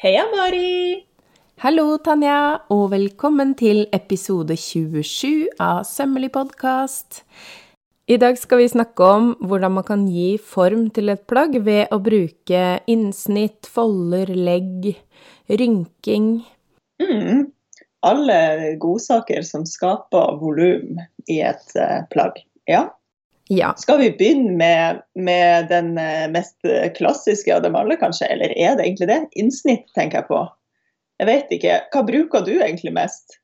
Heia, 0.00 0.22
Mari! 0.32 1.04
Hallo, 1.60 1.98
Tanja, 2.00 2.62
og 2.72 2.86
velkommen 2.94 3.50
til 3.52 3.82
episode 3.92 4.54
27 4.56 5.50
av 5.60 5.82
Sømmelig 5.84 6.30
podkast. 6.32 7.18
I 8.08 8.16
dag 8.22 8.38
skal 8.40 8.62
vi 8.62 8.70
snakke 8.72 9.04
om 9.04 9.26
hvordan 9.44 9.74
man 9.76 9.84
kan 9.84 10.06
gi 10.08 10.38
form 10.40 10.86
til 10.96 11.12
et 11.12 11.26
plagg 11.28 11.58
ved 11.66 11.92
å 11.92 11.98
bruke 12.00 12.62
innsnitt, 12.88 13.68
folder, 13.68 14.32
legg, 14.32 14.88
rynking. 15.52 16.30
Mm. 17.04 17.50
Alle 18.00 18.40
godsaker 18.80 19.44
som 19.44 19.68
skaper 19.68 20.40
volum 20.40 20.96
i 21.28 21.42
et 21.44 21.76
uh, 21.76 22.08
plagg. 22.08 22.40
Ja. 22.64 22.86
Ja. 23.50 23.72
Skal 23.78 23.98
vi 23.98 24.12
begynne 24.14 24.54
med, 24.54 25.02
med 25.18 25.68
den 25.72 25.92
uh, 25.98 26.28
mest 26.30 26.56
klassiske 26.96 27.50
av 27.50 27.64
dem 27.64 27.74
alle, 27.78 27.96
kanskje? 27.98 28.28
Eller 28.30 28.54
er 28.54 28.76
det 28.78 28.86
egentlig 28.86 29.10
det? 29.10 29.20
Innsnitt, 29.42 29.88
tenker 29.98 30.22
jeg 30.22 30.28
på. 30.30 30.44
Jeg 31.20 31.28
vet 31.28 31.54
ikke. 31.58 31.78
Hva 31.92 32.04
bruker 32.06 32.44
du 32.46 32.52
egentlig 32.60 32.94
mest? 32.94 33.40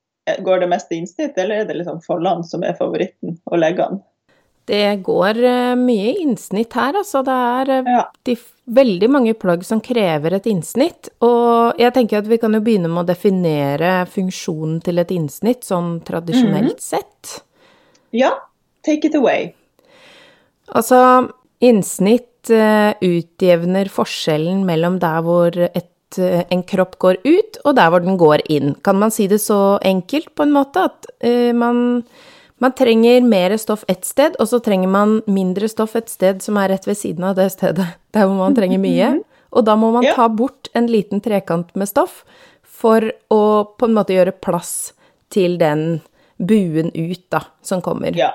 Går 0.46 0.62
det 0.62 0.68
mest 0.70 0.92
i 0.94 1.00
innsnitt, 1.02 1.36
eller 1.38 1.62
er 1.62 1.66
det 1.68 1.76
liksom 1.80 1.98
foldene 2.06 2.46
som 2.46 2.62
er 2.66 2.78
favoritten, 2.78 3.36
og 3.50 3.60
leggene? 3.62 4.00
Det 4.66 4.96
går 5.06 5.38
mye 5.78 6.14
innsnitt 6.24 6.74
her, 6.74 6.96
altså. 6.98 7.20
Det 7.22 7.34
er 7.34 7.84
Ja. 7.86 8.00
de, 8.26 8.34
veldig 8.66 9.10
mange 9.10 9.34
plagg 9.38 9.62
som 9.64 9.80
krever 9.80 10.34
et 10.34 10.48
innsnitt. 10.50 11.10
Og 11.22 11.78
jeg 11.78 11.94
tenker 11.94 12.18
at 12.18 12.26
vi 12.26 12.38
kan 12.42 12.56
jo 12.56 12.62
begynne 12.64 12.90
med 12.90 13.04
å 13.04 13.06
definere 13.06 14.06
funksjonen 14.10 14.80
til 14.82 14.98
et 14.98 15.12
innsnitt 15.14 15.62
sånn 15.66 16.00
tradisjonelt 16.06 16.82
sett. 16.82 17.36
Ja, 18.10 18.32
take 18.82 19.06
it 19.06 19.14
away. 19.14 19.52
Altså, 20.74 21.00
innsnitt 21.62 22.50
eh, 22.50 22.94
utjevner 23.02 23.90
forskjellen 23.92 24.64
mellom 24.66 24.98
der 25.02 25.20
hvor 25.24 25.58
et, 25.66 26.18
eh, 26.18 26.42
en 26.52 26.64
kropp 26.66 26.96
går 27.02 27.20
ut, 27.24 27.60
og 27.64 27.76
der 27.78 27.92
hvor 27.92 28.02
den 28.04 28.18
går 28.20 28.44
inn. 28.52 28.74
Kan 28.84 28.98
man 29.02 29.14
si 29.14 29.28
det 29.30 29.40
så 29.44 29.78
enkelt, 29.84 30.32
på 30.34 30.46
en 30.46 30.54
måte, 30.56 30.88
at 30.90 31.06
uh, 31.24 31.52
man, 31.56 32.02
man 32.62 32.74
trenger 32.76 33.22
mer 33.26 33.56
stoff 33.62 33.84
ett 33.88 34.04
sted, 34.04 34.36
og 34.40 34.50
så 34.50 34.60
trenger 34.64 34.90
man 34.90 35.20
mindre 35.26 35.68
stoff 35.70 35.96
et 35.96 36.10
sted 36.12 36.42
som 36.44 36.58
er 36.60 36.74
rett 36.74 36.86
ved 36.88 36.98
siden 36.98 37.30
av 37.30 37.38
det 37.38 37.50
stedet 37.54 37.86
der 38.14 38.26
hvor 38.26 38.36
man 38.38 38.58
trenger 38.58 38.82
mye. 38.82 39.14
Og 39.56 39.64
da 39.64 39.76
må 39.78 39.92
man 39.94 40.04
ta 40.16 40.26
bort 40.28 40.68
en 40.76 40.88
liten 40.90 41.22
trekant 41.24 41.70
med 41.78 41.88
stoff 41.88 42.24
for 42.76 43.06
å 43.32 43.42
på 43.78 43.88
en 43.88 43.96
måte 43.96 44.12
gjøre 44.12 44.34
plass 44.42 44.92
til 45.32 45.56
den 45.60 46.02
buen 46.36 46.90
ut, 46.92 47.22
da, 47.32 47.46
som 47.64 47.80
kommer. 47.80 48.16
Ja. 48.18 48.34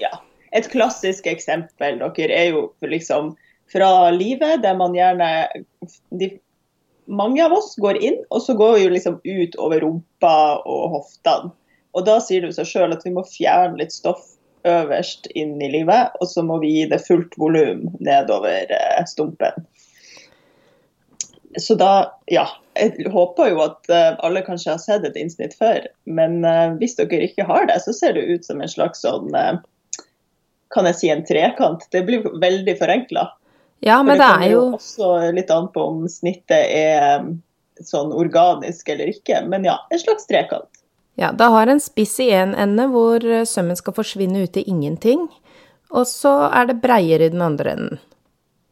ja. 0.00 0.14
Et 0.52 0.68
klassisk 0.72 1.26
eksempel 1.30 2.00
dere 2.02 2.36
er 2.36 2.50
jo 2.52 2.66
liksom 2.84 3.32
fra 3.72 4.10
livet, 4.10 4.62
der 4.62 4.76
man 4.76 4.96
gjerne 4.96 5.48
de, 6.10 6.34
Mange 7.06 7.42
av 7.44 7.52
oss 7.56 7.74
går 7.82 7.98
inn, 7.98 8.20
og 8.30 8.44
så 8.44 8.54
går 8.54 8.76
vi 8.76 8.84
liksom 8.92 9.16
ut 9.24 9.56
over 9.58 9.82
rumpa 9.82 10.36
og 10.70 10.84
hoftene. 10.92 11.50
Og 11.92 12.06
da 12.06 12.20
sier 12.22 12.44
det 12.46 12.54
seg 12.56 12.68
sjøl 12.68 12.94
at 12.94 13.02
vi 13.04 13.10
må 13.12 13.24
fjerne 13.26 13.80
litt 13.80 13.92
stoff 13.92 14.22
øverst 14.68 15.26
inn 15.34 15.56
i 15.62 15.70
livet, 15.72 16.14
og 16.20 16.30
så 16.30 16.44
må 16.46 16.60
vi 16.62 16.70
gi 16.76 16.84
det 16.92 17.02
fullt 17.04 17.34
volum 17.42 17.88
nedover 17.98 18.70
eh, 18.70 19.02
stumpen. 19.10 19.66
Så 21.60 21.76
da, 21.76 22.12
ja. 22.32 22.46
Jeg 22.78 23.10
håper 23.12 23.50
jo 23.50 23.58
at 23.66 23.90
eh, 23.92 24.14
alle 24.24 24.40
kanskje 24.46 24.70
har 24.72 24.80
sett 24.80 25.04
et 25.04 25.18
innsnitt 25.20 25.52
før, 25.58 25.84
men 26.08 26.40
eh, 26.48 26.78
hvis 26.80 26.96
dere 26.96 27.26
ikke 27.26 27.44
har 27.50 27.66
det, 27.68 27.82
så 27.84 27.92
ser 27.92 28.14
det 28.16 28.24
ut 28.30 28.46
som 28.46 28.62
en 28.62 28.70
slags 28.70 29.02
sånn 29.04 29.34
Kan 30.72 30.88
jeg 30.88 30.98
si 30.98 31.10
en 31.12 31.24
trekant? 31.26 31.84
Det 31.92 32.04
blir 32.06 32.24
veldig 32.40 32.74
forenkla. 32.80 33.26
Ja, 33.84 34.02
men 34.06 34.18
det 34.18 34.28
er 34.28 34.44
jo 34.52 34.60
Det 34.60 34.78
kommer 34.78 34.78
også 34.78 35.32
litt 35.36 35.50
an 35.50 35.66
på 35.74 35.86
om 35.90 36.04
snittet 36.08 36.68
er 36.70 37.00
eh, 37.02 37.24
sånn 37.82 38.12
organisk 38.14 38.92
eller 38.94 39.10
ikke, 39.10 39.40
men 39.50 39.66
ja, 39.66 39.80
en 39.90 40.00
slags 40.00 40.28
trekant. 40.28 40.70
Ja, 41.18 41.32
det 41.32 41.44
har 41.44 41.66
en 41.66 41.80
spiss 41.82 42.14
i 42.22 42.30
en 42.32 42.54
ende 42.54 42.86
hvor 42.92 43.24
eh, 43.26 43.44
sømmen 43.48 43.76
skal 43.76 43.96
forsvinne 43.96 44.44
ut 44.46 44.56
i 44.56 44.64
ingenting, 44.70 45.26
og 45.92 46.06
så 46.08 46.32
er 46.48 46.70
det 46.70 46.80
breiere 46.84 47.26
i 47.26 47.34
den 47.34 47.42
andre 47.44 47.74
enden. 47.76 48.02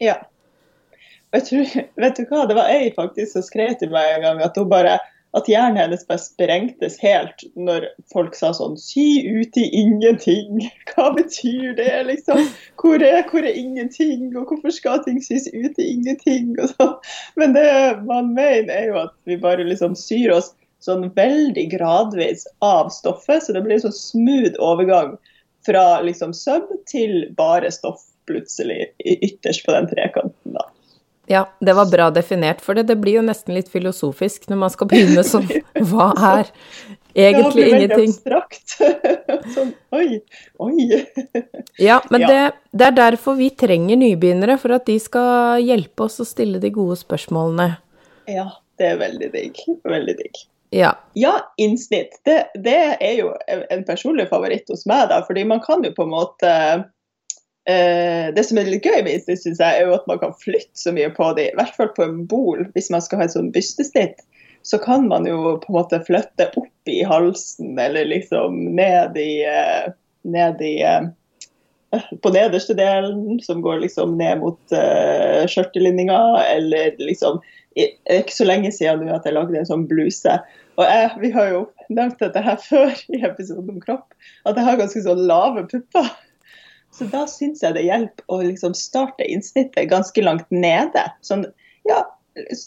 Ja. 0.01 0.17
Og 1.31 1.41
Jeg 1.41 1.47
tror, 1.49 1.75
vet 2.07 2.21
du 2.21 2.25
hva, 2.31 2.47
det 2.49 2.57
var 2.59 2.71
ei 2.73 2.93
faktisk 2.97 3.35
som 3.35 3.47
skrev 3.47 3.75
til 3.81 3.93
meg 3.93 4.15
en 4.15 4.29
gang 4.29 4.45
at 4.47 4.57
hun 4.57 4.71
bare 4.71 4.97
at 5.39 5.49
hjernen 5.49 5.79
hennes 5.79 6.03
bare 6.09 6.23
sprengtes 6.23 6.97
helt 7.03 7.45
når 7.55 7.87
folk 8.13 8.35
sa 8.35 8.51
sånn 8.57 8.77
Sy 8.81 9.23
ut 9.29 9.59
i 9.61 9.67
ingenting. 9.83 10.65
Hva 10.91 11.11
betyr 11.15 11.77
det, 11.79 11.93
liksom? 12.09 12.43
Hvor 12.81 13.03
er, 13.05 13.23
hvor 13.31 13.47
er 13.47 13.55
ingenting, 13.55 14.31
og 14.35 14.51
hvorfor 14.51 14.75
skal 14.75 15.05
ting 15.07 15.21
sys 15.23 15.47
ut 15.53 15.79
i 15.79 15.91
ingenting? 15.95 16.57
Men 17.39 17.55
det 17.55 17.71
man 18.09 18.33
mener, 18.35 18.73
er 18.75 18.91
jo 18.91 19.03
at 19.05 19.15
vi 19.31 19.39
bare 19.41 19.67
liksom 19.69 19.95
syr 19.99 20.35
oss 20.39 20.53
sånn 20.81 21.11
veldig 21.15 21.67
gradvis 21.75 22.47
av 22.65 22.89
stoffet, 22.95 23.45
så 23.45 23.55
det 23.55 23.63
blir 23.67 23.83
sånn 23.83 23.95
smooth 23.95 24.57
overgang 24.65 25.19
fra 25.69 26.01
liksom 26.03 26.33
søm 26.35 26.67
til 26.89 27.27
bare 27.37 27.71
stoff 27.75 28.07
plutselig 28.31 28.87
ytterst 29.05 29.67
på 29.67 29.75
den 29.77 29.91
trekanten. 29.91 30.57
da. 30.57 30.65
Ja, 31.31 31.45
det 31.63 31.77
var 31.79 31.87
bra 31.87 32.09
definert, 32.11 32.59
for 32.65 32.75
det, 32.75 32.89
det 32.91 32.97
blir 32.99 33.21
jo 33.21 33.23
nesten 33.23 33.55
litt 33.55 33.69
filosofisk 33.71 34.49
når 34.51 34.59
man 34.65 34.73
skal 34.75 34.89
begynne 34.91 35.23
sånn 35.27 35.47
Hva 35.93 36.09
er 36.17 36.49
egentlig 37.15 37.45
det 37.45 37.53
blir 37.55 37.71
veldig 37.71 37.87
ingenting? 37.87 38.15
abstrakt. 38.17 38.75
sånn, 39.55 39.71
oi, 39.95 40.19
oi. 40.59 40.89
Ja, 41.79 42.01
men 42.11 42.25
Ja. 42.27 42.33
Det, 42.33 42.41
det 42.83 42.89
er 42.89 42.97
derfor 42.99 43.39
vi 43.39 43.51
trenger 43.55 43.99
nybegynnere, 44.03 44.59
for 44.59 44.75
at 44.75 44.87
de 44.91 44.99
skal 45.03 45.63
hjelpe 45.63 46.09
oss 46.09 46.19
å 46.23 46.27
stille 46.27 46.59
de 46.63 46.71
gode 46.75 46.99
spørsmålene. 46.99 47.77
Ja, 48.31 48.49
det 48.79 48.93
er 48.95 49.01
veldig 49.01 49.31
digg. 49.35 49.63
Veldig 49.87 50.17
digg. 50.19 50.45
Ja. 50.75 50.93
Ja, 51.19 51.37
innsnitt. 51.59 52.19
Det, 52.27 52.45
det 52.63 52.79
er 53.03 53.15
jo 53.19 53.33
en 53.49 53.87
personlig 53.87 54.29
favoritt 54.31 54.71
hos 54.71 54.87
meg, 54.87 55.09
da, 55.11 55.23
fordi 55.27 55.47
man 55.47 55.63
kan 55.65 55.83
jo 55.87 55.91
på 55.95 56.07
en 56.07 56.13
måte 56.15 56.53
Det 58.37 58.43
som 58.47 58.59
er 58.61 58.69
litt 58.71 58.87
gøy 58.87 59.03
med 59.07 59.23
synes 59.27 59.61
jeg, 59.61 59.63
er 59.69 59.87
jo 59.87 59.95
at 59.97 60.07
man 60.11 60.21
kan 60.23 60.35
flytte 60.43 60.79
så 60.79 60.93
mye 60.97 61.11
på 61.15 61.31
dem. 61.39 61.51
I 61.53 61.59
hvert 61.59 61.77
fall 61.77 61.91
på 61.97 62.07
en 62.07 62.21
bol, 62.31 62.65
hvis 62.75 62.91
man 62.95 63.03
skal 63.05 63.21
ha 63.21 63.29
et 63.29 63.35
sånn 63.37 63.53
bystesnitt. 63.55 64.23
Så 64.63 64.79
kan 64.79 65.07
man 65.09 65.27
jo 65.29 65.57
på 65.63 65.73
en 65.73 65.79
måte 65.79 66.03
flytte 66.05 66.51
opp 66.61 66.91
i 66.91 67.01
halsen, 67.09 67.79
eller 67.81 68.11
liksom 68.11 68.59
ned 68.77 69.17
i, 69.17 69.43
eh, 69.49 69.93
ned 70.29 70.61
i 70.65 70.75
eh, 70.85 71.09
på 72.23 72.31
nederste 72.31 72.75
delen, 72.75 73.41
som 73.43 73.63
går 73.65 73.81
liksom 73.85 74.15
ned 74.19 74.39
mot 74.45 74.75
uh, 74.75 75.43
skjørtelinninga, 75.51 76.21
eller 76.53 76.95
liksom 77.03 77.41
ikke 77.79 78.35
så 78.35 78.47
lenge 78.47 78.73
siden 78.75 79.07
nå 79.07 79.15
at 79.15 79.27
jeg 79.27 79.35
lagde 79.35 79.59
en 79.59 79.67
sånn 79.67 79.87
bluse. 79.91 80.37
Og 80.79 80.85
jeg, 80.87 81.11
vi 81.23 81.31
har 81.35 81.51
jo 81.51 81.65
nevnt 81.91 82.23
dette 82.23 82.43
her 82.45 82.59
før 82.71 82.95
i 83.11 83.23
episoden 83.27 83.75
om 83.75 83.83
kropp, 83.83 84.15
at 84.47 84.59
jeg 84.59 84.67
har 84.67 84.81
ganske 84.81 85.03
sånn 85.07 85.25
lave 85.31 85.67
pupper. 85.71 86.13
Så 86.95 87.07
da 87.11 87.25
syns 87.31 87.63
jeg 87.65 87.77
det 87.77 87.87
hjelper 87.87 88.25
å 88.33 88.41
liksom 88.43 88.75
starte 88.77 89.27
innsnittet 89.27 89.91
ganske 89.91 90.25
langt 90.25 90.49
nede. 90.53 91.05
Sånn, 91.25 91.47
ja, 91.89 92.03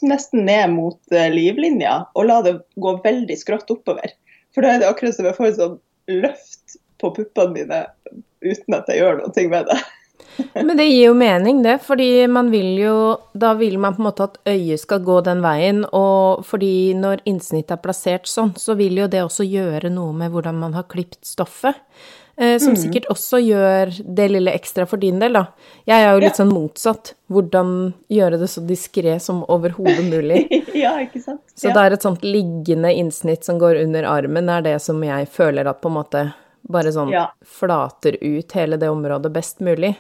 nesten 0.02 0.46
ned 0.48 0.72
mot 0.76 1.00
eh, 1.12 1.30
livlinja, 1.34 2.04
og 2.16 2.30
la 2.30 2.42
det 2.46 2.58
gå 2.82 2.96
veldig 3.04 3.38
skrått 3.40 3.72
oppover. 3.74 4.16
For 4.56 4.66
da 4.66 4.76
er 4.76 4.84
det 4.84 4.92
akkurat 4.92 5.18
som 5.18 5.28
jeg 5.28 5.38
får 5.38 5.50
et 5.50 5.60
sånn 5.60 5.76
løft 6.14 6.80
på 7.02 7.12
puppene 7.16 7.58
mine 7.58 7.84
uten 8.44 8.78
at 8.78 8.90
jeg 8.92 9.02
gjør 9.02 9.22
noe 9.22 9.46
med 9.52 9.70
det. 9.72 9.82
Men 10.56 10.78
det 10.78 10.88
gir 10.88 11.10
jo 11.10 11.14
mening, 11.18 11.62
det, 11.66 11.78
fordi 11.86 12.26
man 12.32 12.48
vil 12.50 12.78
jo 12.80 12.96
Da 13.38 13.52
vil 13.60 13.76
man 13.78 13.94
på 13.94 14.02
en 14.02 14.08
måte 14.08 14.26
at 14.26 14.40
øyet 14.50 14.82
skal 14.82 15.04
gå 15.06 15.20
den 15.26 15.44
veien, 15.44 15.84
og 15.94 16.46
fordi 16.48 16.94
når 16.98 17.22
innsnittet 17.30 17.76
er 17.76 17.84
plassert 17.84 18.30
sånn, 18.30 18.54
så 18.58 18.78
vil 18.80 18.98
jo 19.04 19.10
det 19.12 19.24
også 19.26 19.46
gjøre 19.46 19.92
noe 19.94 20.14
med 20.18 20.34
hvordan 20.34 20.60
man 20.62 20.78
har 20.78 20.88
klipt 20.90 21.22
stoffet. 21.28 21.78
Eh, 22.36 22.58
som 22.58 22.74
sikkert 22.76 23.06
også 23.14 23.38
gjør 23.46 23.92
det 24.16 24.26
lille 24.32 24.52
ekstra 24.58 24.88
for 24.90 24.98
din 24.98 25.20
del, 25.22 25.36
da. 25.38 25.46
Jeg 25.86 26.02
er 26.02 26.14
jo 26.16 26.22
litt 26.24 26.32
Ja. 26.34 26.40
sånn 26.44 26.54
motsatt. 26.54 27.14
Hvordan 27.30 27.94
gjøre 28.10 28.40
det 28.42 28.50
så 28.50 28.64
diskré 28.66 29.20
som 29.22 29.44
overhodet 29.46 30.06
mulig. 30.10 30.48
ja, 30.74 30.96
ikke 31.04 31.22
sant? 31.22 31.42
Så 31.54 31.70
ja. 31.70 31.74
det 31.74 31.84
er 31.84 31.94
et 31.94 32.02
sånt 32.02 32.24
liggende 32.26 32.90
innsnitt 32.94 33.46
som 33.46 33.60
går 33.62 33.84
under 33.84 34.04
armen, 34.10 34.50
er 34.50 34.62
det 34.66 34.82
som 34.82 35.04
jeg 35.06 35.30
føler 35.30 35.70
at 35.70 35.82
på 35.82 35.92
en 35.94 35.98
måte 36.00 36.34
bare 36.70 36.92
sånn 36.96 37.12
Ja. 37.14 37.28
flater 37.46 38.18
ut 38.22 38.52
hele 38.58 38.78
det 38.78 38.90
området 38.90 39.32
best 39.34 39.60
mulig. 39.60 39.96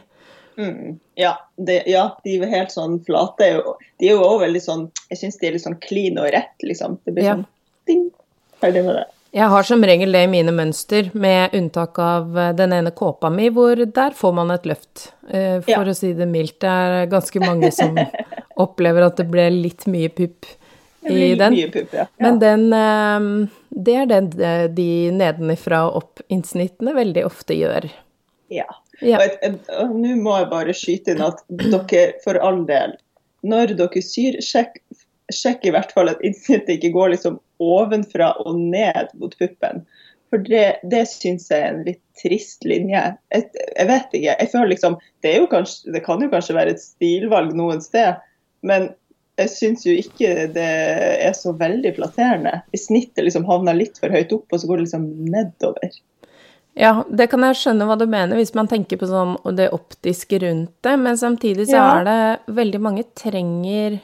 Mm, 0.57 0.99
ja, 1.15 1.37
det, 1.57 1.83
ja, 1.89 2.15
de 2.23 2.37
er 2.39 2.45
helt 2.49 2.71
sånn 2.71 2.99
flate. 3.05 3.61
De 3.99 4.07
er 4.09 4.13
jo 4.13 4.21
også 4.21 4.43
veldig 4.45 4.61
sånn 4.61 4.83
Jeg 5.09 5.17
syns 5.17 5.39
de 5.41 5.47
er 5.47 5.51
litt 5.55 5.63
sånn 5.65 5.79
clean 5.81 6.17
og 6.21 6.29
rett, 6.33 6.53
liksom. 6.61 6.97
Det 7.05 7.13
blir 7.13 7.25
sånn 7.29 7.45
ding, 7.89 8.11
ferdig 8.61 8.83
med 8.85 8.95
det. 9.01 9.05
Jeg 9.33 9.49
har 9.49 9.65
som 9.65 9.81
regel 9.81 10.13
det 10.13 10.19
i 10.27 10.29
mine 10.29 10.51
mønster, 10.53 11.07
med 11.17 11.55
unntak 11.57 11.97
av 12.01 12.35
eh, 12.37 12.51
den 12.57 12.73
ene 12.75 12.91
kåpa 12.93 13.31
mi, 13.33 13.47
hvor 13.53 13.79
der 13.81 14.13
får 14.13 14.33
man 14.37 14.51
et 14.53 14.67
løft. 14.69 15.07
Eh, 15.29 15.57
For 15.65 15.71
Ja. 15.73 15.79
å 15.89 15.95
si 15.97 16.11
det 16.13 16.27
mildt. 16.29 16.59
Det 16.61 16.69
er 16.69 17.07
ganske 17.09 17.41
mange 17.41 17.71
som 17.73 17.97
opplever 18.65 19.07
at 19.07 19.17
det 19.17 19.25
ble 19.33 19.47
litt 19.55 19.87
mye 19.89 20.11
pupp 20.13 20.45
i 21.09 21.33
den. 21.35 21.55
mye 21.57 21.71
pupp, 21.73 21.95
ja. 21.97 22.05
Men 22.21 22.37
den 22.39 22.67
eh, 22.77 23.49
Det 23.73 23.95
er 24.03 24.05
den 24.11 24.29
de 24.77 24.87
nedenifra 25.17 25.81
og 25.89 25.95
opp-innsnittene 26.03 26.93
veldig 26.95 27.25
ofte 27.25 27.57
gjør. 27.57 27.89
ja. 28.53 28.69
Ja. 29.01 29.17
Og 29.81 29.95
nå 29.97 30.13
må 30.21 30.35
jeg 30.37 30.47
bare 30.51 30.73
skyte 30.77 31.11
inn 31.15 31.23
at 31.25 31.39
dere, 31.49 32.13
for 32.23 32.37
all 32.39 32.61
del, 32.69 32.93
når 33.43 33.73
dere 33.75 34.03
syr, 34.05 34.37
sjekk, 34.39 34.77
sjekk 35.33 35.65
i 35.65 35.71
hvert 35.73 35.91
fall 35.91 36.11
at 36.13 36.21
innsnittet 36.23 36.77
ikke 36.77 36.91
går 36.93 37.09
liksom 37.15 37.39
ovenfra 37.63 38.33
og 38.43 38.57
ned 38.59 39.13
mot 39.19 39.35
puppen. 39.39 39.83
For 40.33 40.41
det, 40.41 40.79
det 40.89 41.03
syns 41.11 41.49
jeg 41.51 41.61
er 41.61 41.75
en 41.75 41.83
litt 41.85 42.01
trist 42.17 42.65
linje. 42.65 43.03
Jeg, 43.33 43.49
jeg, 43.53 43.87
vet 43.89 44.15
ikke. 44.17 44.33
Jeg 44.33 44.49
føler 44.49 44.71
liksom, 44.73 44.97
det, 45.25 45.33
kanskje, 45.51 45.93
det 45.93 46.01
kan 46.07 46.23
jo 46.25 46.29
kanskje 46.31 46.57
være 46.57 46.73
et 46.73 46.81
stilvalg 46.81 47.53
noen 47.57 47.83
sted, 47.85 48.17
men 48.65 48.89
jeg 49.37 49.49
syns 49.49 49.85
jo 49.85 49.93
ikke 49.97 50.47
det 50.53 50.71
er 51.25 51.35
så 51.37 51.53
veldig 51.57 51.93
flatterende. 51.97 52.55
Hvis 52.73 52.87
snittet 52.89 53.25
liksom 53.25 53.45
havner 53.49 53.77
litt 53.77 54.01
for 54.01 54.13
høyt 54.13 54.33
opp, 54.35 54.45
og 54.49 54.61
så 54.61 54.69
går 54.69 54.81
det 54.81 54.87
liksom 54.87 55.07
nedover. 55.33 56.01
Ja, 56.77 56.95
det 57.05 57.27
kan 57.29 57.45
jeg 57.45 57.57
skjønne 57.59 57.85
hva 57.85 57.97
du 58.01 58.07
mener, 58.09 58.37
hvis 58.37 58.55
man 58.57 58.69
tenker 58.69 58.97
på 58.97 59.09
sånn 59.09 59.35
det 59.57 59.69
optiske 59.73 60.41
rundt 60.41 60.73
det. 60.85 60.93
Men 61.01 61.17
samtidig 61.21 61.67
så 61.69 61.77
ja. 61.77 61.87
er 61.99 62.07
det 62.09 62.57
veldig 62.57 62.81
mange 62.81 63.05
trenger 63.17 63.99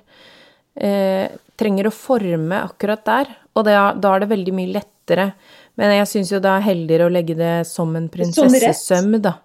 eh, 0.78 1.30
trenger 1.60 1.90
å 1.90 1.94
forme 1.94 2.62
akkurat 2.64 3.06
der. 3.06 3.32
Og 3.58 3.66
det, 3.66 3.76
da 4.04 4.14
er 4.14 4.24
det 4.24 4.30
veldig 4.34 4.54
mye 4.56 4.74
lettere. 4.78 5.32
Men 5.80 5.96
jeg 5.96 6.12
syns 6.12 6.32
jo 6.34 6.44
det 6.44 6.52
er 6.52 6.68
heldigere 6.68 7.08
å 7.08 7.14
legge 7.14 7.36
det 7.40 7.56
som 7.70 7.96
en 7.98 8.10
prinsessesøm, 8.12 9.18
da. 9.24 9.40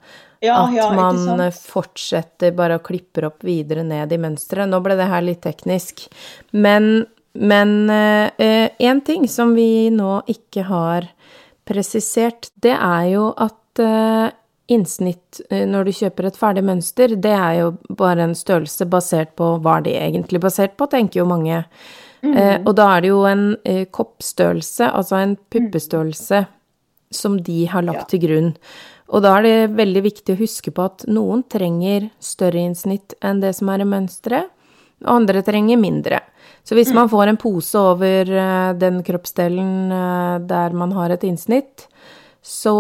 Ja, 0.45 0.59
at 0.67 0.75
ja, 0.77 0.91
man 0.93 1.41
fortsetter 1.57 2.53
bare 2.57 2.77
å 2.77 2.85
klippe 2.85 3.25
opp 3.25 3.47
videre 3.47 3.85
ned 3.87 4.13
i 4.13 4.21
mønsteret. 4.21 4.69
Nå 4.69 4.81
ble 4.85 4.99
det 4.99 5.09
her 5.09 5.25
litt 5.25 5.41
teknisk. 5.47 6.09
Men 6.53 7.07
én 7.35 8.31
eh, 8.39 9.05
ting 9.07 9.29
som 9.29 9.55
vi 9.57 9.89
nå 9.95 10.19
ikke 10.31 10.67
har 10.69 11.09
presisert, 11.65 12.51
det 12.61 12.75
er 12.77 13.09
jo 13.15 13.31
at 13.41 13.81
eh, 13.83 14.29
innsnitt 14.75 15.41
eh, 15.51 15.65
når 15.69 15.89
du 15.89 15.97
kjøper 15.99 16.29
et 16.29 16.39
ferdig 16.39 16.65
mønster, 16.67 17.17
det 17.17 17.35
er 17.35 17.61
jo 17.63 17.73
bare 17.89 18.29
en 18.29 18.37
størrelse 18.39 18.87
basert 18.91 19.35
på 19.39 19.57
Hva 19.65 19.79
er 19.81 19.89
det 19.89 19.97
egentlig 20.03 20.43
basert 20.45 20.77
på, 20.77 20.89
tenker 20.93 21.23
jo 21.23 21.29
mange. 21.31 21.65
Mm. 22.25 22.35
Eh, 22.41 22.57
og 22.65 22.73
da 22.79 22.89
er 22.95 23.05
det 23.05 23.13
jo 23.13 23.23
en 23.29 23.47
eh, 23.69 23.85
koppstørrelse, 23.93 24.89
altså 24.89 25.21
en 25.21 25.37
puppestørrelse, 25.53 26.45
som 27.15 27.37
de 27.47 27.65
har 27.71 27.85
lagt 27.87 28.07
ja. 28.07 28.11
til 28.15 28.25
grunn. 28.25 28.51
Og 29.15 29.23
da 29.23 29.37
er 29.39 29.45
det 29.45 29.77
veldig 29.77 30.03
viktig 30.07 30.35
å 30.35 30.41
huske 30.41 30.73
på 30.75 30.87
at 30.89 31.05
noen 31.11 31.45
trenger 31.53 32.09
større 32.25 32.63
innsnitt 32.65 33.15
enn 33.23 33.43
det 33.45 33.53
som 33.59 33.69
er 33.71 33.85
i 33.85 33.89
mønsteret, 33.89 34.51
og 35.05 35.11
andre 35.19 35.43
trenger 35.45 35.79
mindre. 35.79 36.23
Så 36.65 36.79
hvis 36.79 36.91
mm. 36.91 36.97
man 36.97 37.11
får 37.13 37.31
en 37.31 37.39
pose 37.41 37.77
over 37.77 38.31
uh, 38.33 38.73
den 38.79 39.03
kroppsdelen 39.05 39.93
uh, 39.93 40.41
der 40.41 40.73
man 40.73 40.95
har 40.97 41.13
et 41.13 41.27
innsnitt, 41.29 41.85
så 42.41 42.79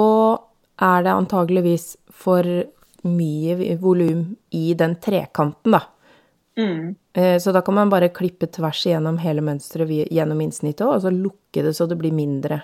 er 0.80 1.04
det 1.04 1.12
antageligvis 1.12 1.90
for 2.08 2.48
mye 3.04 3.76
volum 3.82 4.24
i 4.56 4.72
den 4.78 4.96
trekanten, 5.04 5.76
da. 5.76 5.82
Mm. 6.60 6.94
Uh, 7.18 7.36
så 7.42 7.54
da 7.54 7.64
kan 7.66 7.76
man 7.78 7.90
bare 7.92 8.12
klippe 8.14 8.46
tvers 8.52 8.84
igjennom 8.86 9.18
hele 9.22 9.42
mønsteret 9.44 10.12
gjennom 10.12 10.44
innsnittet, 10.44 10.86
og 10.86 11.02
så 11.02 11.12
lukke 11.14 11.64
det 11.66 11.74
så 11.76 11.88
det 11.90 11.98
blir 12.00 12.14
mindre. 12.14 12.62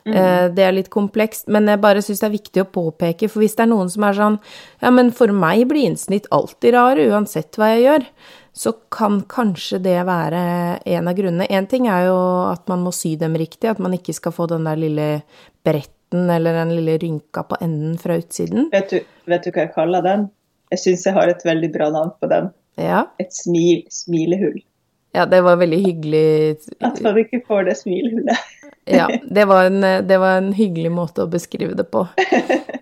Mm. 0.00 0.54
Det 0.56 0.62
er 0.64 0.72
litt 0.72 0.88
komplekst, 0.88 1.44
men 1.52 1.66
jeg 1.68 1.80
bare 1.82 2.00
syns 2.00 2.22
det 2.22 2.28
er 2.30 2.32
viktig 2.32 2.62
å 2.62 2.70
påpeke, 2.72 3.28
for 3.28 3.42
hvis 3.42 3.52
det 3.58 3.66
er 3.66 3.68
noen 3.68 3.90
som 3.92 4.06
er 4.08 4.16
sånn 4.16 4.38
Ja, 4.80 4.88
men 4.96 5.10
for 5.12 5.28
meg 5.36 5.66
blir 5.68 5.90
innsnitt 5.90 6.24
alltid 6.32 6.72
rare, 6.72 7.04
uansett 7.12 7.58
hva 7.60 7.68
jeg 7.74 7.82
gjør, 7.84 8.06
så 8.56 8.72
kan 8.92 9.20
kanskje 9.28 9.78
det 9.84 9.98
være 10.08 10.40
en 10.88 11.10
av 11.10 11.16
grunnene. 11.18 11.46
Én 11.52 11.68
ting 11.70 11.86
er 11.92 12.08
jo 12.08 12.18
at 12.48 12.64
man 12.72 12.82
må 12.86 12.94
sy 12.96 13.12
dem 13.20 13.36
riktig, 13.38 13.68
at 13.70 13.82
man 13.82 13.94
ikke 13.96 14.16
skal 14.16 14.34
få 14.34 14.48
den 14.50 14.64
der 14.66 14.80
lille 14.80 15.08
bretten 15.66 16.32
eller 16.32 16.62
den 16.62 16.74
lille 16.78 16.96
rynka 17.04 17.44
på 17.46 17.60
enden 17.60 17.98
fra 18.00 18.16
utsiden. 18.18 18.70
Vet 18.72 18.96
du, 18.96 18.98
vet 19.30 19.44
du 19.44 19.52
hva 19.52 19.66
jeg 19.66 19.74
kaller 19.76 20.06
den? 20.06 20.26
Jeg 20.72 20.82
syns 20.84 21.06
jeg 21.06 21.16
har 21.16 21.30
et 21.30 21.44
veldig 21.46 21.70
bra 21.76 21.90
navn 21.92 22.16
på 22.18 22.30
den. 22.30 22.50
Ja. 22.78 23.04
Et 23.18 23.32
smil, 23.34 23.86
smilehull. 23.90 24.60
Ja, 25.12 25.26
det 25.26 25.40
var 25.42 25.56
veldig 25.58 25.78
hyggelig 25.82 26.56
At 26.78 27.00
man 27.02 27.18
ikke 27.18 27.40
får 27.46 27.64
det 27.66 27.74
smilehullet. 27.80 28.38
ja, 28.84 29.08
det 29.30 29.44
var, 29.50 29.64
en, 29.66 29.80
det 30.06 30.18
var, 30.18 30.38
en, 30.38 30.52
hyggelig 30.54 30.92
måte 30.94 31.24
å 31.24 31.30
beskrive 31.30 31.74
det 31.74 31.88
på. 31.90 32.04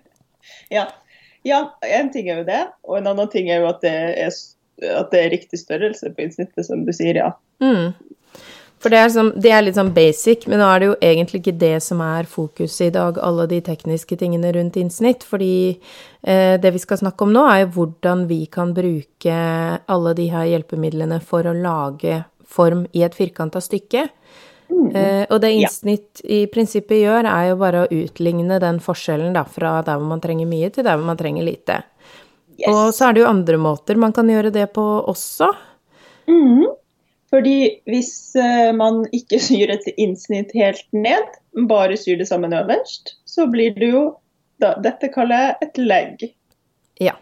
ja. 0.77 0.85
ja, 1.47 1.63
en 1.81 2.11
ting 2.13 2.29
er 2.29 2.43
jo 2.43 2.47
det, 2.51 2.61
og 2.85 2.99
en 2.99 3.09
annen 3.13 3.31
ting 3.33 3.49
er 3.49 3.63
jo 3.63 3.71
at 3.71 3.81
det 3.81 3.95
er, 4.13 4.37
at 4.93 5.09
det 5.13 5.23
er 5.23 5.33
riktig 5.33 5.61
størrelse 5.63 6.13
på 6.13 6.27
innsnittet, 6.27 6.67
som 6.67 6.85
du 6.85 6.93
sier, 6.95 7.17
ja. 7.17 7.33
Mm. 7.63 7.97
For 8.79 8.93
det 8.93 8.99
er, 9.01 9.09
sånn, 9.11 9.33
det 9.35 9.51
er, 9.51 9.63
litt 9.65 9.75
sånn 9.75 9.91
basic, 9.95 10.45
men 10.47 10.61
nå 10.61 10.67
er 10.71 10.79
det 10.79 10.87
jo 10.87 10.97
egentlig 11.03 11.41
ikke 11.41 11.57
det 11.59 11.75
som 11.83 11.99
er 12.03 12.29
fokuset 12.31 12.85
i 12.87 12.93
dag, 12.95 13.17
alle 13.19 13.43
de 13.51 13.59
tekniske 13.65 14.15
tingene 14.21 14.53
rundt 14.55 14.79
innsnitt. 14.79 15.25
Fordi 15.27 15.55
eh, 15.75 16.55
det 16.63 16.71
vi 16.75 16.79
skal 16.79 17.01
snakke 17.01 17.27
om 17.27 17.33
nå, 17.35 17.43
er 17.51 17.65
jo 17.65 17.73
hvordan 17.75 18.23
vi 18.29 18.45
kan 18.51 18.71
bruke 18.77 19.35
alle 19.83 20.15
de 20.15 20.29
her 20.31 20.47
hjelpemidlene 20.53 21.19
for 21.19 21.49
å 21.49 21.55
lage 21.57 22.21
form 22.47 22.85
i 22.95 23.03
et 23.03 23.19
firkanta 23.19 23.59
stykke. 23.61 24.07
Mm. 24.69 24.89
Eh, 24.95 25.23
og 25.27 25.41
det 25.43 25.53
innsnitt 25.57 26.23
ja. 26.23 26.39
i 26.39 26.41
prinsippet 26.51 27.01
gjør, 27.01 27.27
er 27.27 27.51
jo 27.51 27.59
bare 27.59 27.83
å 27.83 27.93
utligne 27.99 28.61
den 28.63 28.79
forskjellen 28.83 29.35
da, 29.35 29.43
fra 29.43 29.79
der 29.83 29.99
hvor 29.99 30.07
man 30.11 30.23
trenger 30.23 30.47
mye, 30.47 30.71
til 30.71 30.87
der 30.87 30.95
hvor 30.95 31.09
man 31.09 31.19
trenger 31.19 31.43
lite. 31.43 31.81
Yes. 32.59 32.69
Og 32.71 32.93
så 32.95 33.09
er 33.09 33.15
det 33.15 33.23
jo 33.23 33.31
andre 33.31 33.59
måter 33.59 33.99
man 33.99 34.15
kan 34.15 34.29
gjøre 34.29 34.51
det 34.55 34.69
på 34.75 34.85
også. 35.09 35.51
Mm. 36.29 36.69
Fordi 37.29 37.81
hvis 37.89 38.11
uh, 38.39 38.71
man 38.75 39.03
ikke 39.15 39.39
syr 39.47 39.73
et 39.75 39.87
innsnitt 39.97 40.53
helt 40.57 40.85
ned, 40.95 41.37
bare 41.69 41.97
syr 41.99 42.19
det 42.21 42.29
sammen 42.29 42.55
øverst, 42.57 43.15
så 43.29 43.47
blir 43.49 43.75
det 43.77 43.93
jo 43.93 44.03
da, 44.59 44.73
Dette 44.83 45.07
kaller 45.13 45.45
jeg 45.45 45.67
et 45.67 45.77
legg. 45.79 46.23
Ja. 46.99 47.13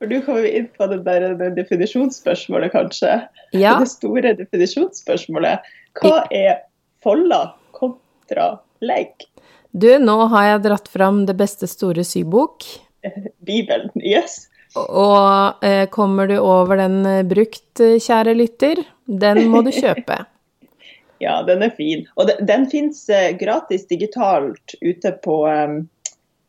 For 0.00 0.10
du 0.10 0.16
kommer 0.26 0.46
inn 0.48 0.66
på 0.74 0.88
det 0.90 1.04
der 1.06 1.36
det 1.38 1.52
definisjonsspørsmålet, 1.60 2.72
kanskje. 2.74 3.12
Ja. 3.54 3.76
Det 3.82 3.92
store 3.92 4.34
definisjonsspørsmålet. 4.40 5.68
Hva 6.00 6.24
er 6.34 6.64
folda 7.04 7.54
kontra 7.76 8.56
legg? 8.82 9.28
Du, 9.70 9.86
nå 10.02 10.16
har 10.32 10.48
jeg 10.48 10.64
dratt 10.66 10.90
fram 10.90 11.22
det 11.28 11.36
beste 11.38 11.70
store 11.70 12.02
sybok. 12.06 12.66
Bibelen, 13.48 13.94
yes. 14.02 14.48
Og 14.74 15.64
eh, 15.64 15.86
kommer 15.90 16.26
du 16.26 16.36
over 16.38 16.78
den 16.80 17.04
eh, 17.06 17.22
brukt, 17.26 17.80
eh, 17.80 17.98
kjære 18.02 18.34
lytter, 18.34 18.82
den 19.06 19.44
må 19.52 19.62
du 19.62 19.70
kjøpe. 19.74 20.24
ja, 21.24 21.40
den 21.46 21.62
er 21.62 21.74
fin. 21.76 22.06
Og 22.18 22.30
den, 22.30 22.42
den 22.48 22.66
fins 22.70 23.04
eh, 23.12 23.32
gratis 23.38 23.86
digitalt 23.90 24.76
ute 24.82 25.14
på 25.24 25.42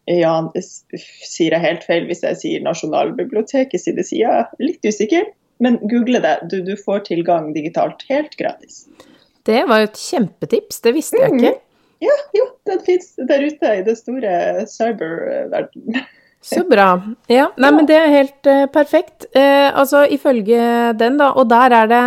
ja, 0.05 0.34
sier 0.62 1.55
jeg 1.55 1.63
helt 1.63 1.86
feil 1.86 2.03
hvis 2.05 2.22
jeg 2.22 2.38
sier 2.38 2.65
Nasjonalbiblioteket 2.65 3.82
sine 3.82 4.05
sider. 4.05 4.51
Litt 4.62 4.86
usikker, 4.86 5.25
men 5.62 5.79
google 5.82 6.22
det. 6.22 6.36
Du, 6.51 6.60
du, 6.65 6.75
får 6.77 7.08
tilgang 7.08 7.53
digitalt 7.55 8.05
helt 8.10 8.36
gratis. 8.38 8.84
Det 9.46 9.63
var 9.70 9.82
jo 9.82 9.89
et 9.89 10.01
kjempetips, 10.01 10.82
det 10.86 10.94
visste 10.98 11.22
jeg 11.22 11.34
ikke. 11.34 11.55
Mm. 11.55 11.62
Ja, 12.05 12.15
jo, 12.38 12.46
den 12.70 12.82
fins 12.86 13.13
der 13.17 13.46
ute 13.46 13.74
i 13.79 13.82
det 13.86 13.98
store 14.01 14.36
cyberverdenen. 14.70 16.05
Så 16.45 16.61
bra. 16.69 16.89
Ja, 17.31 17.47
nei, 17.57 17.71
men 17.73 17.87
det 17.89 17.95
er 17.97 18.11
helt 18.13 18.49
uh, 18.49 18.65
perfekt. 18.69 19.25
Uh, 19.33 19.71
altså 19.73 20.03
ifølge 20.13 20.93
den, 20.99 21.17
da, 21.17 21.31
og 21.33 21.49
der 21.49 21.73
er 21.73 21.89
det 21.89 22.01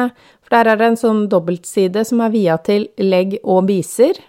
For 0.47 0.57
der 0.57 0.71
er 0.73 0.79
det 0.81 0.87
en 0.93 1.01
sånn 1.01 1.25
dobbeltside 1.29 2.05
som 2.09 2.23
er 2.25 2.31
via 2.33 2.55
til 2.65 2.87
legg 3.03 3.35
og 3.43 3.67
biser. 3.69 4.21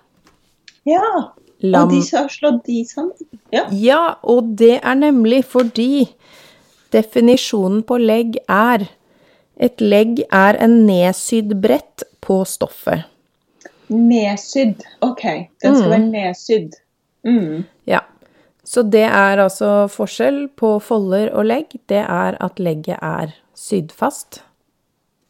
Ja. 0.90 1.30
Lam. 1.62 1.86
Og 1.86 1.94
de 1.94 2.00
har 2.16 2.28
slått 2.32 2.66
de 2.66 2.82
sammen. 2.88 3.30
Ja. 3.54 3.66
ja, 3.72 4.02
og 4.24 4.56
det 4.60 4.80
er 4.80 4.96
nemlig 4.96 5.44
fordi 5.52 6.08
definisjonen 6.96 7.84
på 7.84 8.00
legg 8.02 8.40
er 8.48 8.88
Et 9.60 9.82
legg 9.84 10.22
er 10.32 10.56
en 10.64 10.86
nedsydd 10.88 11.50
brett 11.60 12.06
på 12.24 12.38
stoffet. 12.48 13.02
Nedsydd. 13.92 14.86
OK. 15.04 15.24
Den 15.60 15.76
skal 15.76 15.90
mm. 15.90 15.92
være 15.92 16.06
nedsydd. 16.14 16.78
Mm. 17.28 17.66
Ja. 17.84 18.00
Så 18.70 18.84
det 18.86 19.08
er 19.08 19.40
altså 19.42 19.88
forskjell 19.90 20.44
på 20.60 20.76
folder 20.86 21.32
og 21.34 21.48
legg. 21.50 21.74
Det 21.90 22.04
er 22.04 22.38
at 22.38 22.60
legget 22.62 23.00
er 23.02 23.32
sydd 23.58 23.90
fast, 23.98 24.44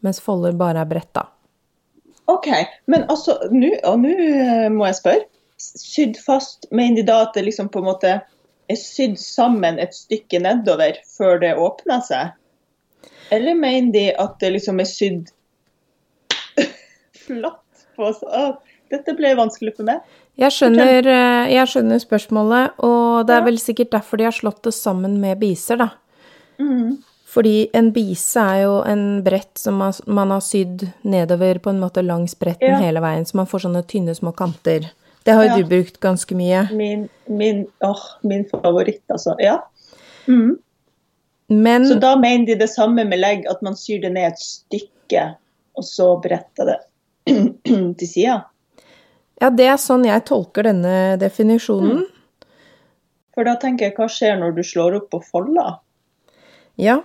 mens 0.04 0.20
folder 0.24 0.58
bare 0.60 0.84
er 0.84 0.90
bretta. 0.90 1.30
OK. 2.28 2.50
Men 2.92 3.06
altså, 3.08 3.38
nu, 3.52 3.70
og 3.88 4.04
nå 4.04 4.12
eh, 4.12 4.68
må 4.74 4.90
jeg 4.90 5.00
spørre. 5.00 5.24
Sydd 5.60 6.20
fast, 6.24 6.68
mener 6.72 7.00
de 7.00 7.08
da 7.08 7.22
at 7.26 7.34
det 7.36 7.46
liksom 7.48 7.72
på 7.72 7.80
en 7.82 7.90
måte 7.90 8.12
er 8.20 8.80
sydd 8.80 9.16
sammen 9.20 9.80
et 9.82 9.96
stykke 9.96 10.44
nedover 10.44 11.00
før 11.08 11.40
det 11.42 11.56
åpner 11.56 12.04
seg? 12.06 12.36
Eller 13.32 13.56
mener 13.56 13.94
de 13.96 14.06
at 14.20 14.36
det 14.44 14.52
liksom 14.58 14.84
er 14.84 14.90
sydd 14.90 15.32
flatt 17.26 17.88
på 17.96 18.12
seg? 18.20 18.60
Dette 18.90 19.16
ble 19.16 19.36
vanskelig 19.38 19.78
for 19.78 19.88
meg. 19.88 20.04
Jeg 20.40 20.56
skjønner, 20.56 21.04
eh, 21.04 21.52
jeg 21.52 21.68
skjønner, 21.68 22.00
spørsmålet, 22.00 22.80
og 22.86 23.28
det 23.28 23.36
er 23.36 23.44
vel 23.44 23.60
sikkert 23.60 23.92
derfor 23.98 24.20
de 24.20 24.28
har 24.30 24.36
slått 24.36 24.62
det 24.64 24.74
sammen 24.76 25.18
med 25.20 25.40
biser, 25.42 25.82
da. 25.82 25.90
Mm. 26.60 27.00
Fordi 27.30 27.70
en 27.78 27.92
bise 27.94 28.42
er 28.42 28.64
jo 28.64 28.78
en 28.90 29.04
brett 29.24 29.60
som 29.60 29.78
man 29.80 30.32
har 30.34 30.42
sydd 30.42 30.88
nedover 31.06 31.60
på 31.62 31.74
en 31.74 31.82
måte 31.82 32.02
langs 32.02 32.34
bretten 32.40 32.72
ja. 32.72 32.80
hele 32.82 33.04
veien, 33.04 33.28
så 33.28 33.38
man 33.38 33.50
får 33.52 33.68
sånne 33.68 33.84
tynne, 33.86 34.16
små 34.18 34.32
kanter. 34.34 34.88
Det 35.28 35.36
har 35.36 35.46
jo 35.46 35.52
ja. 35.52 35.58
du 35.60 35.70
brukt 35.70 36.00
ganske 36.02 36.36
mye. 36.36 36.64
Min, 36.74 37.06
min, 37.28 37.66
åh, 37.86 38.06
min 38.26 38.48
favoritt, 38.50 39.04
altså. 39.12 39.36
Ja. 39.44 39.60
Mm. 40.26 40.58
Men, 41.50 41.86
så 41.86 42.00
da 42.02 42.16
mener 42.18 42.46
de 42.46 42.56
det 42.64 42.70
samme 42.72 43.04
med 43.06 43.20
legg, 43.20 43.46
at 43.50 43.62
man 43.66 43.78
syr 43.78 44.02
det 44.02 44.14
ned 44.16 44.32
et 44.32 44.42
stykke, 44.42 45.26
og 45.78 45.86
så 45.86 46.14
bretter 46.24 46.72
det 46.72 46.80
til 48.00 48.08
sida? 48.08 48.40
Ja, 49.40 49.50
det 49.50 49.68
er 49.72 49.78
sånn 49.80 50.06
jeg 50.08 50.26
tolker 50.28 50.68
denne 50.68 51.18
definisjonen. 51.20 52.04
For 53.36 53.48
da 53.48 53.56
tenker 53.60 53.88
jeg, 53.88 53.96
hva 53.96 54.10
skjer 54.12 54.40
når 54.40 54.58
du 54.58 54.64
slår 54.68 54.98
opp 55.00 55.12
på 55.14 55.22
folda? 55.24 55.78
Ja. 56.80 57.00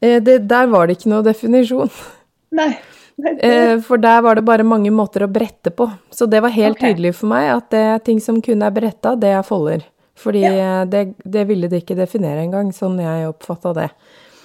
Eh, 0.00 0.20
Det, 0.22 0.38
der 0.50 0.68
var 0.70 0.86
det 0.86 0.98
ikke 0.98 1.10
noe 1.10 1.26
definisjon. 1.26 1.90
Nei. 2.58 2.72
Eh, 3.16 3.80
For 3.82 3.98
der 3.98 4.22
var 4.22 4.38
det 4.38 4.44
bare 4.46 4.66
mange 4.66 4.90
måter 4.94 5.24
å 5.26 5.30
brette 5.30 5.70
på. 5.70 5.88
Så 6.10 6.26
det 6.30 6.42
var 6.42 6.54
helt 6.54 6.78
okay. 6.78 6.94
tydelig 6.94 7.14
for 7.18 7.30
meg 7.30 7.50
at 7.52 7.70
det 7.74 7.82
er 7.82 8.04
ting 8.06 8.20
som 8.22 8.40
kun 8.42 8.62
er 8.62 8.74
bretta, 8.74 9.14
det 9.18 9.34
er 9.34 9.46
folder. 9.46 9.86
Fordi 10.18 10.42
ja. 10.44 10.84
det, 10.86 11.16
det 11.18 11.48
ville 11.48 11.66
de 11.70 11.80
ikke 11.82 11.96
definere 11.98 12.44
engang, 12.44 12.70
sånn 12.74 13.00
jeg 13.02 13.26
oppfatta 13.30 13.74
det. 13.74 13.88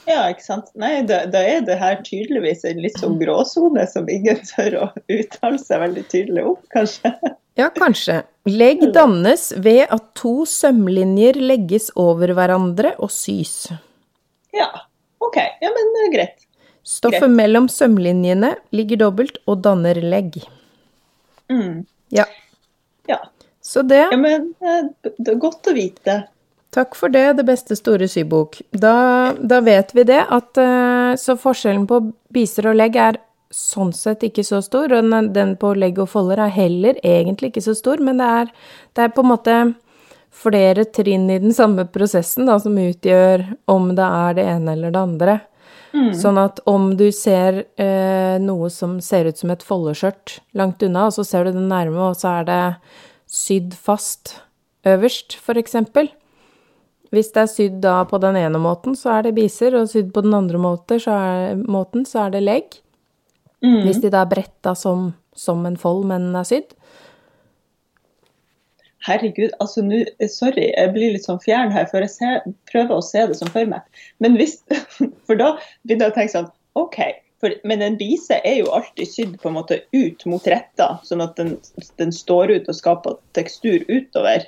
Ja, 0.09 0.23
ikke 0.33 0.43
sant. 0.43 0.71
Nei, 0.79 1.03
da, 1.07 1.21
da 1.29 1.41
er 1.45 1.61
det 1.67 1.77
her 1.79 1.99
tydeligvis 2.05 2.65
en 2.67 2.81
litt 2.83 2.97
sånn 2.99 3.19
gråsone 3.21 3.85
som 3.91 4.09
ingen 4.09 4.41
tør 4.49 4.75
å 4.81 4.87
uttale 5.13 5.59
seg 5.61 5.83
veldig 5.85 6.03
tydelig 6.11 6.45
om, 6.51 6.57
kanskje. 6.73 7.13
Ja, 7.59 7.67
kanskje. 7.75 8.21
Legg 8.49 8.81
dannes 8.95 9.49
ved 9.61 9.85
at 9.91 10.05
to 10.17 10.45
sømlinjer 10.47 11.37
legges 11.43 11.89
over 11.99 12.31
hverandre 12.37 12.93
og 13.03 13.11
sys. 13.11 13.67
Ja, 14.55 14.69
OK. 15.21 15.37
Ja, 15.61 15.69
men 15.75 15.91
er 16.05 16.13
greit. 16.13 16.45
Stoffet 16.87 17.19
Greit. 17.27 17.35
mellom 17.35 17.67
sømlinjene 17.69 18.53
ligger 18.73 19.01
dobbelt 19.03 19.35
og 19.45 19.59
danner 19.65 19.99
legg. 20.01 20.39
Mm. 21.51 21.83
Ja, 22.15 22.25
Ja. 23.09 23.19
så 23.61 23.83
det 23.85 23.99
ja, 24.07 24.17
men 24.17 24.53
eh, 24.63 24.87
det 25.19 25.33
er 25.35 25.37
godt 25.41 25.67
å 25.69 25.73
vite. 25.75 26.15
Takk 26.75 26.95
for 26.95 27.09
det, 27.09 27.33
Det 27.33 27.45
beste 27.47 27.75
store 27.75 28.07
sybok. 28.07 28.61
Da, 28.71 29.33
da 29.41 29.59
vet 29.65 29.95
vi 29.95 30.05
det, 30.05 30.21
at 30.29 30.57
eh, 30.57 31.15
så 31.17 31.35
forskjellen 31.37 31.87
på 31.89 32.01
biser 32.33 32.69
og 32.69 32.77
legg 32.77 32.95
er 32.95 33.17
sånn 33.49 33.89
sett 33.97 34.21
ikke 34.27 34.43
så 34.45 34.61
stor, 34.61 34.93
og 34.93 35.09
den, 35.33 35.55
på 35.57 35.73
legg 35.73 35.97
og 35.97 36.11
folder 36.11 36.43
er 36.45 36.53
heller 36.53 36.99
egentlig 37.01 37.49
ikke 37.49 37.65
så 37.65 37.73
stor, 37.73 37.97
men 38.05 38.21
det 38.21 38.27
er, 38.29 38.51
det 38.93 39.07
er 39.07 39.15
på 39.15 39.25
en 39.25 39.31
måte 39.31 39.55
flere 40.29 40.85
trinn 40.85 41.25
i 41.33 41.39
den 41.41 41.55
samme 41.57 41.87
prosessen 41.89 42.45
da, 42.45 42.59
som 42.61 42.77
utgjør 42.77 43.47
om 43.73 43.89
det 43.97 44.05
er 44.05 44.37
det 44.37 44.45
ene 44.51 44.75
eller 44.77 44.93
det 44.93 45.01
andre. 45.01 45.39
Sånn 46.13 46.37
at 46.37 46.59
om 46.69 46.91
du 46.99 47.07
ser 47.15 47.63
eh, 47.81 48.37
noe 48.37 48.69
som 48.69 48.99
ser 49.01 49.25
ut 49.25 49.39
som 49.39 49.49
et 49.49 49.65
foldeskjørt 49.65 50.35
langt 50.53 50.83
unna, 50.85 51.07
og 51.09 51.15
så 51.17 51.25
ser 51.25 51.47
du 51.47 51.55
det 51.57 51.65
nærme, 51.65 52.11
og 52.11 52.19
så 52.19 52.39
er 52.39 52.45
det 52.45 52.61
sydd 53.25 53.73
fast 53.73 54.35
øverst, 54.85 55.33
for 55.41 55.57
eksempel. 55.57 56.11
Hvis 57.13 57.31
det 57.33 57.41
er 57.41 57.49
sydd 57.49 57.77
da 57.83 57.95
på 58.09 58.19
den 58.21 58.37
ene 58.37 58.61
måten, 58.61 58.95
så 58.97 59.15
er 59.17 59.25
det 59.25 59.37
biser, 59.37 59.75
og 59.77 59.89
sydd 59.89 60.11
på 60.13 60.21
den 60.25 60.35
andre 60.37 60.61
måten, 60.61 61.01
så 61.01 61.15
er, 61.17 61.63
måten, 61.65 62.05
så 62.05 62.27
er 62.27 62.35
det 62.35 62.43
legg. 62.45 62.81
Hvis 63.59 63.99
de 64.03 64.11
da 64.13 64.23
er 64.23 64.31
bretta 64.31 64.75
som, 64.77 65.09
som 65.35 65.65
en 65.67 65.77
fold, 65.79 66.05
men 66.11 66.29
er 66.37 66.47
sydd. 66.47 66.75
Herregud, 69.07 69.53
altså 69.63 69.81
nå 69.85 70.01
Sorry, 70.27 70.69
jeg 70.73 70.91
blir 70.95 71.15
litt 71.15 71.25
sånn 71.27 71.41
fjern 71.43 71.71
her, 71.71 71.87
for 71.91 72.03
jeg 72.03 72.11
ser, 72.13 72.43
prøver 72.71 72.97
å 72.97 73.05
se 73.05 73.25
det 73.29 73.37
som 73.39 73.51
for 73.53 73.67
meg. 73.69 74.03
Men 74.23 74.35
hvis 74.39 74.59
For 75.27 75.39
da 75.39 75.53
begynner 75.87 76.09
jeg 76.09 76.13
å 76.13 76.17
tenke 76.17 76.35
sånn 76.35 76.51
OK. 76.79 76.99
For, 77.39 77.55
men 77.63 77.81
en 77.83 77.95
bise 77.99 78.35
er 78.43 78.57
jo 78.59 78.71
alltid 78.75 79.07
sydd 79.07 79.35
på 79.39 79.47
en 79.47 79.55
måte 79.55 79.79
ut 79.95 80.25
mot 80.27 80.47
retta, 80.51 80.97
sånn 81.07 81.23
at 81.23 81.37
den, 81.39 81.53
den 82.01 82.11
står 82.11 82.51
ut 82.57 82.67
og 82.67 82.75
skaper 82.75 83.15
tekstur 83.37 83.85
utover. 83.87 84.43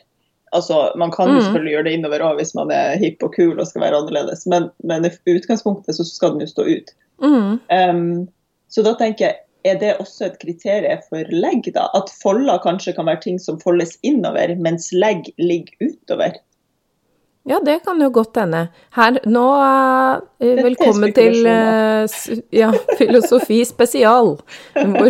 Altså, 0.51 0.91
Man 0.99 1.11
kan 1.11 1.29
jo 1.29 1.37
Mm. 1.39 1.41
selvfølgelig 1.45 1.71
gjøre 1.71 1.83
det 1.83 1.93
innover 1.97 2.19
òg 2.27 2.35
hvis 2.41 2.55
man 2.55 2.71
er 2.71 2.97
hipp 2.99 3.23
og 3.23 3.33
kul 3.35 3.59
og 3.59 3.67
skal 3.67 3.81
være 3.81 4.01
annerledes, 4.01 4.45
men, 4.47 4.69
men 4.83 5.05
i 5.05 5.35
utgangspunktet 5.37 5.95
så 5.95 6.03
skal 6.03 6.33
den 6.35 6.41
jo 6.41 6.47
stå 6.47 6.65
ut. 6.67 6.91
Mm. 7.21 7.59
Um, 7.71 8.27
så 8.69 8.83
da 8.83 8.93
tenker 8.99 9.25
jeg, 9.25 9.35
er 9.63 9.77
det 9.77 9.97
også 10.01 10.25
et 10.25 10.39
kriterium 10.41 11.01
for 11.09 11.27
legg, 11.29 11.67
da? 11.75 11.87
At 11.93 12.09
folder 12.21 12.57
kanskje 12.63 12.95
kan 12.97 13.05
være 13.05 13.21
ting 13.21 13.39
som 13.39 13.59
foldes 13.61 13.97
innover, 14.03 14.55
mens 14.57 14.89
legg 14.91 15.29
ligger 15.37 15.91
utover? 15.91 16.39
Ja, 17.45 17.57
det 17.65 17.79
kan 17.85 18.01
jo 18.01 18.09
godt 18.13 18.37
hende. 18.37 18.67
Her, 18.93 19.15
nå 19.25 19.45
er 19.57 20.19
Velkommen 20.61 21.13
til 21.13 21.45
uh, 21.45 22.05
ja, 22.53 22.71
Filosofi 22.99 23.63
spesial. 23.65 24.35
Hvor 24.93 25.09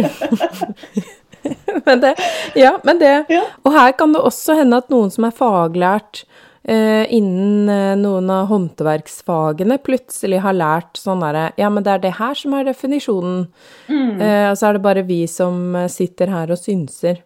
Men 1.88 2.04
det 2.04 2.16
Ja, 2.56 2.78
men 2.84 3.00
det 3.00 3.26
Ja. 3.30 3.46
Og 3.64 3.74
her 3.74 3.92
kan 3.98 4.14
det 4.14 4.22
også 4.22 4.56
hende 4.60 4.82
at 4.82 4.92
noen 4.94 5.12
som 5.14 5.26
er 5.28 5.36
faglært 5.36 6.24
eh, 6.64 7.06
innen 7.14 7.70
eh, 7.70 7.96
noen 8.00 8.30
av 8.34 8.48
håndverksfagene, 8.52 9.80
plutselig 9.84 10.42
har 10.44 10.58
lært 10.58 11.02
sånn 11.02 11.24
derre 11.24 11.50
Ja, 11.62 11.72
men 11.74 11.86
det 11.88 11.96
er 11.96 12.06
det 12.06 12.16
her 12.20 12.38
som 12.38 12.56
er 12.58 12.70
definisjonen. 12.70 13.48
Eh, 13.90 14.48
og 14.52 14.56
så 14.60 14.70
er 14.70 14.78
det 14.78 14.86
bare 14.86 15.08
vi 15.08 15.24
som 15.32 15.76
eh, 15.76 15.90
sitter 15.92 16.32
her 16.34 16.54
og 16.54 16.62
synser. 16.62 17.24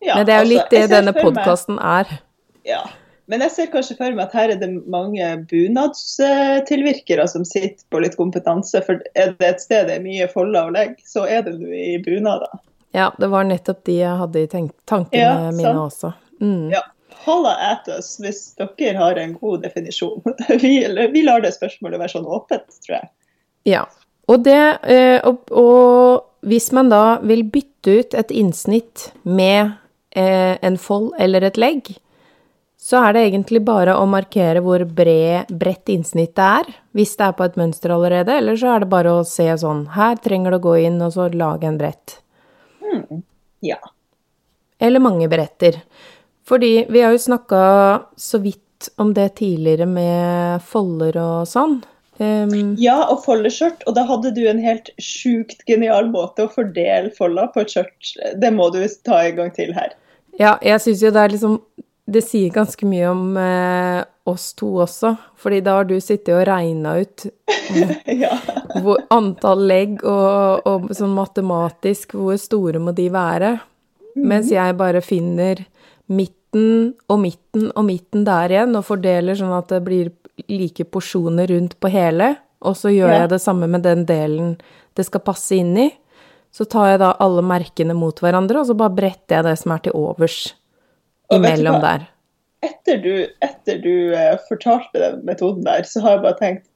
Ja, 0.00 0.16
Men 0.16 0.26
det 0.26 0.32
er 0.32 0.40
jo 0.40 0.46
altså, 0.46 0.54
litt 0.54 0.72
det 0.72 0.86
denne 0.94 1.12
podkasten 1.16 1.78
er. 1.82 2.20
Ja. 2.64 2.84
Men 3.30 3.44
jeg 3.44 3.52
ser 3.54 3.68
kanskje 3.70 3.94
for 3.94 4.16
meg 4.16 4.24
at 4.24 4.32
her 4.34 4.50
er 4.50 4.58
det 4.58 4.68
mange 4.90 5.26
bunadstilvirkere 5.52 7.28
som 7.30 7.44
sitter 7.46 7.84
på 7.92 8.00
litt 8.02 8.16
kompetanse. 8.18 8.80
For 8.86 8.98
er 9.14 9.36
det 9.38 9.50
et 9.52 9.62
sted 9.62 9.86
det 9.86 10.00
er 10.00 10.02
mye 10.02 10.26
folder 10.32 10.66
å 10.66 10.74
legge, 10.74 10.98
så 11.06 11.28
er 11.30 11.44
det 11.46 11.54
nå 11.60 11.70
i 11.70 12.00
bunader. 12.02 12.50
Ja, 12.96 13.10
det 13.18 13.28
var 13.30 13.46
nettopp 13.46 13.84
de 13.86 14.00
jeg 14.00 14.16
hadde 14.22 14.42
i 14.42 14.48
tankene 14.50 15.20
Ja, 15.20 15.50
mine 15.54 15.76
også. 15.78 16.12
Mm. 16.42 16.70
Ja. 16.74 16.82
Holla 17.20 17.52
at 17.74 17.88
us 17.92 18.14
hvis 18.22 18.54
dere 18.56 18.96
har 18.96 19.18
en 19.20 19.34
god 19.36 19.62
definisjon. 19.66 20.22
Vi, 20.62 20.72
vi 21.12 21.22
lar 21.26 21.42
det 21.44 21.52
spørsmålet 21.52 22.00
være 22.00 22.14
sånn 22.14 22.28
åpent, 22.28 22.78
tror 22.86 22.96
jeg. 22.96 23.10
Ja. 23.68 23.82
Og, 24.30 24.40
det, 24.46 24.62
eh, 24.88 25.18
og, 25.26 25.50
og 25.52 26.46
hvis 26.48 26.70
man 26.72 26.88
da 26.88 27.18
vil 27.20 27.44
bytte 27.44 27.98
ut 28.00 28.16
et 28.16 28.30
innsnitt 28.32 29.10
med 29.28 29.74
eh, 30.16 30.56
en 30.56 30.78
fold 30.80 31.12
eller 31.20 31.44
et 31.44 31.60
legg, 31.60 31.92
så 32.80 33.02
er 33.04 33.12
det 33.12 33.26
egentlig 33.26 33.60
bare 33.66 33.92
å 34.00 34.06
markere 34.08 34.62
hvor 34.64 34.86
bred, 34.88 35.50
bredt 35.52 35.92
innsnittet 35.92 36.40
er, 36.40 36.70
hvis 36.96 37.12
det 37.18 37.26
er 37.26 37.36
på 37.36 37.44
et 37.44 37.58
mønster 37.60 37.92
allerede, 37.92 38.38
eller 38.40 38.56
så 38.56 38.72
er 38.72 38.84
det 38.84 38.92
bare 38.94 39.18
å 39.18 39.26
se 39.28 39.50
sånn, 39.60 39.84
her 39.98 40.16
trenger 40.24 40.56
det 40.56 40.62
å 40.62 40.66
gå 40.70 40.78
inn, 40.86 40.96
og 41.04 41.12
så 41.12 41.28
lage 41.34 41.68
en 41.68 41.76
brett. 41.80 42.16
Ja. 43.60 43.78
Eller 44.80 45.02
mange 45.04 45.28
bretter. 45.28 45.82
Fordi 46.48 46.86
vi 46.88 47.02
har 47.04 47.12
jo 47.14 47.22
snakka 47.22 47.62
så 48.16 48.40
vidt 48.42 48.88
om 48.96 49.14
det 49.14 49.34
tidligere 49.40 49.86
med 49.86 50.62
folder 50.66 51.18
og 51.20 51.48
sånn. 51.48 51.80
Um, 52.20 52.74
ja, 52.76 52.98
og 53.08 53.22
foldeskjørt. 53.24 53.84
Og 53.88 53.96
da 53.96 54.04
hadde 54.08 54.32
du 54.36 54.42
en 54.48 54.60
helt 54.60 54.90
sjukt 55.00 55.62
genial 55.68 56.10
måte 56.12 56.44
å 56.44 56.52
fordele 56.52 57.12
folda 57.16 57.46
på 57.54 57.62
et 57.64 57.72
skjørt. 57.72 58.14
Det 58.40 58.50
må 58.52 58.68
du 58.74 58.82
ta 59.06 59.22
en 59.24 59.38
gang 59.38 59.52
til 59.56 59.72
her. 59.76 59.94
Ja, 60.40 60.56
jeg 60.64 60.82
syns 60.84 61.04
jo 61.04 61.12
det 61.12 61.20
er 61.20 61.32
liksom 61.32 61.56
Det 62.10 62.22
sier 62.24 62.52
ganske 62.54 62.86
mye 62.88 63.08
om 63.10 63.36
eh, 63.38 64.00
oss 64.28 64.50
to 64.54 64.68
også, 64.84 65.14
fordi 65.40 65.60
da 65.64 65.78
har 65.78 65.86
du 65.88 65.96
sittet 66.02 66.34
og 66.36 66.44
regna 66.48 66.98
ut 67.00 67.24
ja. 68.22 68.34
hvor 68.82 69.00
antall 69.14 69.64
legg 69.70 70.02
og, 70.04 70.66
og 70.68 70.90
sånn 70.94 71.14
matematisk 71.16 72.14
hvor 72.18 72.36
store 72.40 72.82
må 72.82 72.92
de 72.96 73.08
være, 73.14 73.54
mens 74.20 74.50
jeg 74.52 74.76
bare 74.78 75.00
finner 75.04 75.64
midten 76.10 76.92
og 77.08 77.20
midten 77.22 77.70
og 77.78 77.86
midten 77.86 78.24
der 78.26 78.52
igjen, 78.52 78.76
og 78.76 78.84
fordeler 78.88 79.38
sånn 79.38 79.54
at 79.56 79.70
det 79.72 79.80
blir 79.86 80.12
like 80.50 80.84
porsjoner 80.90 81.48
rundt 81.52 81.78
på 81.80 81.90
hele, 81.92 82.34
og 82.60 82.76
så 82.76 82.92
gjør 82.92 83.08
Ja. 83.14 83.18
jeg 83.22 83.30
det 83.32 83.40
samme 83.40 83.66
med 83.70 83.82
den 83.86 84.04
delen 84.04 84.56
det 84.98 85.06
skal 85.06 85.22
passe 85.24 85.56
inn 85.56 85.76
i. 85.78 85.88
Så 86.52 86.66
tar 86.68 86.88
jeg 86.90 86.98
da 86.98 87.12
alle 87.22 87.40
merkene 87.46 87.94
mot 87.94 88.18
hverandre, 88.20 88.60
og 88.60 88.66
så 88.66 88.74
bare 88.76 88.90
bretter 88.92 89.36
jeg 89.38 89.44
det 89.46 89.58
som 89.60 89.72
er 89.72 89.78
til 89.84 89.94
overs 89.94 90.54
Og 91.30 91.38
imellom 91.38 91.78
der. 91.80 92.08
Etter 92.66 93.00
du, 93.00 93.14
etter 93.40 93.80
du 93.80 94.12
eh, 94.16 94.36
fortalte 94.48 95.00
den 95.00 95.22
metoden 95.24 95.64
der, 95.64 95.86
så 95.88 96.02
har 96.04 96.18
jeg 96.18 96.26
bare 96.26 96.40
tenkt 96.40 96.66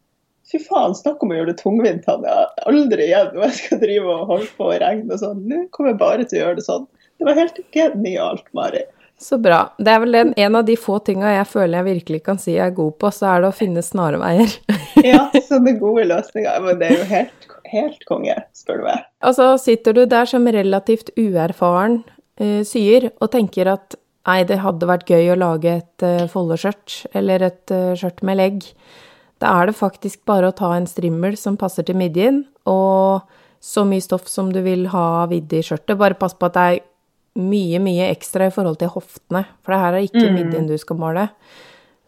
Fy 0.45 0.59
faen, 0.61 0.93
snakk 0.93 1.23
om 1.25 1.31
å 1.33 1.37
gjøre 1.39 1.55
det 1.55 1.61
tungvint, 1.63 2.03
Tanja. 2.05 2.51
Aldri 2.69 3.07
igjen 3.07 3.31
når 3.33 3.47
jeg 3.47 3.55
skal 3.63 3.79
drive 3.81 4.11
og 4.13 4.27
holde 4.29 4.49
på 4.59 4.67
i 4.75 4.81
regn 4.83 5.07
og 5.09 5.23
sånn. 5.23 5.39
Nå 5.49 5.63
kommer 5.73 5.95
jeg 5.95 6.01
bare 6.03 6.27
til 6.29 6.37
å 6.37 6.43
gjøre 6.43 6.59
det 6.59 6.65
sånn. 6.67 6.85
Det 7.17 7.25
var 7.25 7.39
helt 7.39 7.61
genialt, 7.73 8.45
Mari. 8.57 8.83
Så 9.17 9.39
bra. 9.41 9.63
Det 9.79 9.89
er 9.89 10.03
vel 10.03 10.19
en, 10.21 10.35
en 10.37 10.59
av 10.59 10.67
de 10.69 10.77
få 10.77 10.99
tinga 11.07 11.31
jeg 11.33 11.49
føler 11.49 11.79
jeg 11.79 11.87
virkelig 11.87 12.21
kan 12.27 12.41
si 12.43 12.59
jeg 12.59 12.67
er 12.67 12.77
god 12.77 12.97
på, 13.01 13.13
så 13.15 13.31
er 13.31 13.45
det 13.45 13.51
å 13.51 13.57
finne 13.57 13.85
snarveier. 13.85 14.59
Ja, 15.05 15.27
sånne 15.43 15.75
gode 15.81 16.05
løsninger. 16.09 16.61
Men 16.65 16.79
det 16.81 16.87
er 16.87 17.01
jo 17.01 17.07
helt, 17.09 17.49
helt 17.69 18.05
konge, 18.09 18.37
spør 18.57 18.79
du 18.81 18.87
meg. 18.87 19.09
Og 19.27 19.35
så 19.37 19.49
sitter 19.61 19.97
du 19.97 20.05
der 20.09 20.29
som 20.29 20.47
relativt 20.49 21.11
uerfaren 21.17 22.03
eh, 22.41 22.63
syer 22.69 23.11
og 23.17 23.33
tenker 23.35 23.73
at 23.75 23.97
nei, 24.29 24.43
det 24.49 24.61
hadde 24.65 24.89
vært 24.89 25.11
gøy 25.11 25.33
å 25.35 25.41
lage 25.41 25.79
et 25.81 26.05
uh, 26.07 26.27
foldeskjørt 26.31 27.01
eller 27.17 27.45
et 27.51 27.75
uh, 27.75 27.93
skjørt 27.99 28.25
med 28.27 28.41
legg. 28.41 28.69
Da 29.43 29.53
er 29.61 29.69
det 29.69 29.77
faktisk 29.79 30.23
bare 30.29 30.51
å 30.51 30.57
ta 30.57 30.73
en 30.77 30.89
strimmel 30.89 31.37
som 31.41 31.59
passer 31.61 31.87
til 31.87 31.99
midjen, 32.01 32.45
og 32.71 33.27
så 33.65 33.85
mye 33.89 34.05
stoff 34.05 34.29
som 34.29 34.51
du 34.53 34.61
vil 34.65 34.87
ha 34.93 35.25
vidd 35.31 35.53
i 35.57 35.63
skjørtet. 35.65 35.99
Bare 36.01 36.19
pass 36.21 36.37
på 36.37 36.49
at 36.49 36.57
det 36.57 36.65
er 36.65 36.83
mye, 37.41 37.81
mye 37.83 38.11
ekstra 38.13 38.49
i 38.49 38.55
forhold 38.55 38.79
til 38.81 38.93
hoftene, 38.95 39.45
for 39.65 39.75
det 39.75 39.81
her 39.83 39.97
er 39.97 40.07
ikke 40.07 40.35
midjen 40.35 40.69
du 40.69 40.77
skal 40.79 41.01
måle. 41.01 41.27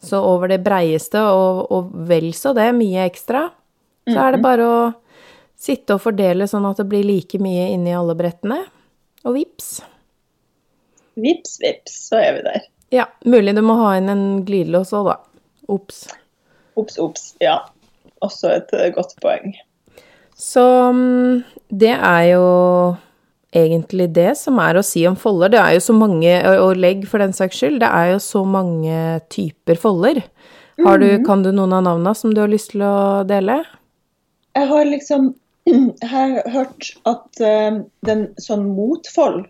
Så 0.05 0.21
over 0.23 0.53
det 0.53 0.61
breieste, 0.65 1.19
og, 1.19 1.65
og 1.73 1.91
vel 2.09 2.31
så 2.37 2.53
det, 2.57 2.69
mye 2.77 3.09
ekstra, 3.09 3.49
så 4.07 4.21
er 4.23 4.37
det 4.37 4.43
bare 4.45 4.69
å 4.69 4.79
sitte 5.59 5.97
og 5.97 6.05
fordele 6.05 6.47
sånn 6.49 6.69
at 6.69 6.79
det 6.79 6.87
blir 6.91 7.07
like 7.07 7.41
mye 7.43 7.73
inni 7.75 7.95
alle 7.97 8.15
brettene. 8.19 8.61
Og 9.27 9.35
vips. 9.39 9.81
Vips, 11.17 11.57
vips, 11.63 11.95
så 12.11 12.21
er 12.21 12.37
vi 12.37 12.45
der. 12.47 12.67
Ja, 12.95 13.07
mulig 13.25 13.57
du 13.57 13.63
må 13.67 13.79
ha 13.81 13.95
inn 13.99 14.11
en 14.13 14.27
glidelås 14.47 14.93
òg, 14.97 15.11
da. 15.11 15.17
Ops. 15.73 16.05
Ops, 16.79 16.99
ops. 17.03 17.31
Ja. 17.43 17.59
Også 18.25 18.53
et 18.55 18.71
uh, 18.77 18.89
godt 18.95 19.17
poeng. 19.25 19.57
Så 20.37 20.63
mm, 20.93 21.43
det 21.73 21.95
er 21.97 22.23
jo 22.35 22.45
egentlig 23.57 24.11
det 24.17 24.35
som 24.39 24.61
er 24.61 24.77
å 24.77 24.85
si 24.85 25.07
om 25.09 25.17
folder. 25.19 25.55
Det 25.55 25.63
er 25.63 25.77
jo 25.77 25.85
så 25.87 25.97
mange, 25.97 26.37
og 26.61 26.77
legg 26.81 27.07
for 27.09 27.23
den 27.23 27.35
saks 27.37 27.63
skyld, 27.63 27.81
det 27.81 27.89
er 27.89 28.13
jo 28.13 28.21
så 28.23 28.45
mange 28.45 29.01
typer 29.33 29.81
folder. 29.81 30.21
Har 30.85 31.01
du, 31.01 31.09
Kan 31.25 31.43
du 31.43 31.51
noen 31.57 31.73
av 31.73 31.87
navnene 31.87 32.13
som 32.15 32.35
du 32.37 32.43
har 32.43 32.53
lyst 32.53 32.75
til 32.75 32.85
å 32.85 33.25
dele? 33.29 33.63
Jeg 34.57 34.69
har 34.69 34.89
liksom 34.89 35.31
jeg 35.67 36.11
har 36.13 36.37
hørt 36.53 36.93
at 37.09 37.41
uh, 37.43 37.81
den 38.07 38.27
sånn 38.43 38.69
motfold, 38.77 39.47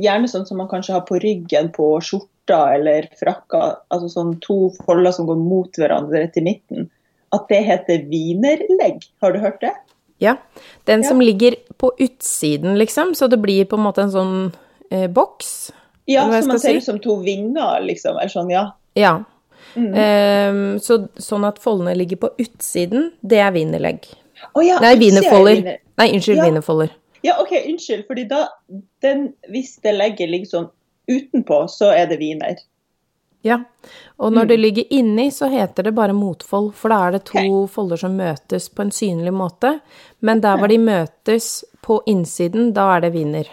gjerne 0.00 0.30
sånn 0.30 0.46
som 0.46 0.60
man 0.60 0.68
kanskje 0.70 0.94
har 0.96 1.04
på 1.08 1.18
ryggen 1.22 1.70
på 1.74 1.92
skjorta 2.04 2.62
eller 2.76 3.08
frakka, 3.18 3.62
altså 3.90 4.10
sånn 4.12 4.36
to 4.44 4.70
folder 4.84 5.14
som 5.14 5.28
går 5.28 5.38
mot 5.40 5.80
hverandre 5.80 6.26
til 6.34 6.46
midten, 6.46 6.90
at 7.34 7.46
det 7.50 7.60
heter 7.66 8.06
wienerlegg. 8.10 9.04
Har 9.22 9.34
du 9.34 9.40
hørt 9.42 9.60
det? 9.62 9.74
Ja. 10.20 10.36
Den 10.84 11.02
ja. 11.02 11.08
som 11.08 11.20
ligger 11.24 11.56
på 11.80 11.92
utsiden, 11.98 12.78
liksom, 12.78 13.14
så 13.14 13.26
det 13.30 13.40
blir 13.40 13.64
på 13.64 13.78
en 13.78 13.86
måte 13.86 14.04
en 14.04 14.14
sånn 14.14 14.34
eh, 14.90 15.08
boks? 15.10 15.72
Ja, 16.10 16.26
som 16.28 16.50
man 16.50 16.60
ser 16.60 16.80
ut 16.80 16.84
som 16.84 16.98
to 17.00 17.20
vinger, 17.24 17.80
liksom. 17.86 18.18
Eller 18.18 18.32
sånn, 18.32 18.50
ja. 18.52 18.64
Ja. 18.98 19.20
Mm. 19.78 19.92
Um, 19.94 20.62
så, 20.82 21.04
sånn 21.22 21.46
at 21.46 21.60
foldene 21.62 21.94
ligger 21.94 22.18
på 22.24 22.32
utsiden, 22.42 23.12
det 23.22 23.38
er 23.40 23.54
wienerlegg. 23.54 24.08
Oh, 24.52 24.64
ja, 24.64 24.80
Nei, 24.82 24.96
wienerfolder. 24.98 25.78
Nei, 26.00 26.08
unnskyld, 26.16 26.40
ja. 26.40 26.48
wienerfolder. 26.48 26.92
Ja, 27.22 27.36
OK, 27.42 27.52
unnskyld. 27.66 28.06
fordi 28.06 28.24
da, 28.24 28.48
den, 29.02 29.32
hvis 29.48 29.76
det 29.84 29.92
legger 29.96 30.32
sånn 30.48 30.70
utenpå, 31.10 31.64
så 31.68 31.92
er 31.92 32.06
det 32.10 32.20
wiener. 32.20 32.60
Ja, 33.42 33.62
og 34.20 34.32
når 34.32 34.44
mm. 34.44 34.48
det 34.48 34.56
ligger 34.56 34.92
inni, 34.92 35.30
så 35.32 35.48
heter 35.48 35.86
det 35.88 35.94
bare 35.96 36.12
motfold, 36.12 36.74
for 36.76 36.92
da 36.92 36.98
er 37.06 37.14
det 37.16 37.22
to 37.30 37.38
okay. 37.40 37.70
folder 37.72 38.02
som 38.02 38.18
møtes 38.18 38.68
på 38.68 38.84
en 38.84 38.92
synlig 38.92 39.32
måte. 39.32 39.78
Men 40.20 40.42
der 40.44 40.60
hvor 40.60 40.68
de 40.68 40.76
møtes 40.80 41.64
på 41.80 42.02
innsiden, 42.10 42.74
da 42.76 42.90
er 42.96 43.06
det 43.06 43.14
wiener. 43.16 43.48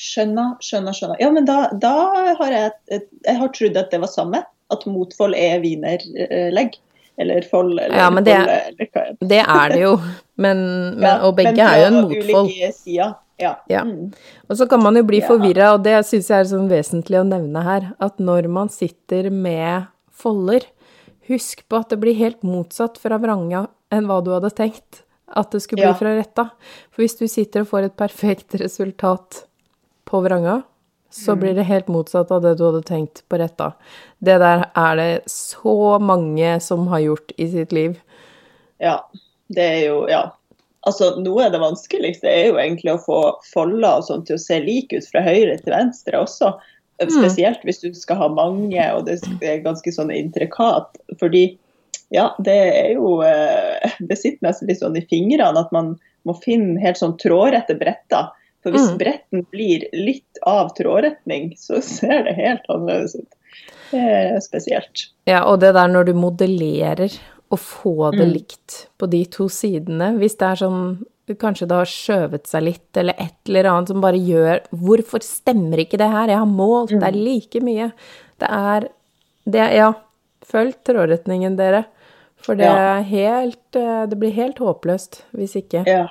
Skjønner, 0.00 0.56
skjønner, 0.64 0.96
skjønner. 0.96 1.20
Ja, 1.20 1.28
men 1.34 1.44
da, 1.48 1.66
da 1.76 1.92
har 2.40 2.56
jeg, 2.56 2.72
jeg 2.88 3.36
har 3.38 3.52
trodd 3.52 3.76
at 3.76 3.92
det 3.92 4.00
var 4.02 4.12
samme. 4.12 4.40
At 4.72 4.88
motfold 4.88 5.36
er 5.36 5.60
wienerlegg 5.60 6.80
eller 7.20 7.44
fold, 7.50 7.74
eller 7.78 7.96
ja, 7.96 8.06
men 8.10 8.24
det, 8.24 8.36
fold, 8.38 8.52
eller 8.68 8.88
hva 8.92 9.02
er 9.02 9.10
det? 9.12 9.28
det 9.32 9.42
er 9.42 9.74
det 9.74 9.80
jo. 9.82 9.92
Men, 10.40 10.62
men 11.00 11.08
ja, 11.08 11.18
og 11.26 11.36
begge 11.38 11.66
er 11.66 11.82
jo 11.82 11.90
en 11.90 11.98
motfold. 12.06 12.54
Ja. 13.42 13.52
ja. 13.68 13.82
Mm. 13.82 14.12
Og 14.48 14.58
så 14.58 14.68
kan 14.70 14.82
man 14.84 14.96
jo 14.98 15.04
bli 15.08 15.20
ja. 15.22 15.28
forvirra, 15.28 15.72
og 15.76 15.84
det 15.86 15.96
syns 16.08 16.30
jeg 16.30 16.44
er 16.44 16.50
sånn 16.52 16.70
vesentlig 16.70 17.20
å 17.20 17.26
nevne 17.26 17.64
her, 17.66 17.92
at 18.02 18.22
når 18.22 18.48
man 18.52 18.72
sitter 18.72 19.30
med 19.34 19.88
folder, 20.12 20.66
husk 21.30 21.64
på 21.70 21.78
at 21.78 21.92
det 21.92 22.00
blir 22.02 22.18
helt 22.18 22.42
motsatt 22.46 22.98
fra 23.02 23.18
vranga 23.22 23.66
enn 23.92 24.08
hva 24.08 24.20
du 24.24 24.32
hadde 24.34 24.52
tenkt 24.56 25.02
at 25.32 25.52
det 25.52 25.62
skulle 25.64 25.86
bli 25.86 25.98
fra 25.98 26.12
retta. 26.16 26.48
For 26.92 27.04
hvis 27.04 27.16
du 27.18 27.24
sitter 27.30 27.64
og 27.64 27.70
får 27.70 27.88
et 27.88 27.96
perfekt 27.98 28.56
resultat 28.60 29.44
på 30.08 30.20
vranga, 30.24 30.60
så 31.12 31.36
blir 31.36 31.54
det 31.54 31.66
helt 31.68 31.88
motsatt 31.92 32.30
av 32.30 32.42
det 32.42 32.54
du 32.58 32.64
hadde 32.64 32.82
tenkt 32.88 33.22
på 33.28 33.38
rett 33.40 33.56
da. 33.60 33.72
Det 34.18 34.38
der 34.42 34.64
er 34.78 34.96
det 34.96 35.10
så 35.30 35.98
mange 36.00 36.54
som 36.64 36.86
har 36.92 37.04
gjort 37.04 37.34
i 37.36 37.48
sitt 37.52 37.72
liv. 37.72 37.98
Ja, 38.82 38.98
det 39.52 39.66
er 39.78 39.82
jo 39.86 40.06
Ja. 40.10 40.30
Altså, 40.82 41.12
noe 41.22 41.44
av 41.46 41.52
det 41.54 41.60
vanskeligste 41.62 42.26
er 42.26 42.48
jo 42.48 42.56
egentlig 42.58 42.90
å 42.90 43.02
få 43.04 43.18
folder 43.52 44.00
og 44.00 44.06
sånt 44.08 44.24
til 44.26 44.34
å 44.34 44.42
se 44.42 44.56
like 44.64 44.98
ut 44.98 45.06
fra 45.06 45.20
høyre 45.22 45.54
til 45.60 45.70
venstre 45.70 46.18
også. 46.18 46.56
Mm. 46.98 47.12
Spesielt 47.12 47.62
hvis 47.62 47.78
du 47.84 47.92
skal 47.94 48.18
ha 48.18 48.26
mange, 48.34 48.82
og 48.96 49.06
det 49.06 49.20
er 49.46 49.62
ganske 49.62 49.92
sånn 49.94 50.10
intrikat. 50.10 50.98
Fordi 51.20 51.44
ja, 52.10 52.32
det 52.42 52.58
er 52.74 52.90
jo 52.96 53.20
eh, 53.24 53.94
Det 54.00 54.18
sitter 54.18 54.48
nesten 54.48 54.68
litt 54.68 54.82
sånn 54.82 54.98
i 54.98 55.06
fingrene 55.06 55.62
at 55.62 55.70
man 55.72 55.94
må 56.26 56.34
finne 56.42 56.82
helt 56.82 56.98
sånn 56.98 57.14
trådrette 57.22 57.78
bretter 57.78 58.34
for 58.62 58.74
hvis 58.74 58.90
mm. 58.92 58.98
bretten 59.00 59.44
blir 59.50 59.86
litt 59.92 60.42
av 60.46 60.70
trådretning, 60.76 61.52
så 61.58 61.82
ser 61.84 62.26
det 62.28 62.36
helt 62.38 62.68
annerledes 62.70 63.16
ut. 63.18 63.38
Det 63.92 64.00
er 64.00 64.40
spesielt. 64.40 65.08
Ja, 65.28 65.42
og 65.44 65.60
det 65.60 65.74
der 65.76 65.90
når 65.90 66.08
du 66.08 66.12
modellerer 66.16 67.12
og 67.52 67.60
får 67.60 68.16
det 68.16 68.26
mm. 68.26 68.32
likt 68.32 68.76
på 68.98 69.08
de 69.12 69.24
to 69.32 69.48
sidene, 69.52 70.14
hvis 70.20 70.38
det 70.40 70.52
er 70.52 70.62
sånn 70.66 70.84
Kanskje 71.38 71.68
det 71.70 71.76
har 71.78 71.88
skjøvet 71.88 72.48
seg 72.50 72.64
litt, 72.66 72.88
eller 72.98 73.14
et 73.22 73.48
eller 73.48 73.68
annet 73.70 73.92
som 73.92 74.00
bare 74.02 74.18
gjør 74.18 74.58
Hvorfor 74.74 75.22
stemmer 75.24 75.80
ikke 75.80 76.00
det 76.00 76.08
her? 76.10 76.32
Jeg 76.32 76.40
har 76.40 76.50
målt, 76.50 76.90
det 76.90 77.06
er 77.06 77.14
mm. 77.14 77.20
like 77.22 77.62
mye. 77.62 77.86
Det 78.42 78.48
er, 78.52 78.88
det 79.54 79.68
Ja, 79.78 79.86
følg 80.44 80.74
trådretningen, 80.84 81.54
dere. 81.56 81.84
For 82.42 82.58
det, 82.58 82.66
ja. 82.66 82.98
helt, 83.06 83.78
eh, 83.78 84.02
det 84.10 84.18
blir 84.18 84.34
helt 84.34 84.58
håpløst 84.60 85.22
hvis 85.38 85.54
ikke. 85.62 85.84
Ja. 85.86 86.08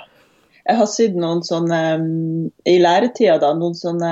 Jeg 0.67 0.77
har 0.77 0.89
sydd 0.89 1.17
noen 1.17 1.41
sånne 1.45 1.81
i 2.69 2.77
læretida 2.81 3.39
da, 3.41 3.53
noen 3.57 3.77
sånne 3.77 4.11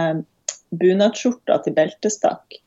bunadsskjorter 0.79 1.61
til 1.65 1.75
beltestakk. 1.77 2.59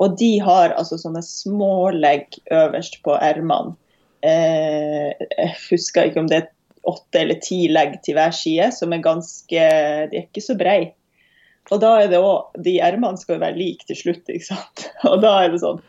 Og 0.00 0.16
de 0.20 0.32
har 0.40 0.72
altså 0.78 0.96
sånne 1.00 1.22
små 1.24 1.90
legg 1.92 2.38
øverst 2.52 3.00
på 3.04 3.16
ermene. 3.20 3.76
Eh, 4.24 5.12
jeg 5.16 5.52
husker 5.70 6.08
ikke 6.08 6.22
om 6.22 6.30
det 6.30 6.42
er 6.42 6.48
åtte 6.88 7.22
eller 7.22 7.40
ti 7.44 7.66
legg 7.72 7.98
til 8.04 8.16
hver 8.16 8.32
side, 8.36 8.70
som 8.76 8.92
er 8.92 9.04
ganske 9.04 9.66
De 10.10 10.16
er 10.16 10.26
ikke 10.26 10.44
så 10.44 10.56
brede. 10.60 10.94
Og 11.70 11.80
da 11.82 11.90
er 12.00 12.08
det 12.10 12.20
òg 12.24 12.56
De 12.64 12.78
ermene 12.82 13.20
skal 13.20 13.36
jo 13.36 13.44
være 13.44 13.58
like 13.58 13.86
til 13.88 13.98
slutt, 13.98 14.24
ikke 14.28 14.48
sant. 14.48 14.86
Og 15.10 15.20
da 15.24 15.34
er 15.44 15.52
det 15.52 15.62
sånn 15.64 15.82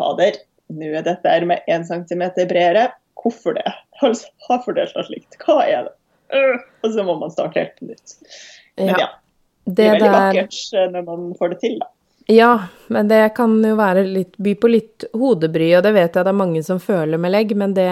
Fader, 0.00 0.40
nå 0.72 0.92
er 0.96 1.04
dette 1.04 1.28
ermet 1.28 1.66
én 1.68 1.84
centimeter 1.84 2.48
bredere. 2.48 2.88
Hvorfor 3.20 3.58
det? 3.58 3.68
Har 4.00 4.62
fordelt 4.64 4.96
alt 4.96 5.10
likt. 5.12 5.36
Hva 5.44 5.60
er 5.66 5.88
det? 5.90 5.96
Og 6.30 6.92
så 6.94 7.06
må 7.06 7.16
man 7.20 7.32
starte 7.32 7.62
helt 7.62 7.78
på 7.78 7.88
nytt. 7.90 8.14
Men 8.80 8.94
ja, 8.94 9.08
det 9.64 9.86
er 9.86 9.96
veldig 9.96 10.12
vakkert 10.14 10.60
eh, 10.76 10.92
når 10.94 11.08
man 11.08 11.26
får 11.38 11.54
det 11.54 11.58
til, 11.64 11.80
da. 11.82 11.90
Ja, 12.30 12.50
men 12.86 13.08
det 13.10 13.32
kan 13.34 13.56
jo 13.64 13.74
være 13.74 14.04
litt, 14.06 14.36
by 14.38 14.52
på 14.60 14.68
litt 14.70 15.04
hodebry, 15.18 15.72
og 15.74 15.82
det 15.82 15.90
vet 15.96 16.14
jeg 16.14 16.26
det 16.26 16.30
er 16.30 16.38
mange 16.38 16.62
som 16.62 16.78
føler 16.82 17.18
med 17.18 17.32
legg, 17.34 17.56
men 17.58 17.74
det, 17.74 17.90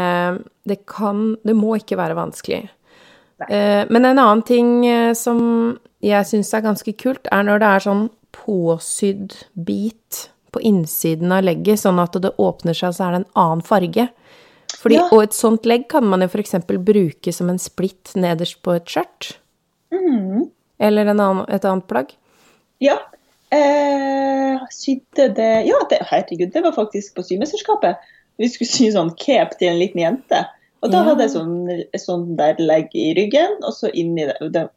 det 0.68 0.84
kan 0.86 1.32
Det 1.42 1.56
må 1.58 1.74
ikke 1.80 1.98
være 1.98 2.14
vanskelig. 2.14 2.68
Eh, 3.48 3.82
men 3.90 4.04
en 4.04 4.18
annen 4.18 4.44
ting 4.46 4.86
eh, 4.86 5.10
som 5.18 5.40
jeg 6.04 6.26
syns 6.30 6.52
er 6.54 6.66
ganske 6.66 6.94
kult, 7.00 7.26
er 7.34 7.46
når 7.46 7.62
det 7.62 7.70
er 7.72 7.86
sånn 7.88 8.04
påsydd 8.36 9.34
bit 9.66 10.28
på 10.54 10.62
innsiden 10.64 11.34
av 11.34 11.44
legget, 11.46 11.82
sånn 11.82 11.98
at 12.02 12.16
det 12.22 12.36
åpner 12.38 12.76
seg, 12.76 12.94
så 12.94 13.08
er 13.08 13.14
det 13.14 13.22
en 13.22 13.30
annen 13.42 13.64
farge. 13.66 14.08
Fordi, 14.78 14.98
ja. 15.00 15.08
Og 15.10 15.24
et 15.24 15.34
sånt 15.34 15.66
legg 15.66 15.88
kan 15.90 16.06
man 16.06 16.22
jo 16.22 16.28
f.eks. 16.30 16.54
bruke 16.68 17.34
som 17.34 17.50
en 17.50 17.58
splitt 17.58 18.14
nederst 18.18 18.60
på 18.62 18.76
et 18.78 18.90
skjørt. 18.90 19.32
Mm. 19.94 20.48
Eller 20.78 21.10
annen, 21.10 21.42
et 21.50 21.66
annet 21.66 21.88
plagg. 21.90 22.12
Ja. 22.82 23.00
Eh, 23.50 24.60
sydde 24.70 25.30
det 25.34 25.50
Ja, 25.66 25.80
det, 25.90 26.02
herregud, 26.10 26.52
det 26.52 26.62
var 26.62 26.76
faktisk 26.76 27.16
på 27.16 27.24
symesterskapet. 27.26 27.98
Vi 28.38 28.50
skulle 28.52 28.70
sy 28.70 28.90
sånn 28.94 29.10
cape 29.18 29.58
til 29.58 29.72
en 29.72 29.80
liten 29.80 30.02
jente. 30.04 30.44
Og 30.84 30.92
da 30.92 31.00
ja. 31.00 31.08
hadde 31.10 31.24
jeg 31.26 31.34
sånn, 31.34 31.54
sånn, 31.98 32.26
der 32.38 32.60
legg 32.62 32.92
i 32.94 33.10
ryggen, 33.18 33.56
og 33.66 33.74
så 33.74 33.90
inni 33.90 34.28
det, 34.54 34.68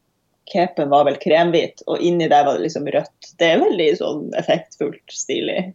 Capen 0.51 0.89
var 0.91 1.05
vel 1.07 1.19
kremhvit, 1.21 1.83
og 1.87 2.01
inni 2.03 2.25
der 2.31 2.47
var 2.47 2.57
det 2.57 2.65
liksom 2.65 2.89
rødt. 2.91 3.29
Det 3.39 3.51
er 3.53 3.61
veldig 3.61 3.85
sånn 3.99 4.23
effektfullt, 4.39 5.13
stilig. 5.13 5.69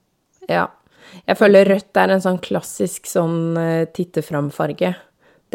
Ja. 0.51 0.67
Jeg 1.27 1.38
føler 1.40 1.69
rødt 1.71 2.01
er 2.01 2.14
en 2.14 2.25
sånn 2.25 2.40
klassisk 2.42 3.09
sånn 3.11 3.59
uh, 3.59 3.85
titte 3.97 4.25
fram-farge. 4.25 4.95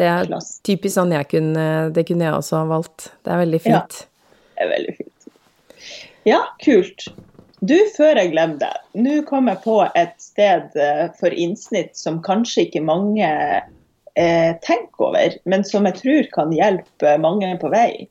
Det 0.00 0.08
er 0.08 0.30
Klass. 0.30 0.54
typisk 0.64 0.96
sånn 0.96 1.12
jeg 1.12 1.28
kunne 1.28 1.64
Det 1.92 2.06
kunne 2.08 2.24
jeg 2.24 2.36
også 2.38 2.62
ha 2.62 2.68
valgt. 2.70 3.10
Det 3.20 3.34
er 3.34 3.42
veldig 3.42 3.60
fint. 3.60 3.98
Ja, 4.00 4.38
det 4.56 4.64
er 4.64 4.72
veldig 4.72 4.94
fint. 5.00 5.28
Ja, 6.28 6.40
kult. 6.64 7.06
Du, 7.62 7.76
før 7.94 8.18
jeg 8.18 8.32
glemmer 8.32 8.58
det, 8.58 8.72
nå 8.98 9.20
kom 9.28 9.50
jeg 9.50 9.60
på 9.62 9.76
et 9.98 10.16
sted 10.22 10.74
uh, 10.78 11.06
for 11.20 11.34
innsnitt 11.34 11.94
som 11.98 12.22
kanskje 12.24 12.66
ikke 12.66 12.82
mange 12.82 13.28
eh, 14.14 14.56
tenker 14.66 15.08
over, 15.08 15.36
men 15.44 15.64
som 15.64 15.86
jeg 15.88 16.00
tror 16.00 16.28
kan 16.34 16.52
hjelpe 16.54 17.16
mange 17.22 17.52
på 17.60 17.70
vei. 17.72 18.08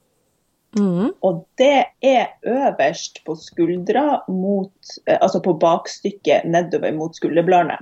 Mm. 0.80 1.12
Og 1.28 1.42
det 1.60 1.86
er 2.06 2.32
øverst 2.48 3.20
på 3.26 3.36
skuldra, 3.36 4.22
mot, 4.32 4.72
eh, 5.08 5.18
altså 5.20 5.42
på 5.44 5.58
bakstykket 5.60 6.48
nedover 6.48 6.94
mot 6.96 7.16
skulderbladene. 7.16 7.80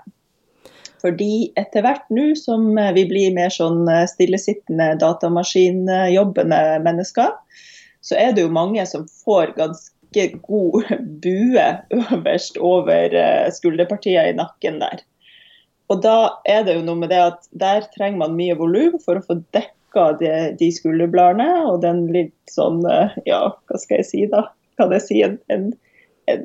Fordi 1.00 1.52
etter 1.60 1.86
hvert 1.86 2.10
nå 2.12 2.34
som 2.36 2.74
vi 2.96 3.06
blir 3.08 3.36
mer 3.36 3.54
sånn 3.54 3.86
eh, 3.92 4.08
stillesittende, 4.10 4.96
datamaskinjobbende 5.00 6.64
mennesker, 6.86 7.38
så 8.02 8.18
er 8.20 8.34
det 8.34 8.46
jo 8.46 8.56
mange 8.56 8.84
som 8.90 9.06
får 9.24 9.54
ganske 9.60 10.26
god 10.48 10.90
bue 11.24 11.70
øverst 11.94 12.58
over 12.58 13.16
eh, 13.16 13.48
skulderpartiet 13.54 14.34
i 14.34 14.38
nakken 14.38 14.82
der. 14.84 15.04
Og 15.90 16.04
da 16.06 16.18
er 16.46 16.66
det 16.66 16.78
jo 16.78 16.86
noe 16.86 17.00
med 17.00 17.10
det 17.14 17.22
at 17.32 17.48
der 17.58 17.86
trenger 17.96 18.26
man 18.26 18.38
mye 18.38 18.58
volum 18.58 19.00
for 19.02 19.18
å 19.18 19.26
få 19.26 19.42
dekket 19.56 19.76
dekka 19.90 20.18
de, 20.20 20.56
de 20.60 20.72
skulderbladene 20.72 21.66
og 21.68 21.82
den 21.82 22.08
litt 22.14 22.36
sånn 22.50 22.86
eh, 22.86 23.10
Ja, 23.26 23.56
hva 23.68 23.78
skal 23.78 24.02
jeg 24.02 24.06
si, 24.06 24.26
da? 24.30 24.50
kan 24.80 24.92
jeg 24.96 25.02
si, 25.04 25.22
en, 25.22 25.38
en, 25.52 25.74
en 26.32 26.44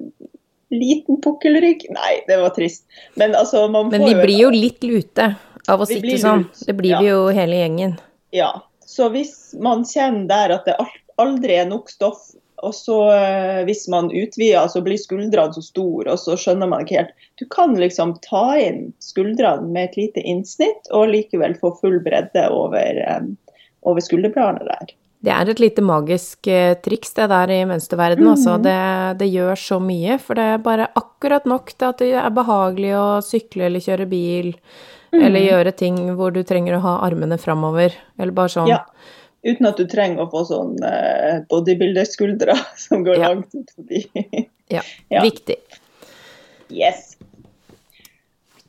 liten 0.74 1.20
pukkelrygg. 1.22 1.86
Nei, 1.94 2.24
det 2.26 2.40
var 2.40 2.50
trist. 2.56 2.82
Men 3.14 3.34
altså, 3.34 3.68
man 3.68 3.92
Men 3.92 4.02
får 4.02 4.08
vi 4.08 4.14
blir 4.24 4.40
jo 4.40 4.50
litt 4.50 4.82
lute 4.82 5.36
av 5.70 5.80
å 5.80 5.86
Vi 5.86 6.00
sitte 6.00 6.18
sånn. 6.18 6.48
Det 6.66 6.74
blir 6.74 6.96
ja. 6.96 7.00
vi 7.00 7.12
jo 7.12 7.28
hele 7.30 7.60
gjengen. 7.60 7.94
Ja. 8.34 8.50
Så 8.84 9.06
hvis 9.14 9.54
man 9.62 9.84
kjenner 9.86 10.26
der 10.26 10.56
at 10.58 10.66
det 10.66 10.74
aldri 11.22 11.60
er 11.60 11.70
nok 11.70 11.92
stoff, 11.92 12.32
og 12.64 12.74
så 12.76 12.96
eh, 13.12 13.60
hvis 13.68 13.84
man 13.92 14.10
utvider, 14.10 14.66
så 14.72 14.82
blir 14.84 15.00
skuldrene 15.00 15.54
så 15.54 15.62
store, 15.64 16.08
og 16.14 16.18
så 16.20 16.36
skjønner 16.40 16.70
man 16.70 16.84
ikke 16.84 17.02
helt 17.02 17.14
Du 17.40 17.44
kan 17.50 17.74
liksom 17.78 18.16
ta 18.24 18.56
inn 18.62 18.92
skuldrene 19.04 19.68
med 19.74 19.90
et 19.90 19.96
lite 20.00 20.24
innsnitt, 20.24 20.88
og 20.90 21.10
likevel 21.12 21.56
få 21.60 21.74
full 21.80 22.00
bredde 22.04 22.48
over, 22.54 23.00
eh, 23.04 23.24
over 23.84 24.00
skulderbladene 24.04 24.68
der. 24.70 24.94
Det 25.24 25.32
er 25.32 25.48
et 25.48 25.60
lite 25.62 25.80
magisk 25.80 26.48
eh, 26.52 26.74
triks 26.84 27.14
det 27.16 27.30
der 27.32 27.48
i 27.54 27.62
mønsterverden, 27.64 28.26
altså. 28.28 28.58
Mhm. 28.58 28.64
Det, 28.66 29.18
det 29.22 29.30
gjør 29.32 29.56
så 29.56 29.78
mye, 29.80 30.18
for 30.20 30.36
det 30.36 30.48
er 30.52 30.64
bare 30.66 30.90
akkurat 31.00 31.46
nok 31.48 31.72
til 31.72 31.88
at 31.88 32.02
det 32.02 32.10
er 32.20 32.34
behagelig 32.36 32.92
å 32.98 33.06
sykle 33.24 33.70
eller 33.70 33.80
kjøre 33.80 34.08
bil, 34.10 34.54
eller 35.14 35.40
Mhm. 35.40 35.48
gjøre 35.48 35.72
ting 35.76 35.96
hvor 36.18 36.32
du 36.34 36.42
trenger 36.42 36.76
å 36.76 36.84
ha 36.84 36.94
armene 37.06 37.38
framover, 37.38 37.94
eller 38.18 38.32
bare 38.36 38.52
sånn. 38.52 38.68
Ja. 38.68 38.82
Uten 39.44 39.66
at 39.68 39.76
du 39.80 39.84
trenger 39.90 40.24
å 40.24 40.30
få 40.32 40.44
sånn 40.48 40.78
eh, 40.88 41.42
bodybuilderskuldre 41.50 42.56
som 42.86 43.04
går 43.06 43.20
Ja. 43.20 43.32
langt 43.32 43.54
ut 43.54 43.74
forbi. 43.76 44.04
Ja, 44.72 44.80
Ja. 45.12 45.20
Viktig. 45.20 45.58
Yes. 46.72 47.16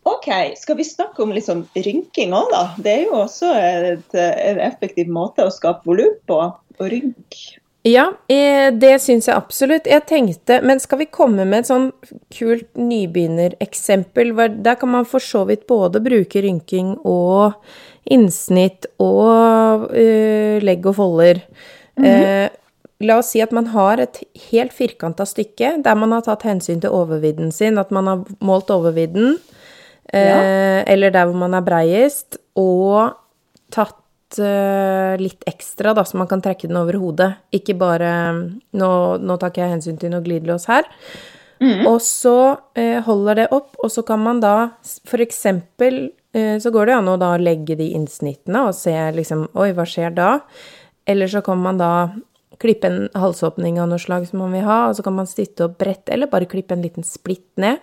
OK, 0.06 0.28
skal 0.60 0.76
vi 0.78 0.84
snakke 0.86 1.24
om 1.24 1.32
sånn 1.42 1.64
rynking 1.74 2.34
òg, 2.36 2.52
da? 2.52 2.64
Det 2.78 2.92
er 2.92 3.06
jo 3.08 3.22
også 3.24 3.50
et, 3.58 4.12
en 4.20 4.60
effektiv 4.62 5.08
måte 5.10 5.48
å 5.48 5.54
skape 5.54 5.88
volum 5.88 6.14
på, 6.30 6.42
å 6.54 6.90
rynke. 6.92 7.56
Ja, 7.86 8.08
eh, 8.30 8.72
det 8.74 8.96
syns 9.02 9.28
jeg 9.30 9.38
absolutt. 9.38 9.86
Jeg 9.90 10.06
tenkte, 10.10 10.60
men 10.66 10.80
skal 10.82 11.04
vi 11.04 11.06
komme 11.10 11.46
med 11.46 11.64
et 11.64 11.70
sånn 11.70 11.92
kult 12.34 12.68
nybegynnereksempel? 12.78 14.32
Der 14.66 14.78
kan 14.82 14.90
man 14.94 15.06
for 15.10 15.22
så 15.22 15.44
vidt 15.50 15.68
både 15.70 16.02
bruke 16.06 16.42
rynking 16.42 16.96
og 17.06 17.54
innsnitt 18.12 18.88
og 19.02 19.90
uh, 19.90 20.62
legg 20.64 20.86
og 20.86 20.98
folder. 21.00 21.42
eh, 21.96 22.48
la 23.06 23.18
oss 23.22 23.30
si 23.34 23.42
at 23.44 23.54
man 23.56 23.70
har 23.72 24.02
et 24.04 24.22
helt 24.50 24.74
firkanta 24.76 25.24
stykke 25.28 25.78
der 25.84 26.00
man 26.00 26.12
har 26.16 26.26
tatt 26.26 26.44
hensyn 26.48 26.82
til 26.84 26.96
overvidden 26.96 27.52
sin, 27.56 27.80
at 27.80 27.92
man 27.96 28.08
har 28.12 28.24
målt 28.44 28.72
overvidden, 28.72 29.38
eh, 30.12 30.82
eller 30.84 31.14
der 31.16 31.30
hvor 31.30 31.40
man 31.40 31.56
er 31.56 31.64
breiest, 31.66 32.40
og 32.56 33.16
tatt 33.72 34.02
litt 34.36 35.46
ekstra, 35.48 35.94
da, 35.96 36.04
så 36.04 36.18
man 36.20 36.28
kan 36.28 36.42
trekke 36.44 36.68
den 36.68 36.76
over 36.76 36.98
hodet. 37.00 37.30
Ikke 37.56 37.76
bare 37.78 38.10
Nå, 38.76 38.90
nå 39.22 39.38
tar 39.40 39.54
ikke 39.54 39.62
jeg 39.62 39.72
hensyn 39.78 40.00
til 40.02 40.12
noe 40.12 40.26
glidelås 40.26 40.66
her. 40.68 40.90
Og 41.88 42.02
så 42.04 42.36
eh, 42.76 43.00
holder 43.06 43.40
det 43.40 43.48
opp, 43.56 43.76
og 43.80 43.92
så 43.92 44.04
kan 44.06 44.20
man 44.20 44.42
da 44.44 44.56
f.eks. 44.84 45.46
så 46.36 46.72
går 46.74 46.90
det 46.90 46.96
an 46.98 47.08
å 47.08 47.20
da 47.22 47.30
legge 47.40 47.78
de 47.80 47.86
innsnittene 47.96 48.66
og 48.68 48.74
se 48.76 48.92
liksom 49.16 49.46
Oi, 49.56 49.70
hva 49.78 49.86
skjer 49.88 50.12
da? 50.12 50.30
Eller 51.08 51.30
så 51.32 51.40
kan 51.46 51.62
man 51.64 51.80
da 51.80 51.92
klippe 52.58 52.88
en 52.88 53.10
halsåpning 53.14 53.80
av 53.82 53.90
noe 53.92 54.02
slag 54.02 54.28
som 54.28 54.42
man 54.44 54.54
vil 54.56 54.66
ha, 54.68 54.86
og 54.90 54.98
så 54.98 55.06
kan 55.06 55.16
man 55.18 55.30
sitte 55.30 55.68
og 55.68 55.76
brette, 55.80 56.14
eller 56.14 56.32
bare 56.32 56.50
klippe 56.50 56.76
en 56.76 56.86
liten 56.86 57.06
splitt 57.08 57.52
ned, 57.62 57.82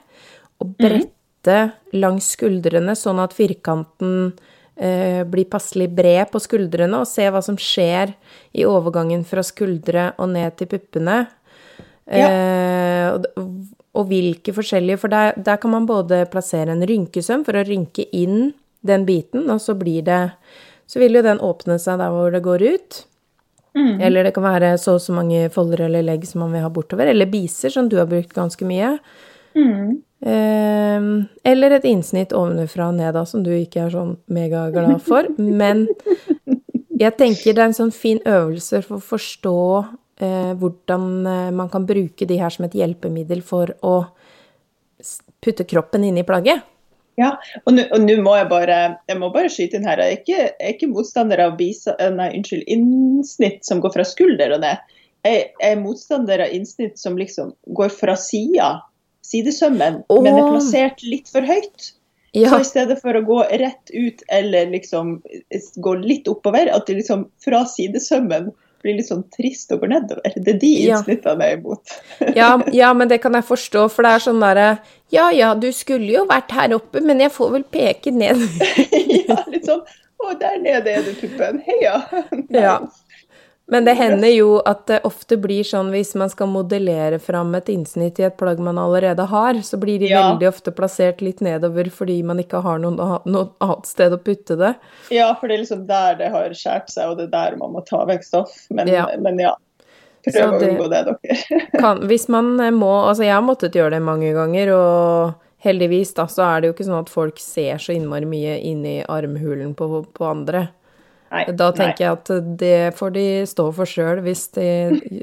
og 0.62 0.74
brette 0.80 1.58
langs 1.96 2.32
skuldrene, 2.36 2.94
sånn 2.98 3.20
at 3.22 3.34
firkanten 3.36 4.32
eh, 4.76 5.22
blir 5.28 5.48
passelig 5.52 5.90
bred 5.94 6.32
på 6.32 6.40
skuldrene, 6.42 7.02
og 7.02 7.10
se 7.10 7.28
hva 7.28 7.42
som 7.44 7.58
skjer 7.60 8.14
i 8.56 8.66
overgangen 8.68 9.26
fra 9.28 9.44
skuldre 9.46 10.12
og 10.18 10.32
ned 10.34 10.56
til 10.58 10.70
puppene. 10.72 11.24
Eh, 12.06 13.06
og, 13.12 13.28
og 13.92 14.09
hvilke 14.09 14.55
forskjellige 14.57 15.00
For 15.02 15.12
der, 15.12 15.35
der 15.37 15.59
kan 15.61 15.74
man 15.74 15.87
både 15.87 16.24
plassere 16.33 16.72
en 16.72 16.85
rynkesøm 16.88 17.44
for 17.44 17.59
å 17.59 17.64
rynke 17.68 18.07
inn 18.16 18.52
den 18.83 19.07
biten, 19.07 19.48
og 19.52 19.61
så 19.62 19.76
blir 19.78 20.02
det 20.07 20.33
Så 20.90 21.00
vil 21.02 21.14
jo 21.16 21.24
den 21.24 21.40
åpne 21.40 21.78
seg 21.81 22.00
der 22.00 22.12
hvor 22.12 22.33
det 22.33 22.42
går 22.44 22.64
ut. 22.74 23.02
Eller 24.05 24.26
det 24.26 24.35
kan 24.37 24.44
være 24.44 24.74
så 24.78 24.98
og 24.98 25.00
så 25.00 25.14
mange 25.16 25.46
folder 25.52 25.87
eller 25.87 26.05
legg 26.05 26.26
som 26.28 26.42
man 26.44 26.52
vil 26.52 26.64
ha 26.64 26.68
bortover. 26.72 27.09
Eller 27.09 27.31
biser, 27.31 27.72
som 27.72 27.88
du 27.88 27.96
har 27.96 28.11
brukt 28.11 28.35
ganske 28.37 28.66
mye. 28.68 28.98
Eh, 30.22 31.07
eller 31.52 31.76
et 31.78 31.87
innsnitt 31.88 32.35
ovenfra 32.37 32.90
og 32.90 32.98
ned, 32.98 33.14
da, 33.16 33.24
som 33.26 33.42
du 33.46 33.50
ikke 33.55 33.87
er 33.87 33.94
sånn 33.94 34.16
megaglad 34.33 35.00
for. 35.07 35.31
Men 35.38 35.87
jeg 37.02 37.16
tenker 37.18 37.57
det 37.57 37.64
er 37.64 37.70
en 37.70 37.81
sånn 37.81 37.94
fin 37.96 38.20
øvelse 38.28 38.83
for 38.85 39.00
å 39.00 39.07
forstå 39.14 39.59
hvordan 40.58 41.06
eh, 41.26 41.48
man 41.54 41.70
kan 41.72 41.87
bruke 41.88 42.28
de 42.28 42.38
her 42.40 42.52
som 42.52 42.66
et 42.66 42.76
hjelpemiddel 42.78 43.42
for 43.46 43.74
å 43.82 43.96
putte 45.42 45.66
kroppen 45.68 46.04
inn 46.06 46.20
i 46.20 46.26
plagget. 46.26 46.62
Ja, 47.20 47.35
og 47.68 47.74
nå 47.76 48.14
må 48.24 48.35
jeg 48.38 48.48
bare 48.48 48.76
jeg 49.11 49.18
må 49.20 49.28
bare 49.35 49.50
skyte 49.52 49.76
inn 49.76 49.87
her. 49.87 50.00
Jeg 50.00 50.14
er 50.14 50.20
ikke, 50.20 50.38
jeg 50.38 50.68
er 50.68 50.76
ikke 50.76 50.92
motstander 50.94 51.42
av 51.44 51.56
bisa, 51.58 51.96
eh, 51.98 52.12
nei, 52.14 52.30
unnskyld, 52.38 52.64
innsnitt 52.72 53.66
som 53.68 53.82
går 53.85 53.94
fra 53.96 54.06
skulder 54.08 54.54
og 54.56 54.62
ned. 54.64 54.94
Jeg, 55.26 55.50
jeg 55.61 55.74
er 55.74 55.82
motstander 55.82 56.42
av 56.46 56.54
innsnitt 56.54 56.96
som 56.98 57.18
liksom 57.20 57.52
går 57.76 57.92
fra 57.94 58.16
sida, 58.18 58.70
sidesømmen, 59.26 60.00
oh. 60.11 60.22
men 60.24 60.38
er 60.38 60.48
plassert 60.48 61.04
litt 61.06 61.28
for 61.30 61.46
høyt. 61.46 61.92
Ja, 62.32 62.48
Så 62.48 62.62
i 62.62 62.64
stedet 62.64 62.96
for 63.02 63.12
å 63.12 63.20
gå 63.26 63.42
rett 63.61 63.92
ut 63.92 64.22
eller 64.32 64.70
liksom 64.72 65.18
gå 65.85 65.94
litt 66.00 66.30
oppover, 66.32 66.70
at 66.72 66.88
det 66.88 67.02
liksom 67.02 67.26
fra 67.44 67.61
sidesømmen 67.68 68.48
blir 68.83 68.99
litt 68.99 69.09
sånn 69.09 69.25
trist 69.35 69.73
og 69.75 69.83
går 69.83 69.92
nedover. 69.95 70.35
Det 70.37 70.55
er 70.55 70.59
de 70.61 70.73
innsnittene 70.85 71.49
jeg 71.49 71.57
er 71.57 71.61
imot. 71.61 71.95
ja, 72.40 72.51
ja, 72.75 72.92
men 72.97 73.11
det 73.11 73.21
kan 73.23 73.38
jeg 73.38 73.47
forstå, 73.49 73.87
for 73.92 74.07
det 74.07 74.14
er 74.16 74.25
sånn 74.27 74.42
derre 74.42 74.68
Ja 75.14 75.29
ja, 75.35 75.53
du 75.59 75.68
skulle 75.77 76.11
jo 76.11 76.25
vært 76.29 76.55
her 76.57 76.75
oppe, 76.77 77.03
men 77.05 77.23
jeg 77.23 77.35
får 77.35 77.53
vel 77.57 77.66
peke 77.79 78.14
ned. 78.14 78.42
ja, 79.29 79.38
litt 79.53 79.68
sånn 79.68 79.85
Å, 80.23 80.35
der 80.38 80.61
nede 80.62 80.92
er 80.92 81.07
du, 81.07 81.14
puppen. 81.18 81.62
Heia. 81.66 81.97
Ja. 82.62 82.77
Men 83.72 83.87
det 83.88 83.94
hender 83.96 84.28
jo 84.35 84.58
at 84.68 84.82
det 84.90 84.98
ofte 85.08 85.38
blir 85.40 85.64
sånn 85.64 85.88
hvis 85.94 86.11
man 86.20 86.28
skal 86.32 86.50
modellere 86.52 87.16
fram 87.22 87.54
et 87.56 87.70
innsnitt 87.72 88.20
i 88.20 88.26
et 88.28 88.37
plagg 88.37 88.61
man 88.61 88.76
allerede 88.80 89.24
har, 89.30 89.54
så 89.64 89.78
blir 89.80 89.98
de 90.02 90.11
Ja. 90.12 90.26
veldig 90.28 90.48
ofte 90.50 90.74
plassert 90.76 91.22
litt 91.24 91.40
nedover 91.40 91.88
fordi 91.90 92.18
man 92.22 92.38
ikke 92.42 92.61
har 92.62 92.78
noen, 92.82 92.98
noe 93.24 93.48
annet 93.64 93.87
sted 93.88 94.12
å 94.12 94.20
putte 94.20 94.58
det. 94.61 94.74
Ja, 95.11 95.32
for 95.40 95.48
det 95.48 95.56
er 95.56 95.62
liksom 95.64 95.87
der 95.88 96.18
det 96.20 96.30
har 96.35 96.50
skåret 96.52 96.92
seg, 96.92 97.08
og 97.11 97.16
det 97.18 97.30
er 97.30 97.32
der 97.50 97.56
man 97.56 97.72
må 97.72 97.85
ta 97.88 98.04
vekk 98.04 98.24
stoff. 98.28 98.66
Men 98.70 98.88
Ja. 98.92 99.06
men 99.18 99.38
ja. 99.40 99.54
Prøv 100.22 100.52
å 100.54 100.61
unngå 100.62 100.85
det, 100.92 101.00
dere. 101.08 101.61
Kan, 101.80 102.04
hvis 102.06 102.28
man 102.30 102.52
eh, 102.61 102.70
må 102.70 102.92
Altså, 103.08 103.24
jeg 103.24 103.35
har 103.35 103.42
måttet 103.42 103.74
gjøre 103.74 103.96
det 103.96 104.02
mange 104.06 104.30
ganger, 104.37 104.70
og 104.76 105.35
heldigvis 105.64 106.12
da, 106.14 106.26
så 106.30 106.44
er 106.46 106.61
det 106.61 106.68
jo 106.68 106.74
ikke 106.76 106.87
sånn 106.90 107.00
at 107.00 107.11
folk 107.11 107.40
ser 107.42 107.80
så 107.82 107.94
innmari 107.96 108.28
mye 108.28 108.61
inni 108.61 109.00
armhulen 109.08 109.74
på, 109.74 110.04
på 110.14 110.28
andre. 110.28 110.68
Nei, 111.33 111.45
Da 111.57 111.71
tenker 111.73 112.05
jeg 112.05 112.12
at 112.12 112.31
det 112.61 112.95
får 112.99 113.12
de 113.14 113.27
stå 113.49 113.68
for 113.75 113.88
sjøl, 113.88 114.21
hvis 114.27 114.47
de 114.53 114.66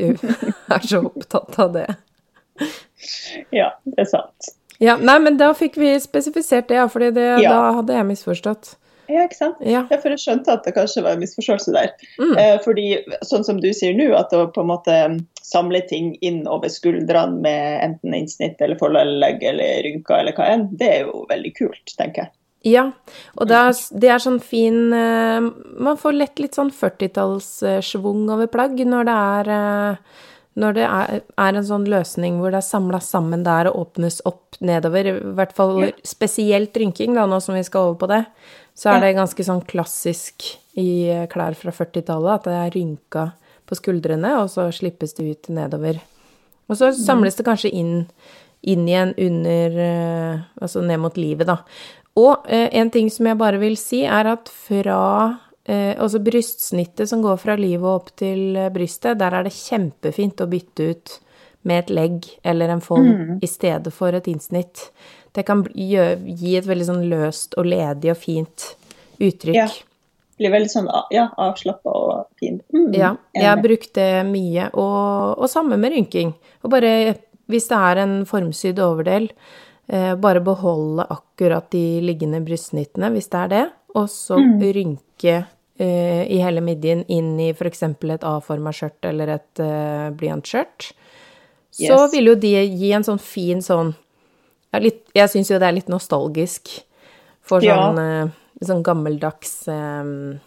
er 0.76 0.88
så 0.90 1.04
opptatt 1.06 1.60
av 1.62 1.74
det. 1.76 1.88
Ja, 3.56 3.72
det 3.86 4.06
er 4.06 4.10
sant. 4.10 4.54
Ja, 4.80 4.96
nei, 4.98 5.18
men 5.20 5.38
da 5.40 5.52
fikk 5.58 5.78
vi 5.80 5.92
spesifisert 6.02 6.70
det, 6.72 6.82
for 6.92 7.04
Ja. 7.04 7.38
da 7.44 7.60
hadde 7.80 7.94
jeg 7.94 8.08
misforstått. 8.10 8.76
Ja, 9.10 9.24
ikke 9.26 9.38
sant? 9.40 9.62
Ja. 9.66 9.88
Ja, 9.90 9.98
for 9.98 10.14
jeg 10.14 10.22
skjønte 10.22 10.54
at 10.54 10.68
det 10.68 10.76
kanskje 10.76 11.02
var 11.02 11.16
en 11.18 11.24
misforståelse 11.24 11.74
der. 11.74 11.94
Mm. 12.22 12.34
Eh, 12.38 12.58
fordi, 12.62 12.86
sånn 13.26 13.46
som 13.48 13.58
du 13.62 13.72
sier 13.74 13.96
nå, 13.98 14.12
at 14.18 14.34
å 14.38 14.44
på 14.54 14.62
en 14.62 14.70
måte 14.70 14.98
samle 15.42 15.82
ting 15.90 16.12
inn 16.26 16.44
over 16.48 16.70
skuldrene 16.70 17.42
med 17.42 17.80
enten 17.88 18.14
innsnitt 18.14 18.62
eller 18.62 18.78
forlegg 18.78 19.42
eller 19.50 19.82
rynker 19.88 20.22
eller 20.22 20.38
hva 20.38 20.52
enn, 20.54 20.68
det 20.78 20.92
er 20.94 21.08
jo 21.10 21.24
veldig 21.32 21.54
kult, 21.58 21.96
tenker 21.98 22.28
jeg. 22.28 22.32
Ja, 22.68 22.90
og 23.40 23.52
er, 23.56 23.70
det 24.02 24.10
er 24.12 24.20
sånn 24.20 24.42
fin 24.44 24.92
eh, 24.92 25.40
Man 25.80 25.96
får 26.00 26.18
lett 26.18 26.42
litt 26.44 26.58
sånn 26.58 26.74
40-tallssvung 26.76 28.26
over 28.34 28.50
plagg 28.52 28.82
når 28.84 29.08
det 29.08 29.16
er 29.16 29.52
eh, 29.56 30.18
når 30.60 30.76
det 30.76 30.84
er, 30.84 31.22
er 31.40 31.56
en 31.56 31.64
sånn 31.64 31.86
løsning 31.88 32.40
hvor 32.42 32.52
det 32.52 32.60
er 32.60 32.68
samla 32.68 33.00
sammen 33.00 33.46
der 33.46 33.70
og 33.70 33.78
åpnes 33.86 34.18
opp 34.28 34.58
nedover, 34.60 35.08
i 35.08 35.14
hvert 35.38 35.54
fall 35.56 35.78
Ja. 35.86 35.92
spesielt 36.04 36.76
rynking, 36.76 37.14
da, 37.16 37.24
nå 37.30 37.40
som 37.40 37.56
vi 37.56 37.64
skal 37.64 37.94
over 37.94 38.00
på 38.02 38.10
det, 38.12 38.26
så 38.76 38.92
er 38.92 39.06
det 39.06 39.14
ganske 39.16 39.46
sånn 39.46 39.62
klassisk 39.70 40.50
i 40.76 41.08
eh, 41.14 41.28
klær 41.32 41.56
fra 41.56 41.72
40-tallet 41.72 42.34
at 42.42 42.50
det 42.50 42.58
er 42.58 42.76
rynka 42.76 43.26
på 43.70 43.78
skuldrene, 43.80 44.34
og 44.42 44.50
så 44.52 44.68
slippes 44.76 45.16
det 45.16 45.30
ut 45.30 45.50
nedover. 45.54 46.02
Og 46.68 46.76
så 46.76 46.92
samles 46.98 47.38
det 47.40 47.46
kanskje 47.48 47.72
inn, 47.72 47.94
inn 48.68 48.84
igjen 48.90 49.14
under 49.16 49.80
Altså 50.60 50.82
ned 50.84 51.00
mot 51.00 51.16
livet, 51.18 51.48
da. 51.48 51.62
Og 52.20 52.46
eh, 52.52 52.68
en 52.82 52.90
ting 52.94 53.08
som 53.14 53.28
jeg 53.30 53.38
bare 53.40 53.60
vil 53.62 53.78
si, 53.80 54.02
er 54.06 54.28
at 54.34 54.50
fra 54.52 55.00
eh, 55.70 55.94
Altså 55.96 56.20
brystsnittet 56.26 57.10
som 57.12 57.22
går 57.24 57.38
fra 57.42 57.56
livet 57.60 57.86
og 57.86 57.96
opp 58.02 58.12
til 58.20 58.56
eh, 58.60 58.70
brystet, 58.74 59.20
der 59.22 59.36
er 59.40 59.46
det 59.48 59.54
kjempefint 59.56 60.42
å 60.44 60.50
bytte 60.52 60.90
ut 60.94 61.16
med 61.70 61.84
et 61.84 61.90
legg 61.92 62.28
eller 62.48 62.72
en 62.72 62.82
fold 62.82 63.44
i 63.44 63.48
stedet 63.52 63.92
for 63.94 64.16
et 64.16 64.28
innsnitt. 64.32 64.86
Det 65.36 65.44
kan 65.46 65.66
gjø- 65.76 66.18
gi 66.40 66.54
et 66.58 66.66
veldig 66.70 66.86
sånn 66.88 67.04
løst 67.12 67.58
og 67.60 67.68
ledig 67.68 68.14
og 68.14 68.18
fint 68.18 68.70
uttrykk. 69.20 69.58
Ja. 69.60 69.68
Blir 70.40 70.54
veldig 70.54 70.72
sånn 70.72 70.88
ja, 71.12 71.26
avslappa 71.36 71.92
og 71.92 72.30
fin. 72.40 72.62
Mm, 72.72 72.94
Ja, 72.96 73.10
jeg 73.36 73.44
har 73.50 73.60
brukt 73.60 73.92
det 73.98 74.08
mye, 74.30 74.70
og, 74.72 75.36
og 75.36 75.50
samme 75.52 75.76
med 75.78 75.92
rynking. 75.92 76.32
Og 76.64 76.72
bare, 76.72 76.94
hvis 77.52 77.68
det 77.68 77.80
er 77.92 78.00
en 78.06 78.14
formsydd 78.30 78.80
overdel, 78.80 79.28
bare 80.16 80.40
beholde 80.46 81.06
akkurat 81.10 81.70
de 81.74 82.00
liggende 82.06 82.42
brystsnittene, 82.46 83.10
hvis 83.12 83.30
det 83.30 83.40
er 83.40 83.48
det, 83.50 83.64
og 83.96 84.06
så 84.14 84.38
Mm. 84.38 84.60
rynke 84.76 85.46
eh, 85.80 86.26
i 86.30 86.38
hele 86.44 86.62
midjen 86.62 87.06
inn 87.08 87.40
i 87.40 87.50
f.eks. 87.54 87.84
et 87.84 88.24
A-forma 88.24 88.70
skjørt 88.72 89.04
eller 89.10 89.28
et 89.30 89.60
uh, 89.64 90.10
blyantskjørt. 90.12 90.92
Så 91.72 91.96
Yes. 91.96 92.12
vil 92.12 92.26
jo 92.26 92.36
de 92.36 92.52
gi 92.68 92.92
en 92.94 93.04
sånn 93.04 93.20
fin 93.20 93.62
sånn 93.62 93.96
ja, 94.74 94.80
litt, 94.80 95.06
Jeg 95.16 95.30
syns 95.30 95.50
jo 95.50 95.58
det 95.58 95.68
er 95.68 95.72
litt 95.74 95.88
nostalgisk 95.90 96.84
for 97.42 97.62
Ja. 97.64 97.76
sånn, 97.94 97.98
eh, 98.28 98.32
sånn 98.66 98.84
gammeldags 98.84 99.68
um, 99.68 100.40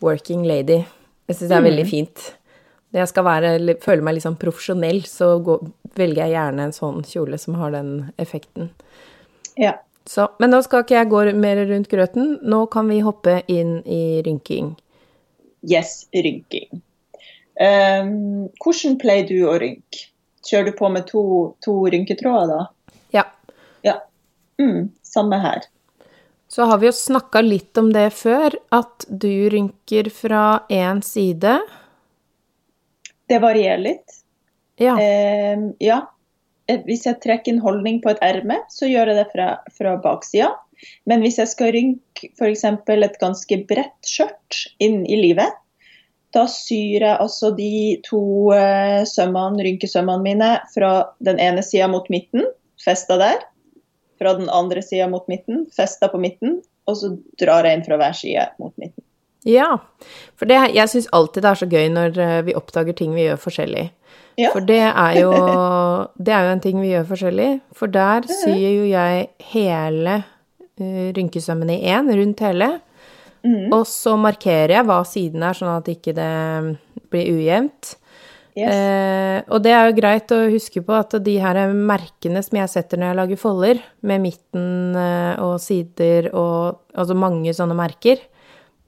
working 0.00 0.42
lady. 0.44 0.84
Jeg 1.28 1.36
syns 1.36 1.48
det 1.48 1.58
er 1.58 1.62
veldig 1.70 1.86
fint. 1.86 2.34
Når 2.92 3.02
jeg 3.02 3.10
skal 3.10 3.26
være, 3.26 3.50
føle 3.84 4.04
meg 4.04 4.16
litt 4.16 4.24
sånn 4.24 4.38
profesjonell, 4.40 5.02
så 5.04 5.34
går, 5.44 5.66
velger 5.98 6.24
jeg 6.24 6.34
gjerne 6.36 6.68
en 6.68 6.74
sånn 6.76 7.02
kjole 7.04 7.38
som 7.40 7.58
har 7.60 7.74
den 7.74 7.92
effekten. 8.16 8.70
Ja. 9.60 9.74
Så, 10.08 10.30
men 10.40 10.54
nå 10.54 10.62
skal 10.64 10.86
ikke 10.86 10.96
jeg 10.96 11.10
gå 11.12 11.22
mer 11.36 11.60
rundt 11.68 11.90
grøten. 11.92 12.38
Nå 12.48 12.62
kan 12.72 12.88
vi 12.88 13.02
hoppe 13.04 13.42
inn 13.52 13.82
i 13.84 14.22
rynking. 14.24 14.72
Yes, 15.68 16.06
rynking. 16.16 16.80
Um, 17.58 18.46
hvordan 18.62 18.96
pleier 19.02 19.26
du 19.28 19.42
å 19.50 19.58
rynke? 19.60 20.06
Kjører 20.48 20.70
du 20.70 20.76
på 20.78 20.88
med 20.94 21.04
to, 21.10 21.22
to 21.60 21.74
rynketråder 21.92 22.54
da? 22.54 22.60
Ja. 23.12 23.24
Ja. 23.84 23.98
Mm, 24.62 24.94
samme 25.04 25.42
her. 25.42 25.66
Så 26.48 26.64
har 26.70 26.80
vi 26.80 26.88
jo 26.88 26.94
snakka 26.96 27.42
litt 27.44 27.76
om 27.76 27.90
det 27.92 28.06
før, 28.16 28.54
at 28.72 29.04
du 29.08 29.50
rynker 29.52 30.08
fra 30.14 30.62
én 30.72 31.02
side. 31.04 31.58
Det 33.28 33.40
varierer 33.42 33.82
litt. 33.82 34.22
Ja. 34.80 34.94
Eh, 35.00 35.58
ja. 35.82 36.02
Hvis 36.84 37.06
jeg 37.08 37.20
trekker 37.24 37.54
en 37.54 37.62
holdning 37.64 38.02
på 38.04 38.12
et 38.12 38.20
erme, 38.24 38.60
så 38.72 38.88
gjør 38.88 39.12
jeg 39.12 39.22
det 39.22 39.28
fra, 39.32 39.48
fra 39.72 39.94
baksida. 40.04 40.52
Men 41.08 41.24
hvis 41.24 41.38
jeg 41.40 41.50
skal 41.50 41.72
rynke 41.74 42.28
f.eks. 42.36 42.64
et 42.68 43.18
ganske 43.22 43.58
bredt 43.70 44.06
skjørt 44.06 44.60
inn 44.84 45.00
i 45.08 45.18
livet, 45.18 45.56
da 46.36 46.44
syr 46.52 47.00
jeg 47.00 47.16
altså 47.16 47.50
de 47.56 47.98
to 48.04 48.20
eh, 48.52 49.00
sømmene, 49.08 49.62
rynkesømmene 49.64 50.24
mine 50.24 50.50
fra 50.74 50.92
den 51.24 51.40
ene 51.40 51.64
sida 51.64 51.88
mot 51.88 52.08
midten, 52.12 52.44
festa 52.84 53.16
der. 53.20 53.40
Fra 54.20 54.34
den 54.36 54.50
andre 54.52 54.82
sida 54.84 55.08
mot 55.08 55.28
midten, 55.30 55.64
festa 55.74 56.10
på 56.12 56.20
midten. 56.20 56.60
Og 56.88 57.00
så 57.00 57.14
drar 57.40 57.66
jeg 57.66 57.78
inn 57.78 57.86
fra 57.86 57.98
hver 58.00 58.16
side 58.16 58.48
mot 58.60 58.74
midten. 58.80 59.07
Ja. 59.46 59.68
For 60.38 60.50
det, 60.50 60.58
jeg 60.74 60.90
syns 60.90 61.08
alltid 61.14 61.44
det 61.44 61.50
er 61.50 61.60
så 61.60 61.68
gøy 61.70 61.86
når 61.94 62.18
eh, 62.24 62.40
vi 62.48 62.56
oppdager 62.58 62.96
ting 62.98 63.14
vi 63.16 63.28
gjør 63.28 63.40
forskjellig. 63.42 63.84
Ja. 64.38 64.50
For 64.54 64.62
det 64.62 64.80
er 64.86 65.18
jo 65.18 65.30
Det 66.24 66.34
er 66.34 66.46
jo 66.46 66.56
en 66.56 66.64
ting 66.64 66.82
vi 66.82 66.92
gjør 66.92 67.06
forskjellig. 67.12 67.52
For 67.76 67.90
der 67.92 68.26
syr 68.30 68.58
jo 68.58 68.88
jeg 68.88 69.30
hele 69.52 70.18
uh, 70.22 71.08
rynkesømmen 71.16 71.72
i 71.74 71.80
én, 71.90 72.10
rundt 72.20 72.44
hele. 72.46 72.72
Mm. 73.46 73.70
Og 73.74 73.86
så 73.86 74.16
markerer 74.18 74.78
jeg 74.78 74.86
hva 74.88 74.98
siden 75.06 75.46
er, 75.46 75.56
sånn 75.56 75.72
at 75.76 75.88
ikke 75.90 76.14
det 76.16 76.34
blir 77.12 77.32
ujevnt. 77.38 77.96
Yes. 78.58 78.74
Eh, 78.74 79.40
og 79.54 79.62
det 79.62 79.70
er 79.70 79.86
jo 79.86 79.96
greit 80.00 80.32
å 80.34 80.40
huske 80.50 80.82
på 80.82 80.94
at 80.96 81.14
de 81.22 81.36
her 81.38 81.60
merkene 81.70 82.42
som 82.42 82.58
jeg 82.58 82.72
setter 82.72 82.98
når 82.98 83.12
jeg 83.12 83.18
lager 83.20 83.40
folder, 83.40 83.82
med 84.02 84.24
midten 84.24 84.98
eh, 84.98 85.38
og 85.44 85.60
sider 85.62 86.30
og 86.32 86.80
altså 86.98 87.14
mange 87.18 87.54
sånne 87.54 87.76
merker, 87.78 88.18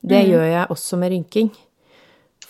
det 0.03 0.23
gjør 0.29 0.47
jeg 0.47 0.71
også 0.71 0.99
med 0.99 1.13
rynking. 1.13 1.51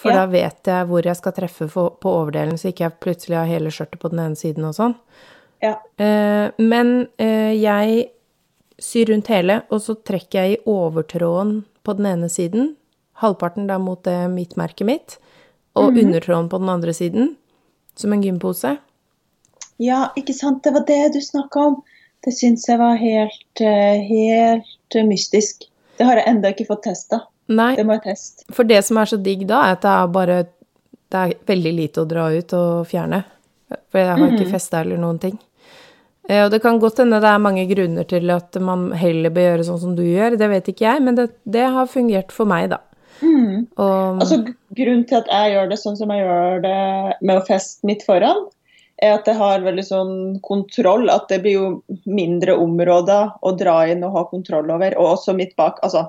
For 0.00 0.10
Ja. 0.10 0.22
da 0.24 0.26
vet 0.32 0.64
jeg 0.64 0.86
hvor 0.86 1.04
jeg 1.04 1.16
skal 1.16 1.32
treffe 1.32 1.68
for, 1.68 1.90
på 2.00 2.08
overdelen, 2.08 2.56
så 2.56 2.70
ikke 2.70 2.86
jeg 2.86 3.00
plutselig 3.00 3.36
har 3.36 3.46
hele 3.50 3.70
skjørtet 3.70 4.00
på 4.00 4.10
den 4.10 4.22
ene 4.22 4.36
siden 4.36 4.64
og 4.64 4.74
sånn. 4.74 4.94
Ja. 5.60 5.74
Eh, 6.00 6.50
men 6.58 7.08
eh, 7.18 7.52
jeg 7.60 8.10
syr 8.80 9.10
rundt 9.12 9.28
hele, 9.28 9.62
og 9.68 9.82
så 9.84 9.94
trekker 9.94 10.40
jeg 10.40 10.52
i 10.56 10.62
overtråden 10.64 11.64
på 11.84 11.96
den 11.98 12.06
ene 12.06 12.30
siden, 12.32 12.76
halvparten 13.20 13.66
da 13.68 13.76
mot 13.78 14.02
det 14.04 14.30
midtmerket 14.32 14.86
mitt, 14.88 15.18
og 15.76 15.96
undertråden 15.96 16.48
på 16.48 16.58
den 16.58 16.68
andre 16.72 16.94
siden, 16.96 17.36
som 17.94 18.12
en 18.12 18.22
gympose. 18.24 18.78
Ja, 19.80 20.10
ikke 20.16 20.34
sant. 20.36 20.62
Det 20.64 20.72
var 20.72 20.84
det 20.88 21.12
du 21.14 21.20
snakka 21.20 21.66
om. 21.70 21.82
Det 22.24 22.32
syns 22.36 22.66
jeg 22.68 22.80
var 22.80 22.96
helt, 23.00 23.60
eh, 23.60 24.00
helt 24.04 24.96
eh, 24.96 25.06
mystisk. 25.08 25.64
Det 25.96 26.04
har 26.08 26.16
jeg 26.20 26.28
ennå 26.28 26.52
ikke 26.52 26.66
fått 26.68 26.82
testa. 26.88 27.22
Nei, 27.50 27.74
Det 27.76 27.84
må 27.86 27.96
jeg 27.98 28.02
teste. 28.12 28.44
for 28.54 28.64
det 28.64 28.80
som 28.86 28.98
er 29.02 29.08
så 29.10 29.18
digg 29.18 29.46
da, 29.50 29.64
er 29.66 29.76
at 29.76 29.82
det 29.82 29.90
er 29.90 30.10
bare 30.14 30.38
Det 31.10 31.18
er 31.18 31.32
veldig 31.50 31.72
lite 31.74 32.02
å 32.04 32.06
dra 32.06 32.28
ut 32.30 32.52
og 32.54 32.86
fjerne. 32.86 33.24
For 33.90 33.98
jeg 33.98 34.06
har 34.18 34.28
ikke 34.36 34.50
festa 34.52 34.80
eller 34.84 35.00
noen 35.02 35.18
ting. 35.18 35.38
Eh, 36.28 36.44
Og 36.44 36.50
det 36.52 36.60
kan 36.62 36.78
godt 36.78 36.98
hende 37.02 37.18
det 37.20 37.26
er 37.26 37.38
mange 37.42 37.64
grunner 37.66 38.06
til 38.06 38.30
at 38.30 38.54
man 38.62 38.92
heller 38.92 39.30
bør 39.34 39.48
gjøre 39.48 39.64
sånn 39.66 39.80
som 39.82 39.96
du 39.98 40.04
gjør, 40.06 40.36
det 40.38 40.48
vet 40.52 40.68
ikke 40.70 40.86
jeg, 40.86 41.02
men 41.02 41.16
det, 41.18 41.26
det 41.44 41.66
har 41.74 41.86
fungert 41.90 42.30
for 42.30 42.46
meg, 42.46 42.70
da. 42.70 42.78
Og 43.20 44.20
Altså, 44.22 44.38
grunnen 44.76 45.02
til 45.08 45.18
at 45.18 45.26
jeg 45.28 45.52
gjør 45.56 45.68
det 45.72 45.78
sånn 45.82 45.98
som 45.98 46.12
jeg 46.14 46.22
gjør 46.24 46.62
det 46.62 46.78
med 47.20 47.36
å 47.40 47.44
feste 47.46 47.84
midt 47.90 48.04
foran, 48.06 48.46
er 49.02 49.16
at 49.18 49.26
jeg 49.26 49.36
har 49.40 49.60
veldig 49.64 49.84
sånn 49.84 50.14
kontroll. 50.44 51.08
At 51.10 51.28
det 51.28 51.40
blir 51.42 51.56
jo 51.56 51.68
mindre 52.06 52.54
områder 52.60 53.34
å 53.42 53.52
dra 53.58 53.80
inn 53.90 54.04
og 54.04 54.12
ha 54.16 54.24
kontroll 54.30 54.70
over. 54.70 54.96
Og 55.00 55.16
også 55.16 55.34
midt 55.36 55.54
bak. 55.56 55.78
Altså, 55.82 56.06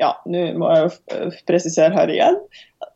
ja, 0.00 0.14
nå 0.26 0.42
må 0.58 0.70
jeg 0.72 0.86
jo 0.88 1.30
presisere 1.48 1.92
her 1.94 2.08
igjen. 2.12 2.38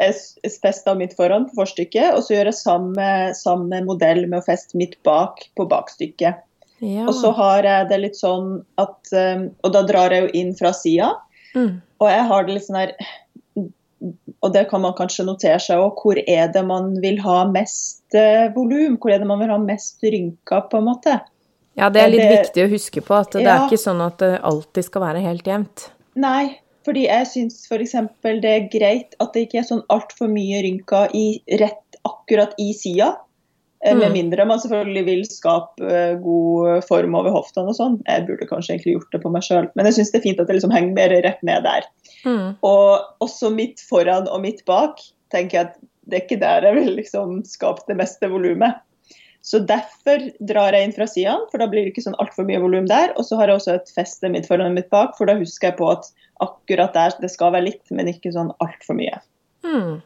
Jeg 0.01 0.15
fester 0.63 0.97
midt 0.97 1.13
foran 1.19 1.45
på 1.51 1.59
forstykket, 1.61 2.15
og 2.17 2.25
så 2.25 2.35
gjør 2.39 2.49
jeg 2.51 2.57
samme, 2.59 3.09
samme 3.37 3.83
modell 3.85 4.25
med 4.27 4.41
å 4.41 4.47
feste 4.47 4.79
midt 4.81 4.97
bak 5.07 5.45
på 5.59 5.67
bakstykket. 5.71 6.41
ja. 6.81 7.05
Og 7.07 7.13
så 7.15 7.31
har 7.37 7.63
jeg 7.69 7.89
det 7.93 7.99
litt 8.03 8.17
sånn 8.19 8.63
at 8.81 9.13
um, 9.13 9.45
Og 9.63 9.73
da 9.77 9.83
drar 9.89 10.11
jeg 10.17 10.25
jo 10.27 10.31
inn 10.41 10.55
fra 10.59 10.73
sida. 10.77 11.13
mm. 11.55 11.75
Og 12.03 12.09
jeg 12.11 12.25
har 12.29 12.45
det 12.49 12.55
litt 12.57 12.65
sånn 12.67 12.81
her 12.81 12.93
Og 14.43 14.53
det 14.53 14.65
kan 14.69 14.83
man 14.85 14.93
kanskje 14.99 15.25
notere 15.25 15.61
seg 15.63 15.81
òg. 15.81 16.01
Hvor 16.03 16.19
er 16.29 16.51
det 16.53 16.65
man 16.67 16.91
vil 17.01 17.21
ha 17.25 17.45
mest 17.49 18.13
eh, 18.19 18.51
volum? 18.53 18.99
Hvor 19.01 19.15
er 19.15 19.23
det 19.23 19.29
man 19.31 19.41
vil 19.41 19.49
ha 19.55 19.57
mest 19.63 20.03
rynker, 20.05 20.67
på 20.69 20.81
en 20.81 20.85
måte? 20.91 21.15
Ja, 21.79 21.89
det 21.91 22.03
er 22.03 22.11
litt 22.13 22.21
det- 22.21 22.35
viktig 22.43 22.65
å 22.67 22.73
huske 22.75 23.01
på 23.07 23.15
at 23.17 23.31
det 23.33 23.43
Ja. 23.47 23.55
er 23.55 23.69
ikke 23.69 23.81
sånn 23.81 24.03
at 24.05 24.19
det 24.19 24.41
alltid 24.43 24.85
skal 24.85 25.03
være 25.03 25.23
helt 25.25 25.45
jevnt. 25.45 25.89
Nei, 26.17 26.59
fordi 26.85 27.07
jeg 27.07 27.29
syns 27.31 27.63
f.eks. 27.69 27.95
det 28.23 28.51
er 28.51 28.71
greit 28.73 29.17
at 29.23 29.35
det 29.35 29.47
ikke 29.47 29.63
er 29.63 29.69
sånn 29.69 29.85
altfor 29.93 30.31
mye 30.33 30.63
rynker 30.65 31.13
i 31.17 31.41
rett 31.61 32.01
akkurat 32.05 32.53
i 32.61 32.73
sida. 32.77 33.15
Mm. 33.85 33.99
Med 34.01 34.13
mindre 34.15 34.45
man 34.49 34.61
selvfølgelig 34.63 35.03
vil 35.05 35.25
skape 35.29 35.85
eh, 35.85 36.15
god 36.25 36.87
form 36.89 37.17
over 37.19 37.35
hoftene 37.35 37.73
og 37.73 37.77
sånn. 37.77 37.99
Jeg 38.09 38.25
burde 38.29 38.49
kanskje 38.49 38.77
egentlig 38.77 38.95
gjort 38.97 39.17
det 39.17 39.21
på 39.25 39.33
meg 39.33 39.45
sjøl, 39.45 39.69
men 39.77 39.89
jeg 39.89 39.99
syns 39.99 40.15
det 40.15 40.21
er 40.23 40.25
fint 40.25 40.41
at 40.41 40.49
det 40.49 40.57
liksom 40.57 40.73
henger 40.73 40.97
mer 40.97 41.13
rett 41.27 41.43
ned 41.45 41.67
der. 41.67 41.89
Mm. 42.25 42.55
Og 42.65 43.25
også 43.25 43.53
midt 43.53 43.85
foran 43.85 44.31
og 44.33 44.41
midt 44.45 44.65
bak 44.69 45.03
tenker 45.35 45.59
jeg 45.59 45.69
at 45.69 45.77
det 46.09 46.17
er 46.17 46.25
ikke 46.25 46.41
der 46.41 46.69
jeg 46.69 46.79
vil 46.79 46.97
liksom 47.01 47.39
skape 47.49 47.85
det 47.89 47.99
meste 48.01 48.29
volumet. 48.33 48.81
Så 49.45 49.61
derfor 49.69 50.23
drar 50.41 50.73
jeg 50.73 50.89
inn 50.89 50.95
fra 50.97 51.07
sidene, 51.11 51.45
for 51.51 51.61
da 51.61 51.69
blir 51.69 51.85
det 51.85 51.93
ikke 51.93 52.07
sånn 52.07 52.17
altfor 52.23 52.47
mye 52.49 52.63
volum 52.63 52.87
der. 52.89 53.13
Og 53.21 53.27
så 53.29 53.37
har 53.37 53.51
jeg 53.51 53.61
også 53.61 53.75
et 53.77 53.91
feste 53.93 54.31
midt 54.33 54.49
foran 54.49 54.73
mitt 54.77 54.89
bak, 54.95 55.19
for 55.19 55.29
da 55.29 55.37
husker 55.37 55.69
jeg 55.69 55.79
på 55.83 55.91
at 55.93 56.09
akkurat 56.45 56.97
der 56.97 57.13
det 57.21 57.29
skal 57.33 57.53
være 57.53 57.69
litt, 57.69 57.85
men 57.93 58.09
ikke 58.09 58.33
sånn 58.33 58.55
altfor 58.65 58.97
mye. 58.97 59.21
Mm. 59.65 60.01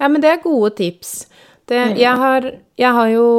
Ja, 0.00 0.08
men 0.10 0.18
det 0.24 0.32
er 0.32 0.42
gode 0.42 0.72
tips. 0.82 1.14
Det, 1.70 1.78
jeg, 1.98 2.18
har, 2.18 2.50
jeg 2.78 2.92
har 2.98 3.08
jo 3.10 3.30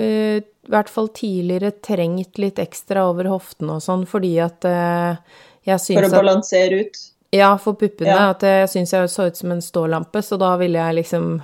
uh, 0.00 0.40
i 0.40 0.72
hvert 0.72 0.90
fall 0.92 1.12
tidligere 1.16 1.72
trengt 1.84 2.40
litt 2.40 2.60
ekstra 2.60 3.06
over 3.10 3.30
hoftene 3.32 3.78
og 3.78 3.84
sånn, 3.84 4.04
fordi 4.08 4.34
at 4.44 4.64
uh, 4.68 5.20
jeg 5.68 5.84
For 5.84 6.08
å 6.08 6.12
balansere 6.16 6.84
ut. 6.84 7.00
Ja, 7.34 7.54
for 7.60 7.78
puppene. 7.78 8.10
Ja. 8.10 8.30
At 8.34 8.44
jeg 8.44 8.68
syns 8.72 8.92
jeg 8.96 9.10
så 9.12 9.28
ut 9.30 9.38
som 9.38 9.52
en 9.54 9.64
stålampe, 9.64 10.22
så 10.24 10.40
da 10.40 10.56
ville 10.60 10.80
jeg 10.80 11.02
liksom 11.02 11.34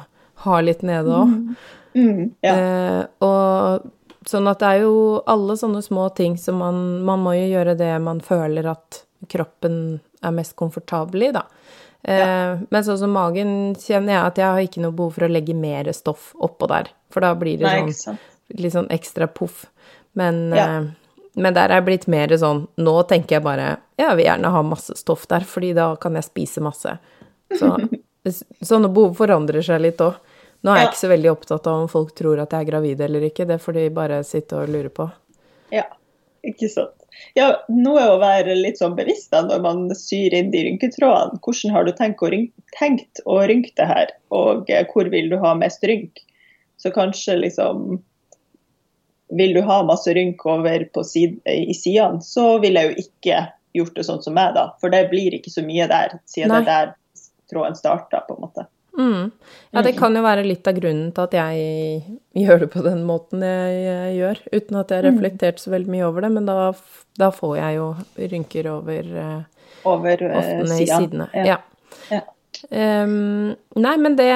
ha 0.46 0.61
litt 0.64 0.82
nede 0.87 1.12
òg. 1.12 1.32
Mm, 1.32 1.85
ja. 2.42 2.52
Eh, 2.54 3.02
og 3.24 3.87
sånn 4.28 4.48
at 4.50 4.59
det 4.61 4.68
er 4.74 4.80
jo 4.85 5.22
alle 5.26 5.54
sånne 5.56 5.82
små 5.87 6.09
ting 6.18 6.37
som 6.37 6.59
man 6.61 6.80
Man 7.06 7.22
må 7.22 7.32
jo 7.38 7.46
gjøre 7.54 7.76
det 7.78 7.92
man 8.02 8.20
føler 8.20 8.66
at 8.72 9.02
kroppen 9.32 10.00
er 10.22 10.35
mest 10.35 10.56
komfortabel 10.59 11.28
i, 11.28 11.30
da. 11.32 11.44
Eh, 12.06 12.59
Men 12.70 12.85
sånn 12.85 12.98
som 13.00 13.11
magen 13.16 13.74
kjenner 13.80 14.12
jeg 14.16 14.22
at 14.26 14.37
jeg 14.42 14.46
har 14.46 14.61
ikke 14.66 14.82
noe 14.85 14.92
behov 14.98 15.14
for 15.16 15.26
å 15.26 15.30
legge 15.32 15.54
mer 15.56 15.88
stoff 15.96 16.32
oppå 16.38 16.68
der. 16.70 16.90
For 17.11 17.20
da 17.24 17.32
blir 17.35 17.59
det 17.59 17.66
Nei, 17.66 17.92
sånn, 17.96 18.18
litt 18.54 18.72
sånn 18.76 18.90
ekstra 18.94 19.26
poff. 19.32 19.64
Men, 20.14 20.50
Ja. 20.54 20.66
eh, 20.80 20.85
men 21.37 21.54
der 21.54 21.70
er 21.70 21.80
jeg 21.80 21.85
blitt 21.87 22.06
mer 22.09 22.28
sånn 22.28 22.66
Nå 22.78 22.94
tenker 23.06 23.37
jeg 23.37 23.42
bare 23.44 23.76
Jeg 23.98 24.16
vil 24.16 24.24
gjerne 24.24 24.50
ha 24.50 24.62
masse 24.62 24.94
stoff 24.96 25.26
der, 25.28 25.40
fordi 25.40 25.74
da 25.74 25.94
kan 25.96 26.14
jeg 26.14 26.24
spise 26.24 26.61
masse. 26.64 26.98
Så 27.59 27.76
sånne 28.62 28.92
behov 28.92 29.16
forandrer 29.16 29.62
seg 29.62 29.80
litt 29.80 29.98
òg. 30.00 30.14
Nå 30.66 30.72
er 30.74 30.81
jeg 30.81 30.87
Ja. 30.88 30.90
ikke 30.90 31.05
så 31.05 31.12
veldig 31.12 31.31
opptatt 31.31 31.66
av 31.70 31.81
om 31.85 31.88
folk 31.88 32.12
tror 32.18 32.40
at 32.42 32.50
jeg 32.50 32.66
er 32.66 32.70
gravid 32.72 33.00
eller 33.07 33.26
ikke, 33.29 33.46
det 33.46 33.61
får 33.62 33.76
de 33.79 33.88
bare 33.94 34.22
sitte 34.26 34.59
og 34.59 34.72
lure 34.74 34.90
på. 34.90 35.07
Ja, 35.70 35.85
ikke 36.42 36.68
sant. 36.72 36.92
Ja, 37.38 37.46
noe 37.72 38.02
å 38.11 38.18
være 38.20 38.57
litt 38.59 38.81
sånn 38.81 38.96
bevisst 38.98 39.31
da 39.33 39.44
når 39.46 39.62
man 39.64 39.85
syr 39.96 40.35
inn 40.37 40.50
de 40.52 40.64
rynketrådene. 40.66 41.38
Hvordan 41.40 41.72
har 41.72 41.87
du 41.87 41.92
tenkt 41.96 42.20
å, 42.20 42.29
rynke, 42.35 42.66
tenkt 42.76 43.22
å 43.24 43.38
rynke 43.48 43.72
det 43.79 43.87
her, 43.88 44.12
og 44.35 44.68
eh, 44.68 44.85
hvor 44.92 45.09
vil 45.14 45.31
du 45.33 45.38
ha 45.40 45.55
mest 45.57 45.87
rynk? 45.87 46.20
Så 46.76 46.90
kanskje 46.92 47.38
liksom 47.40 48.02
Vil 49.33 49.55
du 49.57 49.62
ha 49.66 49.81
masse 49.83 50.12
rynk 50.14 50.44
over 50.46 50.85
side, 51.02 51.40
i 51.50 51.74
sidene, 51.74 52.20
så 52.22 52.61
ville 52.62 52.79
jeg 52.79 52.92
jo 52.92 53.07
ikke 53.07 53.38
gjort 53.74 53.96
det 53.96 54.05
sånn 54.07 54.22
som 54.22 54.37
meg, 54.38 54.52
da. 54.55 54.68
For 54.79 54.92
det 54.92 55.09
blir 55.11 55.35
ikke 55.35 55.50
så 55.50 55.64
mye 55.66 55.88
der, 55.90 56.20
siden 56.31 56.52
Nei. 56.52 56.61
det 56.62 56.70
er 56.70 56.92
der 56.92 56.92
tråden 57.50 57.74
starta, 57.74 58.20
på 58.29 58.37
en 58.37 58.44
måte. 58.44 58.66
Mm. 58.96 59.30
Ja, 59.70 59.82
det 59.82 59.92
mm. 59.92 59.98
kan 59.98 60.16
jo 60.16 60.22
være 60.24 60.44
litt 60.46 60.68
av 60.68 60.76
grunnen 60.78 61.11
til 61.12 61.26
at 61.26 61.35
jeg 61.37 62.46
gjør 62.46 62.62
det 62.64 62.68
på 62.72 62.85
den 62.87 63.02
måten 63.09 63.44
jeg 63.44 64.14
gjør, 64.16 64.40
uten 64.54 64.78
at 64.80 64.92
jeg 64.92 65.02
har 65.02 65.09
mm. 65.09 65.11
reflektert 65.11 65.61
så 65.61 65.72
veldig 65.74 65.92
mye 65.92 66.06
over 66.06 66.24
det, 66.24 66.30
men 66.38 66.48
da, 66.48 66.56
da 67.20 67.28
får 67.35 67.59
jeg 67.59 67.76
jo 67.76 67.90
rynker 68.32 68.70
over, 68.72 69.11
eh, 69.26 69.66
over 69.92 70.24
hoftene 70.32 70.80
i 70.80 70.88
sidene. 70.88 71.28
Ja. 71.37 71.59
ja. 72.09 72.22
Um, 72.70 73.52
nei, 73.76 73.96
men 74.00 74.16
det, 74.16 74.30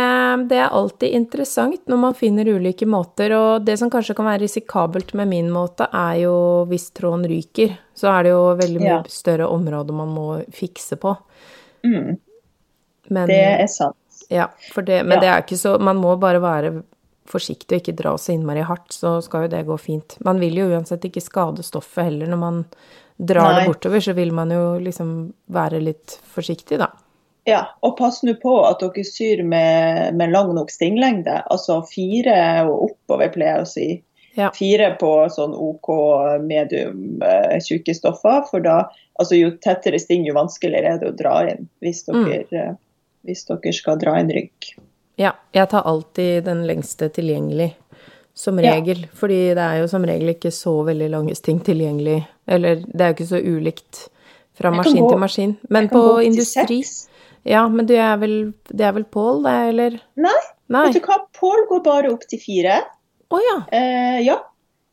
det, 0.50 0.58
er 0.60 0.74
alltid 0.76 1.14
interessant 1.16 1.88
når 1.88 2.00
man 2.02 2.16
finner 2.18 2.50
ulike 2.52 2.84
måter, 2.84 3.32
og 3.32 3.64
det 3.64 3.78
som 3.80 3.90
kanskje 3.92 4.14
kan 4.18 4.28
være 4.28 4.42
risikabelt 4.44 5.14
med 5.16 5.30
min 5.30 5.48
måte, 5.52 5.88
er 5.88 6.20
jo 6.26 6.34
hvis 6.68 6.90
tråden 6.96 7.24
ryker, 7.30 7.78
så 7.96 8.12
er 8.12 8.28
det 8.28 8.34
jo 8.34 8.42
veldig 8.60 8.82
mye 8.82 8.98
ja. 8.98 9.04
større 9.08 9.48
områder 9.48 9.96
man 9.96 10.12
må 10.12 10.28
fikse 10.52 11.00
på. 11.00 11.14
Mm. 11.86 12.20
Men, 13.10 13.24
det 13.30 13.40
er 13.40 13.66
sant. 13.72 13.96
Ja, 14.30 14.46
det, 14.74 15.02
men 15.02 15.18
ja. 15.18 15.20
det 15.20 15.28
er 15.28 15.40
ikke 15.42 15.58
så 15.58 15.72
Man 15.82 15.98
må 15.98 16.12
bare 16.22 16.38
være 16.38 16.70
forsiktig 17.30 17.76
og 17.76 17.80
ikke 17.82 17.96
dra 17.98 18.14
så 18.18 18.34
innmari 18.34 18.62
hardt, 18.66 18.92
så 18.94 19.18
skal 19.22 19.46
jo 19.46 19.52
det 19.52 19.66
gå 19.66 19.76
fint. 19.78 20.16
Man 20.26 20.40
vil 20.42 20.56
jo 20.58 20.70
uansett 20.70 21.04
ikke 21.06 21.22
skade 21.22 21.64
stoffet 21.66 22.08
heller 22.08 22.30
når 22.30 22.40
man 22.40 22.60
drar 23.20 23.52
Nei. 23.52 23.60
det 23.60 23.70
bortover, 23.70 24.02
så 24.02 24.14
vil 24.16 24.32
man 24.34 24.50
jo 24.54 24.64
liksom 24.82 25.12
være 25.52 25.82
litt 25.84 26.16
forsiktig, 26.34 26.80
da. 26.80 26.90
Ja, 27.48 27.60
og 27.86 27.96
pass 27.98 28.20
nå 28.26 28.34
på 28.40 28.54
at 28.66 28.82
dere 28.82 29.04
syr 29.06 29.42
med, 29.46 30.14
med 30.18 30.32
lang 30.34 30.52
nok 30.56 30.70
stinglengde. 30.72 31.40
Altså 31.50 31.80
fire 31.88 32.36
og 32.68 32.90
oppover, 32.90 33.32
pleier 33.34 33.60
jeg 33.60 33.66
å 33.66 33.70
si. 33.70 33.88
Ja. 34.38 34.50
Fire 34.54 34.92
på 35.00 35.12
sånn 35.32 35.56
OK 35.58 35.90
medium 36.44 37.22
eh, 37.26 37.56
tjukke 37.64 37.94
stoffer. 37.96 38.44
For 38.50 38.62
da, 38.64 38.84
altså 39.18 39.38
jo 39.40 39.54
tettere 39.62 39.98
sting, 40.02 40.26
jo 40.28 40.36
vanskeligere 40.36 40.94
er 40.94 41.02
det 41.02 41.10
å 41.10 41.18
dra 41.18 41.34
inn. 41.50 41.66
Hvis 41.82 42.04
mm. 42.08 42.22
dere 42.28 42.68
mm 42.68 42.78
hvis 43.26 43.44
dere 43.48 43.72
skal 43.76 43.98
dra 44.00 44.16
en 44.20 44.30
rygg. 44.32 44.72
Ja, 45.20 45.34
jeg 45.52 45.68
tar 45.68 45.84
alltid 45.88 46.44
den 46.46 46.64
lengste 46.68 47.10
tilgjengelig, 47.12 47.74
som 48.34 48.58
regel. 48.60 49.02
Ja. 49.04 49.16
Fordi 49.20 49.40
det 49.56 49.66
er 49.66 49.82
jo 49.82 49.90
som 49.92 50.06
regel 50.08 50.32
ikke 50.32 50.52
så 50.54 50.78
veldig 50.86 51.10
lange 51.12 51.34
ting 51.36 51.60
tilgjengelig. 51.64 52.22
Eller 52.48 52.80
det 52.86 53.04
er 53.04 53.12
jo 53.12 53.18
ikke 53.18 53.32
så 53.34 53.42
ulikt 53.42 54.06
fra 54.56 54.72
maskin 54.74 55.02
gå, 55.04 55.10
til 55.10 55.20
maskin. 55.20 55.56
Men 55.68 55.90
på 55.92 56.04
industri 56.24 56.82
Ja, 57.48 57.66
men 57.68 57.86
det 57.88 57.96
er 58.00 58.16
vel, 58.20 58.52
det 58.68 58.84
er 58.84 58.96
vel 58.96 59.04
Pål, 59.08 59.42
det, 59.44 59.56
eller? 59.72 60.00
Nei. 60.20 60.40
Nei. 60.70 60.86
Vet 60.88 61.00
du 61.00 61.08
hva, 61.08 61.22
Pål 61.36 61.66
går 61.68 61.84
bare 61.84 62.12
opp 62.12 62.24
til 62.28 62.40
fire. 62.40 62.80
Å 63.30 63.36
oh, 63.36 63.44
ja. 63.44 63.58
Eh, 63.76 64.20
ja. 64.26 64.36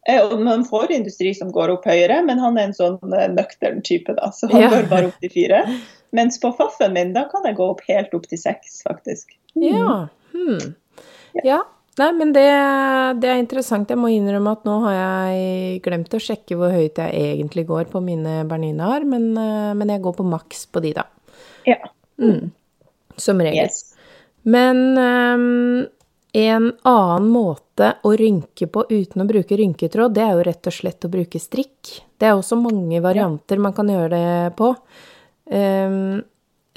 Eh, 0.08 0.38
man 0.40 0.64
får 0.66 0.92
industri 0.96 1.34
som 1.36 1.52
går 1.52 1.74
opp 1.76 1.88
høyere, 1.90 2.22
men 2.26 2.40
han 2.40 2.58
er 2.58 2.70
en 2.70 2.78
sånn 2.78 3.00
eh, 3.12 3.28
nøktern 3.34 3.84
type, 3.86 4.16
da. 4.16 4.32
Så 4.36 4.48
han 4.52 4.64
ja. 4.64 4.72
går 4.72 4.88
bare 4.92 5.12
opp 5.12 5.20
til 5.24 5.34
fire. 5.34 5.64
Mens 6.18 6.40
på 6.42 6.52
Faffen 6.58 6.96
min, 6.98 7.14
da 7.14 7.28
kan 7.30 7.46
jeg 7.46 7.58
gå 7.60 7.72
opp 7.76 7.84
helt 7.88 8.14
opp 8.18 8.28
til 8.30 8.42
seks, 8.42 8.82
faktisk. 8.88 9.36
Mm. 9.54 9.66
Ja. 9.70 9.98
Hmm. 10.34 10.72
ja. 11.46 11.64
Nei, 11.98 12.12
men 12.14 12.30
det, 12.34 12.46
det, 13.22 13.30
er 13.30 13.40
interessant. 13.42 13.90
Jeg 13.90 13.98
må 13.98 14.12
innrømme 14.14 14.54
at 14.54 14.66
nå 14.68 14.76
har 14.84 14.96
jeg 14.98 15.80
glemt 15.86 16.14
å 16.14 16.22
sjekke 16.22 16.58
hvor 16.60 16.70
høyt 16.70 17.00
jeg 17.02 17.34
egentlig 17.34 17.66
går 17.70 17.90
på 17.90 18.02
mine 18.06 18.44
Berninaer, 18.50 19.06
men, 19.10 19.32
eh, 19.42 19.72
men 19.78 19.94
jeg 19.96 20.04
går 20.06 20.14
på 20.20 20.26
maks 20.30 20.68
på 20.70 20.84
de, 20.86 20.94
da. 21.00 21.08
Ja. 21.66 21.80
Mm. 22.22 22.52
Som 23.18 23.42
regel. 23.42 23.66
Yes. 23.66 23.96
Men 24.46 24.94
um, 24.94 25.88
en 26.38 26.70
annen 26.86 27.30
måte 27.34 27.96
å 28.06 28.14
rynke 28.20 28.70
på 28.70 28.86
uten 28.90 29.24
å 29.24 29.30
bruke 29.30 29.58
rynketråd, 29.58 30.14
det 30.14 30.24
er 30.24 30.38
jo 30.38 30.46
rett 30.52 30.70
og 30.70 30.76
slett 30.78 31.08
å 31.08 31.12
bruke 31.12 31.42
strikk. 31.42 31.96
Det 32.14 32.30
er 32.30 32.38
også 32.38 32.60
mange 32.62 33.02
varianter 33.02 33.62
man 33.62 33.74
kan 33.74 33.90
gjøre 33.90 34.14
det 34.14 34.56
på. 34.60 34.70
Um, 35.48 36.26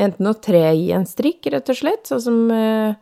enten 0.00 0.30
å 0.30 0.36
tre 0.38 0.62
i 0.78 0.90
en 0.94 1.06
strikk, 1.08 1.48
rett 1.52 1.68
og 1.72 1.78
slett, 1.80 2.06
sånn 2.08 2.22
som 2.22 2.38
uh, 2.54 2.94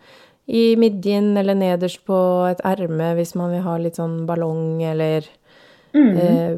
i 0.48 0.72
midjen 0.80 1.34
eller 1.36 1.58
nederst 1.58 2.00
på 2.08 2.18
et 2.48 2.62
erme 2.66 3.12
hvis 3.18 3.34
man 3.36 3.52
vil 3.52 3.64
ha 3.66 3.76
litt 3.80 3.98
sånn 4.00 4.22
ballong 4.28 4.80
eller 4.82 5.28
mm. 5.92 6.16
uh, 6.16 6.54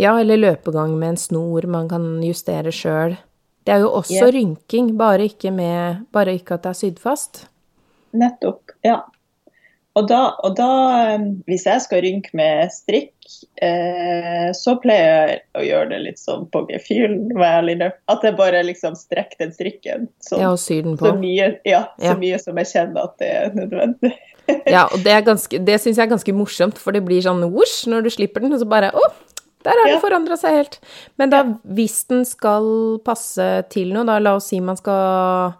Ja, 0.00 0.14
eller 0.20 0.36
løpegang 0.36 0.98
med 1.00 1.14
en 1.14 1.20
snor 1.20 1.64
man 1.72 1.86
kan 1.88 2.04
justere 2.24 2.72
sjøl. 2.72 3.14
Det 3.64 3.72
er 3.72 3.80
jo 3.80 3.94
også 3.96 4.26
yeah. 4.26 4.32
rynking, 4.34 4.90
bare 5.00 5.24
ikke, 5.30 5.50
med, 5.56 6.02
bare 6.12 6.36
ikke 6.36 6.58
at 6.58 6.66
det 6.66 6.72
er 6.72 6.78
sydd 6.78 6.98
fast. 7.02 7.46
Nettopp, 8.16 8.74
ja. 8.84 9.00
Og 9.96 10.04
da, 10.10 10.20
og 10.44 10.56
da, 10.58 10.70
eh, 11.14 11.22
hvis 11.48 11.64
jeg 11.64 11.82
skal 11.86 12.02
rynke 12.04 12.36
med 12.36 12.68
strikk, 12.74 13.14
eh, 13.64 14.50
så 14.56 14.76
pleier 14.82 15.06
jeg 15.08 15.38
å 15.56 15.64
gjøre 15.64 15.90
det 15.94 16.00
litt 16.04 16.20
sånn 16.20 16.44
på 16.52 16.66
gefühlen, 16.68 17.32
At 18.12 18.22
jeg 18.22 18.36
bare 18.36 18.62
liksom 18.62 18.94
strekker 18.94 19.38
den 19.40 19.52
strikken 19.52 20.08
sånn, 20.20 20.40
ja, 20.40 20.52
og 20.52 20.60
syr 20.60 20.82
den 20.82 20.98
på. 21.00 21.06
Så 21.08 21.16
mye, 21.16 21.58
ja, 21.64 21.86
så 21.98 22.12
ja. 22.12 22.16
mye 22.20 22.38
som 22.38 22.56
jeg 22.60 22.66
kjenner 22.74 23.08
at 23.08 23.16
det 23.18 23.30
er 23.32 23.54
nødvendig. 23.56 24.12
ja, 24.74 24.84
og 24.92 25.00
det, 25.02 25.12
er 25.12 25.64
det 25.64 25.80
syns 25.80 25.96
jeg 25.96 26.04
er 26.04 26.12
ganske 26.12 26.36
morsomt, 26.36 26.78
for 26.78 26.92
det 26.92 27.02
blir 27.06 27.24
sånn 27.24 27.40
vosj 27.50 27.88
når 27.88 28.04
du 28.04 28.12
slipper 28.12 28.44
den, 28.44 28.52
og 28.52 28.60
så 28.60 28.68
bare 28.68 28.92
å, 28.92 29.06
der 29.66 29.80
har 29.80 29.88
det 29.88 29.96
ja. 29.96 30.02
forandra 30.04 30.36
seg 30.38 30.60
helt. 30.60 30.78
Men 31.18 31.32
da, 31.32 31.40
hvis 31.64 32.04
den 32.10 32.26
skal 32.28 33.00
passe 33.06 33.48
til 33.72 33.96
noe, 33.96 34.04
da 34.06 34.20
la 34.20 34.36
oss 34.38 34.52
si 34.52 34.60
man 34.62 34.78
skal 34.78 35.56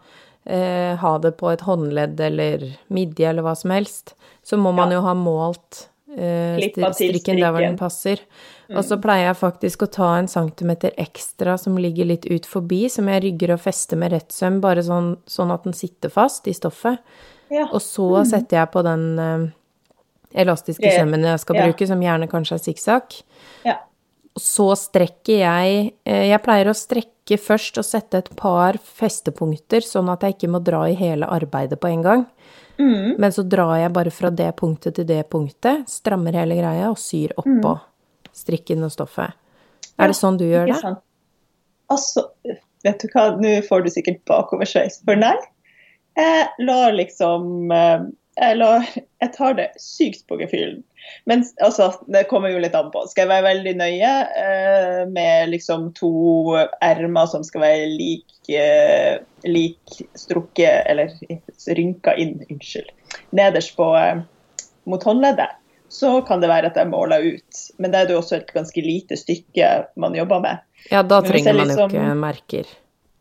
eh, 0.47 0.95
ha 1.01 1.13
det 1.23 1.35
på 1.41 1.51
et 1.53 1.67
håndledd 1.67 2.21
eller 2.29 2.65
midje 2.93 3.29
eller 3.31 3.47
hva 3.47 3.55
som 3.59 3.75
helst, 3.75 4.15
så 4.47 4.59
må 4.61 4.73
man 4.77 4.93
ja. 4.93 5.01
jo 5.01 5.07
ha 5.07 5.15
målt 5.19 5.87
eh, 6.17 6.59
strikken 6.95 7.41
der 7.41 7.53
hvor 7.53 7.65
den 7.65 7.79
passer. 7.81 8.23
Mm. 8.67 8.79
Og 8.79 8.87
så 8.89 8.99
pleier 9.03 9.29
jeg 9.29 9.39
faktisk 9.39 9.85
å 9.87 9.91
ta 9.99 10.11
en 10.19 10.31
centimeter 10.31 10.95
ekstra 10.99 11.55
som 11.61 11.79
ligger 11.79 12.09
litt 12.11 12.27
ut 12.27 12.49
forbi, 12.49 12.87
som 12.91 13.11
jeg 13.11 13.23
rygger 13.29 13.55
og 13.55 13.63
fester 13.63 14.01
med 14.01 14.15
rett 14.15 14.35
søm, 14.35 14.61
bare 14.65 14.83
sånn, 14.87 15.15
sånn, 15.31 15.55
at 15.55 15.67
den 15.69 15.77
sitter 15.77 16.13
fast 16.13 16.49
i 16.51 16.57
stoffet. 16.57 17.03
Ja. 17.53 17.69
Og 17.71 17.79
så 17.85 18.09
mm. 18.17 18.31
setter 18.33 18.61
jeg 18.63 18.73
på 18.75 18.83
den 18.87 19.05
eh, 19.23 19.45
elastiske 20.43 20.95
sømmen 20.97 21.27
jeg 21.27 21.43
skal 21.43 21.61
bruke, 21.63 21.87
som 21.89 22.03
gjerne 22.03 22.31
kanskje 22.31 22.59
er 22.59 22.65
sikksakk. 22.65 23.21
Ja. 23.67 23.77
Så 24.37 24.69
strekker 24.77 25.39
jeg 25.41 25.77
eh, 26.05 26.27
Jeg 26.29 26.43
pleier 26.45 26.69
å 26.69 26.77
strekke 26.77 27.16
først 27.35 27.81
å 27.81 27.83
sette 27.83 28.21
et 28.23 28.29
par 28.39 28.79
festepunkter, 28.79 29.83
sånn 29.83 30.07
at 30.13 30.23
jeg 30.23 30.37
ikke 30.37 30.51
må 30.55 30.61
dra 30.63 30.85
i 30.87 30.95
hele 30.95 31.27
arbeidet 31.27 31.81
på 31.83 31.91
en 31.91 32.05
gang. 32.05 32.23
Mm. 32.79 33.17
Men 33.19 33.33
så 33.35 33.43
drar 33.43 33.75
jeg 33.81 33.95
bare 33.97 34.13
fra 34.15 34.31
det 34.31 34.53
punktet 34.61 34.95
til 34.95 35.09
det 35.09 35.25
punktet, 35.33 35.89
strammer 35.91 36.37
hele 36.39 36.55
greia 36.59 36.93
og 36.93 37.01
syr 37.03 37.35
oppå 37.35 37.73
mm. 37.75 38.31
strikken 38.37 38.87
og 38.87 38.95
stoffet. 38.95 39.35
Er 39.99 40.13
det 40.13 40.19
sånn 40.19 40.39
du 40.39 40.47
gjør 40.47 40.71
det? 40.71 40.79
Sant. 40.85 41.03
Altså, 41.91 42.29
vet 42.87 43.03
du 43.03 43.11
hva, 43.15 43.31
nå 43.41 43.57
får 43.67 43.83
du 43.87 43.91
sikkert 43.95 44.23
bakoversveis, 44.29 45.01
for 45.09 45.19
nei. 45.19 45.35
Jeg 46.17 46.47
lar 46.65 46.95
liksom 46.97 47.73
eh, 47.75 48.07
jeg, 48.37 48.57
lar, 48.61 48.85
jeg 49.23 49.33
tar 49.37 49.57
det 49.59 49.67
sykt 49.81 50.27
på 50.29 50.39
gefühlen. 50.41 50.83
Men 51.25 51.45
altså, 51.65 51.91
det 52.13 52.27
kommer 52.31 52.53
jo 52.53 52.61
litt 52.63 52.77
an 52.79 52.93
på. 52.95 53.05
Skal 53.11 53.27
jeg 53.27 53.33
være 53.33 53.47
veldig 53.49 53.75
nøye 53.81 54.13
eh, 54.43 55.03
med 55.11 55.51
liksom 55.53 55.91
to 55.99 56.13
ermer 56.85 57.29
som 57.31 57.45
skal 57.47 57.65
være 57.65 57.91
lik, 57.93 58.39
eh, 58.53 59.19
lik 59.47 60.01
strukket, 60.19 60.87
eller 60.91 61.13
rynka 61.79 62.17
inn, 62.21 62.41
unnskyld, 62.51 62.91
nederst 63.37 63.77
på 63.79 63.91
eh, 63.99 64.25
mot 64.87 65.03
håndleddet, 65.03 65.59
så 65.89 66.21
kan 66.27 66.43
det 66.43 66.51
være 66.51 66.71
at 66.71 66.79
jeg 66.79 66.91
måler 66.91 67.23
ut. 67.37 67.63
Men 67.79 67.93
det 67.93 68.01
er 68.01 68.15
jo 68.15 68.21
også 68.23 68.41
et 68.41 68.51
ganske 68.55 68.83
lite 68.83 69.19
stykke 69.19 69.71
man 70.01 70.17
jobber 70.19 70.43
med. 70.43 70.67
Ja, 70.91 71.03
da 71.03 71.23
trenger 71.25 71.57
man 71.57 71.71
liksom, 71.71 71.91
jo 71.91 72.03
ikke 72.03 72.19
merker. 72.21 72.75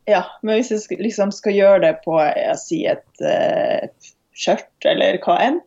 Ja, 0.10 0.24
men 0.46 0.60
hvis 0.60 0.70
jeg 0.74 1.00
liksom 1.02 1.32
skal 1.34 1.56
gjøre 1.58 1.82
det 1.88 1.94
på 2.06 2.20
jeg 2.22 2.58
sier 2.62 3.00
et, 3.00 3.24
et 3.26 3.90
eh, 3.90 4.12
skjørt 4.36 4.90
eller 4.90 5.18
hva 5.24 5.40
enn, 5.42 5.62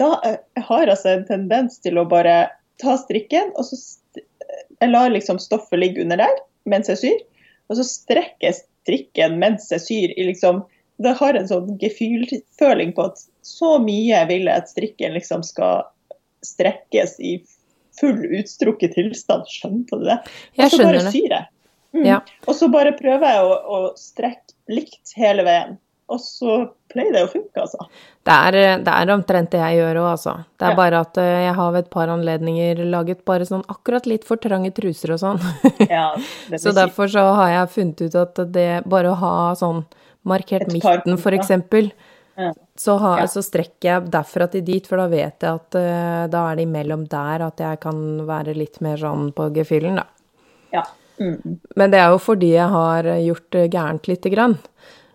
da 0.00 0.14
eh, 0.26 0.38
jeg 0.56 0.66
har 0.68 0.84
jeg 0.86 0.94
altså 0.96 1.12
en 1.12 1.26
tendens 1.28 1.80
til 1.84 2.00
å 2.00 2.06
bare 2.08 2.36
ta 2.82 2.96
strikken, 3.00 3.52
og 3.56 3.68
så 3.68 3.78
jeg 4.82 4.90
lar 4.90 5.12
liksom 5.12 5.38
stoffet 5.38 5.78
ligge 5.78 6.02
under 6.02 6.20
der 6.24 6.42
mens 6.68 6.90
jeg 6.90 7.00
syr. 7.00 7.20
Og 7.70 7.78
så 7.78 7.86
strekker 7.86 8.48
jeg 8.48 8.58
strikken 8.58 9.38
mens 9.42 9.70
jeg 9.72 9.82
syr. 9.84 10.14
i 10.18 10.26
liksom, 10.32 10.62
Det 11.02 11.14
har 11.18 11.38
en 11.38 11.48
sånn 11.48 11.76
gefylføling 11.80 12.92
på 12.96 13.08
at 13.10 13.22
så 13.46 13.76
mye 13.82 14.24
vil 14.30 14.48
jeg 14.50 14.62
at 14.64 14.70
strikken 14.70 15.16
liksom 15.16 15.44
skal 15.46 15.86
strekkes 16.46 17.18
i 17.22 17.36
full 18.00 18.24
utstrukket 18.38 18.96
tilstand. 18.98 19.46
Skjønte 19.50 19.98
du 20.00 20.06
det? 20.10 20.18
Jeg 20.58 20.74
skjønner 20.74 20.98
det. 20.98 21.02
Og 21.02 21.06
så 21.06 21.06
bare 21.06 21.14
syr 21.14 21.36
jeg. 21.36 21.48
Mm. 21.92 22.04
Ja. 22.08 22.18
Og 22.48 22.56
så 22.56 22.68
bare 22.72 22.94
prøver 22.96 23.34
jeg 23.34 23.46
å, 23.46 23.56
å 23.62 23.80
strekke 24.00 24.56
likt 24.72 25.14
hele 25.18 25.44
veien. 25.46 25.76
Og 26.10 26.18
så 26.20 26.54
pleier 26.92 27.12
det 27.14 27.22
å 27.24 27.28
funke, 27.30 27.56
altså. 27.62 27.86
Det 28.26 28.34
er, 28.34 28.56
det 28.84 28.92
er 28.92 29.10
omtrent 29.14 29.50
det 29.54 29.60
jeg 29.62 29.78
gjør 29.78 30.00
òg, 30.02 30.08
altså. 30.12 30.34
Det 30.58 30.66
er 30.66 30.70
Ja. 30.74 30.76
bare 30.76 31.00
at 31.00 31.16
eh, 31.18 31.44
jeg 31.46 31.54
har 31.54 31.72
ved 31.72 31.84
et 31.84 31.90
par 31.90 32.08
anledninger 32.08 32.82
laget 32.90 33.24
bare 33.24 33.46
sånn 33.48 33.64
akkurat 33.68 34.06
litt 34.06 34.24
for 34.24 34.36
trange 34.36 34.72
truser 34.74 35.12
og 35.14 35.18
sånn. 35.22 35.40
Ja, 35.88 36.14
det 36.50 36.60
Så 36.60 36.72
derfor 36.76 37.08
så 37.08 37.24
har 37.34 37.48
jeg 37.50 37.70
funnet 37.76 38.00
ut 38.02 38.14
at 38.16 38.42
det 38.52 38.84
bare 38.84 39.12
å 39.14 39.16
ha 39.16 39.54
sånn 39.54 39.84
markert 40.28 40.62
Et 40.68 40.72
midten, 40.74 41.16
eksempel, 41.38 41.92
Ja. 42.36 42.52
så, 42.76 42.98
ha, 42.98 43.18
Ja. 43.20 43.26
så 43.26 43.42
strekker 43.42 43.82
jeg 43.88 44.10
derfra 44.10 44.50
til 44.50 44.62
dit, 44.62 44.86
for 44.86 44.96
da 44.98 45.06
vet 45.08 45.40
jeg 45.40 45.50
at 45.54 45.74
uh, 45.74 46.26
da 46.28 46.50
er 46.50 46.56
det 46.56 46.66
imellom 46.68 47.06
der 47.08 47.42
at 47.46 47.56
jeg 47.58 47.80
kan 47.80 48.26
være 48.26 48.54
litt 48.56 48.80
mer 48.80 48.96
sånn 48.96 49.32
på 49.32 49.50
gefühlen, 49.52 49.96
da. 49.96 50.04
Ja. 50.72 50.82
Mm. 51.20 51.58
Men 51.76 51.90
det 51.90 52.00
er 52.00 52.10
jo 52.10 52.18
fordi 52.18 52.52
jeg 52.54 52.68
har 52.68 53.02
gjort 53.04 53.50
gærent 53.70 54.08
lite 54.08 54.30
grann. 54.30 54.58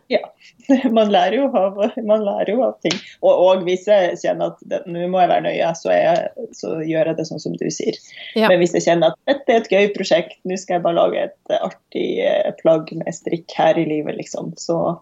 ja. 0.10 0.20
Man 0.98 1.12
lærer 1.14 1.38
jo 1.38 1.48
av, 1.56 1.78
man 2.04 2.24
lærer 2.26 2.52
jo 2.52 2.64
av 2.66 2.76
ting. 2.84 2.96
Og, 3.22 3.32
og 3.32 3.64
hvis 3.68 3.86
jeg 3.88 4.18
kjenner 4.22 4.52
at 4.54 4.88
nå 4.90 5.06
må 5.12 5.22
jeg 5.22 5.32
være 5.32 5.46
nøye, 5.46 5.70
så, 5.80 5.92
er 5.94 6.02
jeg, 6.02 6.48
så 6.60 6.74
gjør 6.84 7.12
jeg 7.12 7.20
det 7.20 7.28
sånn 7.30 7.44
som 7.44 7.56
du 7.60 7.68
sier. 7.72 8.00
Ja. 8.36 8.50
Men 8.52 8.60
hvis 8.62 8.76
jeg 8.76 8.88
kjenner 8.88 9.14
at 9.14 9.20
dette 9.30 9.54
er 9.54 9.64
et 9.64 9.72
gøy 9.72 9.92
prosjekt, 9.96 10.40
nå 10.48 10.60
skal 10.60 10.78
jeg 10.78 10.86
bare 10.88 11.00
lage 11.00 11.24
et 11.30 11.54
eh, 11.54 11.64
artig 11.70 12.08
eh, 12.26 12.50
plagg 12.60 12.92
med 13.00 13.16
strikk 13.16 13.56
her 13.60 13.80
i 13.80 13.88
livet, 13.88 14.20
liksom, 14.20 14.52
så 14.60 14.98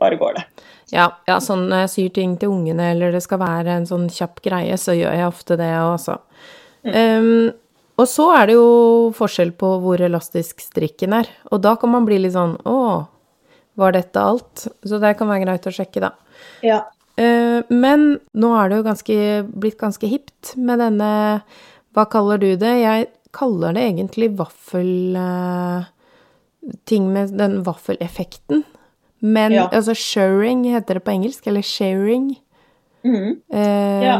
bare 0.00 0.16
går 0.20 0.38
det. 0.38 0.46
Ja, 0.94 1.10
ja, 1.26 1.38
sånn 1.42 1.66
når 1.70 1.86
jeg 1.86 1.92
syr 1.94 2.10
ting 2.20 2.36
til 2.40 2.52
ungene, 2.54 2.92
eller 2.94 3.14
det 3.14 3.22
skal 3.24 3.40
være 3.42 3.80
en 3.80 3.88
sånn 3.88 4.06
kjapp 4.12 4.42
greie, 4.44 4.76
så 4.78 4.94
gjør 4.94 5.16
jeg 5.18 5.28
ofte 5.28 5.56
det 5.58 5.72
også. 5.82 6.20
Um, 6.86 7.48
og 7.96 8.06
så 8.10 8.28
er 8.36 8.50
det 8.50 8.56
jo 8.58 8.68
forskjell 9.16 9.54
på 9.58 9.70
hvor 9.82 10.02
elastisk 10.04 10.60
strikken 10.62 11.16
er, 11.16 11.30
og 11.50 11.62
da 11.64 11.74
kan 11.80 11.94
man 11.94 12.06
bli 12.06 12.20
litt 12.22 12.36
sånn 12.36 12.54
Å, 12.68 12.76
var 13.76 13.92
dette 13.92 14.16
alt? 14.20 14.66
Så 14.84 14.98
det 15.02 15.16
kan 15.18 15.28
være 15.28 15.44
greit 15.46 15.66
å 15.68 15.72
sjekke, 15.74 16.00
da. 16.00 16.10
Ja. 16.64 16.82
Eh, 17.16 17.62
men 17.72 18.18
nå 18.36 18.50
er 18.60 18.68
det 18.68 18.76
jo 18.80 18.86
ganske, 18.90 19.16
blitt 19.56 19.78
ganske 19.80 20.06
hipt 20.10 20.54
med 20.56 20.78
denne 20.84 21.10
Hva 21.96 22.04
kaller 22.12 22.36
du 22.38 22.50
det? 22.60 22.74
Jeg 22.82 23.06
kaller 23.32 23.72
det 23.76 23.82
egentlig 23.88 24.30
vaffel... 24.36 25.16
eh, 25.16 25.84
ting 26.84 27.12
med 27.14 27.30
den 27.38 27.62
vaffeleffekten. 27.64 28.64
Men 29.22 29.52
Ja. 29.52 29.68
altså 29.72 29.94
sharing 29.94 30.64
heter 30.64 30.94
det 30.98 31.04
på 31.04 31.12
engelsk, 31.14 31.46
eller 31.46 31.62
sharing. 31.62 32.36
Mhm. 33.04 33.40
Eh, 33.52 34.02
Ja. 34.04 34.18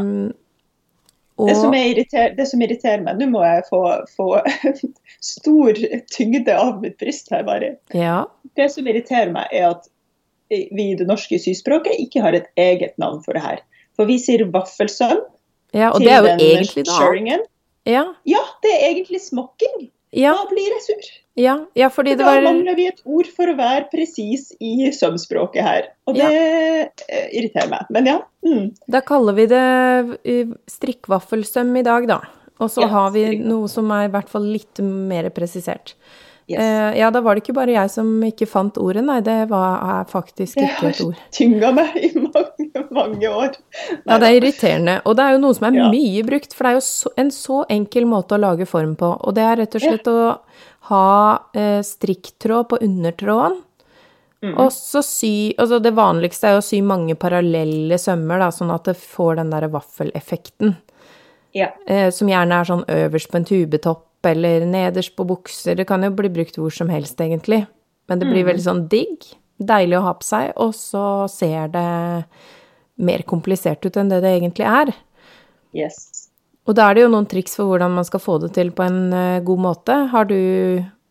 Og, 1.36 1.50
Det, 1.50 1.56
som 1.56 1.72
det 2.36 2.46
som 2.48 2.62
irriterer 2.64 3.02
meg 3.04 3.18
Nå 3.20 3.26
må 3.28 3.42
jeg 3.44 3.66
få, 3.68 3.80
få 4.16 4.40
stor 5.34 5.76
tyngde 6.14 6.54
av 6.56 6.78
mitt 6.80 6.96
bryst 7.02 7.28
her, 7.32 7.44
bare. 7.44 7.74
ja, 7.92 8.22
Det 8.56 8.70
som 8.72 8.88
irriterer 8.88 9.34
meg, 9.34 9.50
er 9.52 9.74
at 9.74 9.90
vi 10.48 10.92
i 10.92 10.96
det 10.96 11.08
norske 11.08 11.38
syspråket 11.42 11.98
ikke 12.00 12.22
har 12.24 12.36
et 12.38 12.46
eget 12.56 12.94
navn 13.02 13.18
for 13.24 13.36
det 13.36 13.42
her. 13.42 13.60
For 13.98 14.08
vi 14.08 14.16
sier 14.22 14.46
vaffelsøm 14.54 15.18
ja, 15.74 15.90
og 15.90 15.98
til 15.98 16.06
det 16.06 16.14
er 16.14 16.22
jo 16.22 16.28
den 16.30 16.42
egentlig 16.46 16.86
da. 16.86 17.38
Ja, 17.86 18.04
Ja, 18.26 18.42
det 18.64 18.72
er 18.72 18.88
egentlig 18.88 19.20
smokking. 19.22 19.90
ja, 20.16 20.32
Da 20.32 20.48
blir 20.50 20.72
jeg 20.72 20.82
sur. 20.86 21.10
Ja, 21.36 21.56
ja, 21.76 21.90
fordi 21.92 22.14
det 22.16 22.24
Da 22.24 22.40
mangler 22.40 22.76
vi 22.78 22.86
et 22.88 23.02
ord 23.04 23.28
for 23.36 23.52
å 23.52 23.56
være 23.58 23.90
presis 23.92 24.54
i 24.56 24.88
sømspråket 24.96 25.66
her. 25.66 25.88
Og 26.08 26.16
det 26.16 26.30
ja. 26.32 26.86
irriterer 27.28 27.68
meg. 27.68 27.90
Men 27.92 28.08
ja. 28.08 28.16
Mm. 28.46 28.70
Da 28.88 29.02
kaller 29.04 29.36
vi 29.36 29.44
det 29.50 29.66
eh, 30.24 30.54
strikkvaffelsøm 30.72 31.74
i 31.76 31.84
dag, 31.84 32.08
da. 32.08 32.22
Og 32.56 32.72
så 32.72 32.86
Ja, 32.86 32.92
har 32.94 33.10
vi 33.12 33.26
noe 33.42 33.68
som 33.68 33.90
er 33.92 34.06
i 34.06 34.14
hvert 34.14 34.32
fall 34.32 34.48
litt 34.48 34.80
mer 34.80 35.28
presisert. 35.36 35.92
Yes. 36.46 36.62
Uh, 36.62 36.98
ja, 36.98 37.08
da 37.10 37.20
var 37.20 37.34
det 37.34 37.42
ikke 37.42 37.56
bare 37.56 37.74
jeg 37.74 37.90
som 37.90 38.10
ikke 38.22 38.46
fant 38.46 38.76
ordet, 38.78 39.02
nei, 39.02 39.16
det 39.26 39.48
var, 39.50 39.80
er 39.82 40.04
faktisk 40.06 40.60
ikke 40.62 40.92
et 40.92 41.00
ord. 41.02 41.16
tynga 41.34 41.72
meg 41.74 41.96
i 41.98 42.12
mange, 42.14 42.84
mange 42.94 43.32
år. 43.32 43.56
Ja, 44.06 44.20
det 44.22 44.28
er 44.28 44.36
irriterende. 44.38 45.00
Og 45.04 45.18
det 45.18 45.24
er 45.26 45.34
jo 45.34 45.42
noe 45.42 45.56
som 45.58 45.66
er 45.68 45.80
Ja. 45.80 45.88
mye 45.90 46.22
brukt, 46.24 46.54
for 46.54 46.64
det 46.64 46.70
er 46.70 46.78
jo 46.78 46.84
så, 46.86 47.12
en 47.18 47.32
så 47.34 47.64
enkel 47.68 48.06
måte 48.06 48.38
å 48.38 48.40
lage 48.40 48.64
form 48.70 48.94
på. 48.96 49.10
Og 49.26 49.34
det 49.34 49.42
er 49.42 49.58
rett 49.64 49.74
og 49.74 49.84
slett 49.84 50.06
å 50.06 50.38
ha 50.88 51.38
eh, 51.54 51.80
strikktråd 51.82 52.68
på 52.70 52.78
undertråden. 52.82 53.62
Mm. 54.44 54.52
Og 54.60 54.68
så 54.70 55.00
sy 55.02 55.54
Altså 55.58 55.78
det 55.82 55.94
vanligste 55.96 56.44
er 56.46 56.52
jo 56.56 56.60
å 56.60 56.66
sy 56.66 56.82
mange 56.84 57.14
parallelle 57.18 57.96
sømmer, 57.98 58.38
da, 58.42 58.50
sånn 58.52 58.70
at 58.74 58.84
det 58.84 58.96
får 59.00 59.38
den 59.40 59.50
derre 59.54 59.70
vaffeleffekten. 59.72 60.76
Ja. 61.56 61.70
Eh, 61.88 62.10
som 62.12 62.28
gjerne 62.28 62.60
er 62.60 62.68
sånn 62.68 62.84
øverst 62.92 63.32
på 63.32 63.40
en 63.40 63.48
tubetopp 63.48 64.28
eller 64.28 64.66
nederst 64.68 65.16
på 65.16 65.24
bukser. 65.26 65.76
Det 65.78 65.86
kan 65.88 66.04
jo 66.04 66.10
bli 66.10 66.28
brukt 66.28 66.58
hvor 66.60 66.74
som 66.74 66.90
helst, 66.92 67.16
egentlig. 67.22 67.66
Men 68.08 68.18
det 68.20 68.28
blir 68.28 68.44
Mm. 68.44 68.50
veldig 68.52 68.64
sånn 68.66 68.88
digg. 68.88 69.24
Deilig 69.58 69.96
å 69.98 70.02
ha 70.02 70.12
på 70.14 70.22
seg, 70.22 70.52
og 70.56 70.74
så 70.74 71.28
ser 71.30 71.68
det 71.68 72.24
mer 72.98 73.22
komplisert 73.22 73.84
ut 73.86 73.96
enn 73.96 74.08
det 74.10 74.20
det 74.20 74.34
egentlig 74.40 74.66
er. 74.66 74.94
Yes. 75.72 76.15
Og 76.66 76.74
da 76.74 76.88
er 76.88 76.96
det 76.98 77.06
jo 77.06 77.12
noen 77.12 77.28
triks 77.30 77.54
for 77.58 77.70
hvordan 77.70 77.94
man 77.94 78.06
skal 78.06 78.22
få 78.22 78.40
det 78.42 78.52
til 78.56 78.72
på 78.74 78.84
en 78.86 79.00
eh, 79.14 79.42
god 79.46 79.62
måte. 79.62 79.96
Har 80.10 80.26
du 80.26 80.36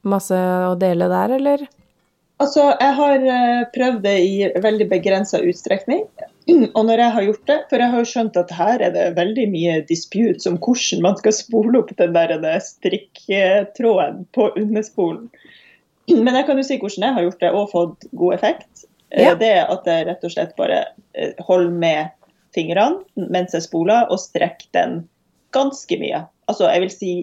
masse 0.06 0.36
å 0.36 0.76
dele 0.80 1.08
der, 1.12 1.36
eller? 1.40 1.66
Altså, 2.44 2.66
jeg 2.74 2.96
har 2.98 3.28
eh, 3.32 3.62
prøvd 3.76 4.02
det 4.04 4.16
i 4.26 4.50
veldig 4.64 4.90
begrensa 4.92 5.40
utstrekning. 5.40 6.04
Og 6.76 6.82
når 6.84 7.06
jeg 7.06 7.14
har 7.16 7.28
gjort 7.30 7.46
det, 7.52 7.60
for 7.70 7.82
jeg 7.82 7.94
har 7.94 8.04
jo 8.04 8.10
skjønt 8.12 8.40
at 8.42 8.52
her 8.58 8.84
er 8.84 8.92
det 8.96 9.06
veldig 9.16 9.48
mye 9.54 9.78
disputes 9.88 10.50
om 10.50 10.60
hvordan 10.60 11.06
man 11.08 11.16
skal 11.22 11.38
spole 11.40 11.80
opp 11.80 11.96
den 11.96 12.18
der 12.18 12.36
den 12.36 12.68
strikketråden 12.68 14.26
på 14.36 14.50
underspolen. 14.60 15.30
Men 16.12 16.36
jeg 16.36 16.50
kan 16.50 16.60
jo 16.60 16.68
si 16.68 16.82
hvordan 16.82 17.08
jeg 17.08 17.18
har 17.18 17.28
gjort 17.30 17.48
det 17.48 17.56
og 17.56 17.72
fått 17.72 18.12
god 18.12 18.38
effekt. 18.42 18.70
Eh, 19.16 19.24
Ja. 19.24 19.34
Det 19.40 19.48
er 19.48 19.72
at 19.72 19.88
jeg 19.88 20.10
rett 20.10 20.28
og 20.28 20.36
slett 20.36 20.56
bare 20.60 20.84
holder 21.48 21.72
med 21.72 22.12
fingrene 22.56 23.30
mens 23.32 23.56
jeg 23.56 23.64
spoler, 23.64 24.10
og 24.12 24.20
strekker 24.20 24.68
den 24.76 25.06
ganske 25.56 25.98
mye. 26.02 26.24
Altså, 26.52 26.68
jeg 26.70 26.84
vil 26.86 26.94
si 26.94 27.14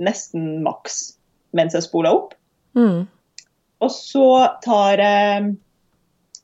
nesten 0.00 0.62
maks 0.64 1.02
mens 1.54 1.74
jeg 1.76 1.84
spoler 1.86 2.14
opp. 2.16 2.32
Mm. 2.78 3.04
Og 3.84 3.90
så 3.92 4.24
tar 4.64 4.98
jeg 5.02 5.52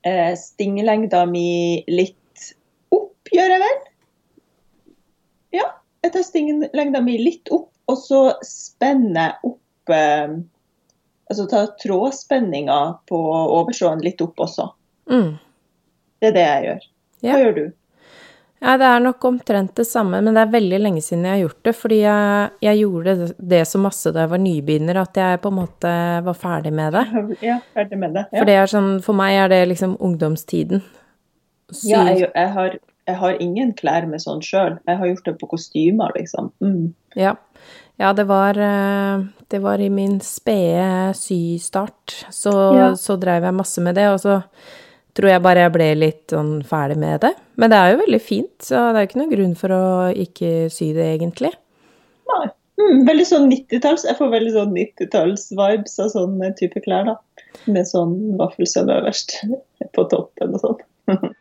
eh, 0.06 0.34
stinglengda 0.38 1.24
mi 1.30 1.80
litt 1.90 2.50
opp, 2.94 3.14
gjør 3.32 3.54
jeg 3.56 3.62
vel? 3.64 3.80
Ja, 5.56 5.66
jeg 6.04 6.14
tar 6.14 6.26
stinglengda 6.26 7.02
mi 7.02 7.16
litt 7.22 7.50
opp, 7.54 7.70
og 7.90 7.98
så 7.98 8.20
spenner 8.46 9.30
jeg 9.32 9.52
opp 9.54 9.94
eh, 9.96 10.38
Altså 11.30 11.44
tar 11.46 11.68
trådspenninga 11.78 12.76
på 13.06 13.18
overstråen 13.30 14.00
litt 14.02 14.18
opp 14.24 14.40
også. 14.42 14.64
Mm. 15.06 15.36
Det 16.18 16.26
er 16.26 16.34
det 16.34 16.42
jeg 16.42 16.64
gjør. 16.64 16.80
Hva 17.20 17.28
Ja. 17.28 17.36
gjør 17.38 17.52
du? 17.54 17.60
Ja, 18.60 18.74
det 18.76 18.84
er 18.84 19.00
nok 19.00 19.24
omtrent 19.24 19.72
det 19.78 19.86
samme, 19.88 20.18
men 20.20 20.36
det 20.36 20.42
er 20.42 20.50
veldig 20.52 20.78
lenge 20.82 21.00
siden 21.00 21.24
jeg 21.24 21.32
har 21.32 21.42
gjort 21.46 21.62
det. 21.64 21.72
Fordi 21.80 21.98
jeg, 22.02 22.50
jeg 22.66 22.80
gjorde 22.82 23.14
det, 23.16 23.28
det 23.54 23.60
så 23.70 23.80
masse 23.80 24.12
da 24.12 24.26
jeg 24.26 24.32
var 24.34 24.42
nybegynner 24.44 25.00
at 25.00 25.16
jeg 25.16 25.40
på 25.40 25.48
en 25.52 25.58
måte 25.62 25.92
var 26.26 26.36
ferdig 26.36 26.72
med 26.76 26.92
det. 26.98 27.04
Ja, 27.48 27.56
ferdig 27.76 27.98
med 28.02 28.18
det. 28.18 28.26
Ja. 28.28 28.38
For 28.42 28.50
det 28.50 28.56
er 28.60 28.72
sånn, 28.74 28.90
for 29.06 29.16
meg 29.16 29.38
er 29.40 29.52
det 29.52 29.62
liksom 29.72 29.94
ungdomstiden. 29.96 30.84
Så... 31.70 31.86
Ja, 31.88 32.02
jeg, 32.12 32.28
jeg, 32.34 32.52
har, 32.58 32.76
jeg 33.08 33.16
har 33.22 33.40
ingen 33.40 33.72
klær 33.78 34.08
med 34.10 34.20
sånn 34.20 34.44
sjøl. 34.44 34.76
Jeg 34.90 35.00
har 35.00 35.08
gjort 35.14 35.30
det 35.30 35.36
på 35.40 35.48
kostymer, 35.54 36.12
liksom. 36.18 36.52
Mm. 36.60 36.90
Ja, 37.16 37.32
ja 38.02 38.12
det, 38.18 38.28
var, 38.28 38.60
eh, 38.60 39.24
det 39.48 39.62
var 39.64 39.80
i 39.80 39.88
min 39.88 40.18
spede 40.20 41.14
systart. 41.16 42.26
Så, 42.28 42.52
Ja. 42.76 42.92
så 42.98 43.16
drev 43.16 43.48
jeg 43.48 43.56
masse 43.56 43.80
med 43.88 43.96
det, 43.96 44.10
og 44.12 44.20
så 44.20 44.42
tror 45.20 45.34
jeg 45.34 45.44
bare 45.44 45.66
jeg 45.66 45.72
ble 45.74 45.88
litt 45.98 46.32
sånn 46.32 46.52
ferdig 46.66 46.96
med 47.00 47.20
det. 47.24 47.34
Men 47.60 47.72
det 47.72 47.78
er 47.80 47.92
jo 47.92 48.00
veldig 48.00 48.20
fint, 48.24 48.54
så 48.64 48.86
det 48.88 48.96
er 48.96 49.04
jo 49.04 49.10
ikke 49.10 49.20
noen 49.20 49.34
grunn 49.34 49.58
for 49.58 49.74
å 49.76 49.82
ikke 50.24 50.52
sy 50.72 50.94
det, 50.96 51.10
egentlig. 51.18 51.52
Nei. 52.30 52.46
Mm, 52.80 53.02
veldig 53.04 53.26
sånn 53.28 53.50
90-talls. 53.50 54.06
Jeg 54.08 54.16
får 54.16 54.30
veldig 54.32 54.52
sånn 54.54 54.72
90-talls-vibes 54.72 55.98
av 56.00 56.08
sånn 56.14 56.38
type 56.56 56.80
klær, 56.86 57.10
da. 57.10 57.18
Med 57.68 57.88
sånn 57.90 58.14
vaffelsøm 58.40 58.88
øverst 58.94 59.36
på 59.96 60.06
toppen 60.12 60.56
og 60.56 60.64
sånn. 60.64 60.80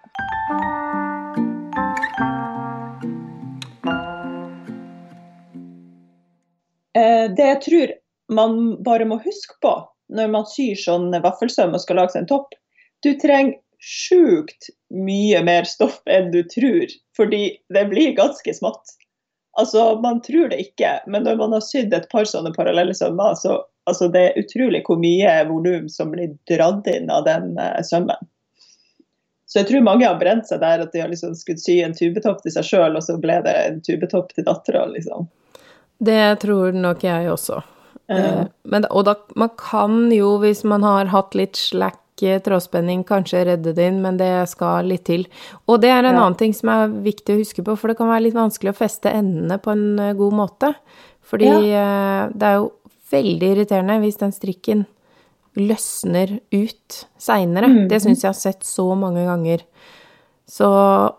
Eh, 6.97 7.29
Det 7.37 7.45
jeg 7.45 7.59
tror 7.63 7.91
man 8.33 8.55
bare 8.83 9.05
må 9.07 9.19
huske 9.21 9.55
på 9.61 9.71
når 10.09 10.31
man 10.33 10.47
syr 10.49 10.75
sånn 10.81 11.13
vaffelsøm 11.21 11.75
og 11.77 11.83
skal 11.83 11.99
lage 12.01 12.15
seg 12.15 12.23
en 12.23 12.31
topp, 12.31 12.55
du 13.05 13.13
trenger 13.21 13.59
sjukt 13.79 14.69
mye 14.91 15.41
mer 15.43 15.63
stoff 15.63 16.01
enn 16.09 16.31
du 16.31 16.41
tror, 16.43 16.91
fordi 17.17 17.57
det 17.73 17.85
blir 17.91 18.15
ganske 18.17 18.53
smått. 18.53 18.95
Altså, 19.59 19.99
Man 20.01 20.21
tror 20.21 20.49
det 20.49 20.59
ikke, 20.59 20.99
men 21.07 21.23
når 21.23 21.39
man 21.39 21.55
har 21.55 21.63
sydd 21.65 21.93
et 21.93 22.09
par 22.11 22.27
sånne 22.27 22.53
parallelle 22.55 22.95
sømmer, 22.95 23.35
så 23.35 23.61
altså, 23.89 24.07
det 24.11 24.25
er 24.27 24.39
utrolig 24.39 24.83
hvor 24.87 24.99
mye 25.01 25.31
volum 25.49 25.89
som 25.89 26.13
blir 26.13 26.35
dratt 26.49 26.87
inn 26.87 27.09
av 27.11 27.25
den 27.27 27.57
eh, 27.57 27.81
sømmen. 27.83 28.29
Så 29.49 29.63
jeg 29.63 29.71
tror 29.71 29.81
mange 29.81 30.05
har 30.05 30.19
brent 30.19 30.45
seg 30.45 30.61
der 30.61 30.83
at 30.83 30.93
de 30.93 31.01
har 31.01 31.09
liksom 31.09 31.33
skulle 31.35 31.57
sy 31.57 31.79
en 31.81 31.95
tubetopp 31.97 32.43
til 32.43 32.53
seg 32.53 32.67
sjøl, 32.67 32.99
og 32.99 33.01
så 33.01 33.17
ble 33.17 33.39
det 33.47 33.55
en 33.63 33.79
tubetopp 33.81 34.35
til 34.35 34.45
dattera, 34.45 34.85
liksom. 34.91 35.25
Det 35.99 36.39
tror 36.43 36.77
nok 36.77 37.01
jeg 37.03 37.31
også. 37.31 37.63
Eh, 38.13 38.43
Men, 38.63 38.85
og 38.93 39.07
da, 39.09 39.15
man 39.35 39.49
kan 39.57 40.11
jo, 40.13 40.35
hvis 40.43 40.61
man 40.63 40.85
har 40.85 41.09
hatt 41.09 41.33
litt 41.37 41.57
slack 41.57 41.99
trådspenning 42.19 43.05
kanskje 43.07 43.45
redde 43.47 43.73
din, 43.77 44.01
men 44.03 44.17
det 44.17 44.49
skal 44.51 44.85
litt 44.85 45.05
til. 45.05 45.25
Og 45.67 45.81
det 45.81 45.89
er 45.89 46.03
en 46.03 46.15
Ja. 46.15 46.21
annen 46.23 46.37
ting 46.37 46.53
som 46.53 46.69
er 46.69 46.87
viktig 46.87 47.35
å 47.35 47.39
huske 47.39 47.63
på, 47.63 47.77
for 47.77 47.87
det 47.87 47.97
kan 47.97 48.07
være 48.07 48.23
litt 48.23 48.35
vanskelig 48.35 48.73
å 48.73 48.81
feste 48.81 49.09
endene 49.09 49.59
på 49.59 49.71
en 49.71 49.99
eh, 49.99 50.13
god 50.13 50.33
måte. 50.33 50.75
Fordi 51.23 51.69
ja. 51.69 52.29
det 52.33 52.43
er 52.43 52.55
jo 52.57 52.71
veldig 53.11 53.49
irriterende 53.53 53.99
hvis 54.01 54.17
den 54.17 54.31
strikken 54.31 54.85
løsner 55.59 56.39
ut 56.51 57.05
seinere. 57.17 57.69
Mm. 57.69 57.87
Det 57.89 58.01
syns 58.01 58.23
jeg 58.23 58.29
har 58.29 58.37
sett 58.37 58.65
så 58.67 58.95
mange 58.97 59.25
ganger. 59.25 59.63
Så 60.49 60.67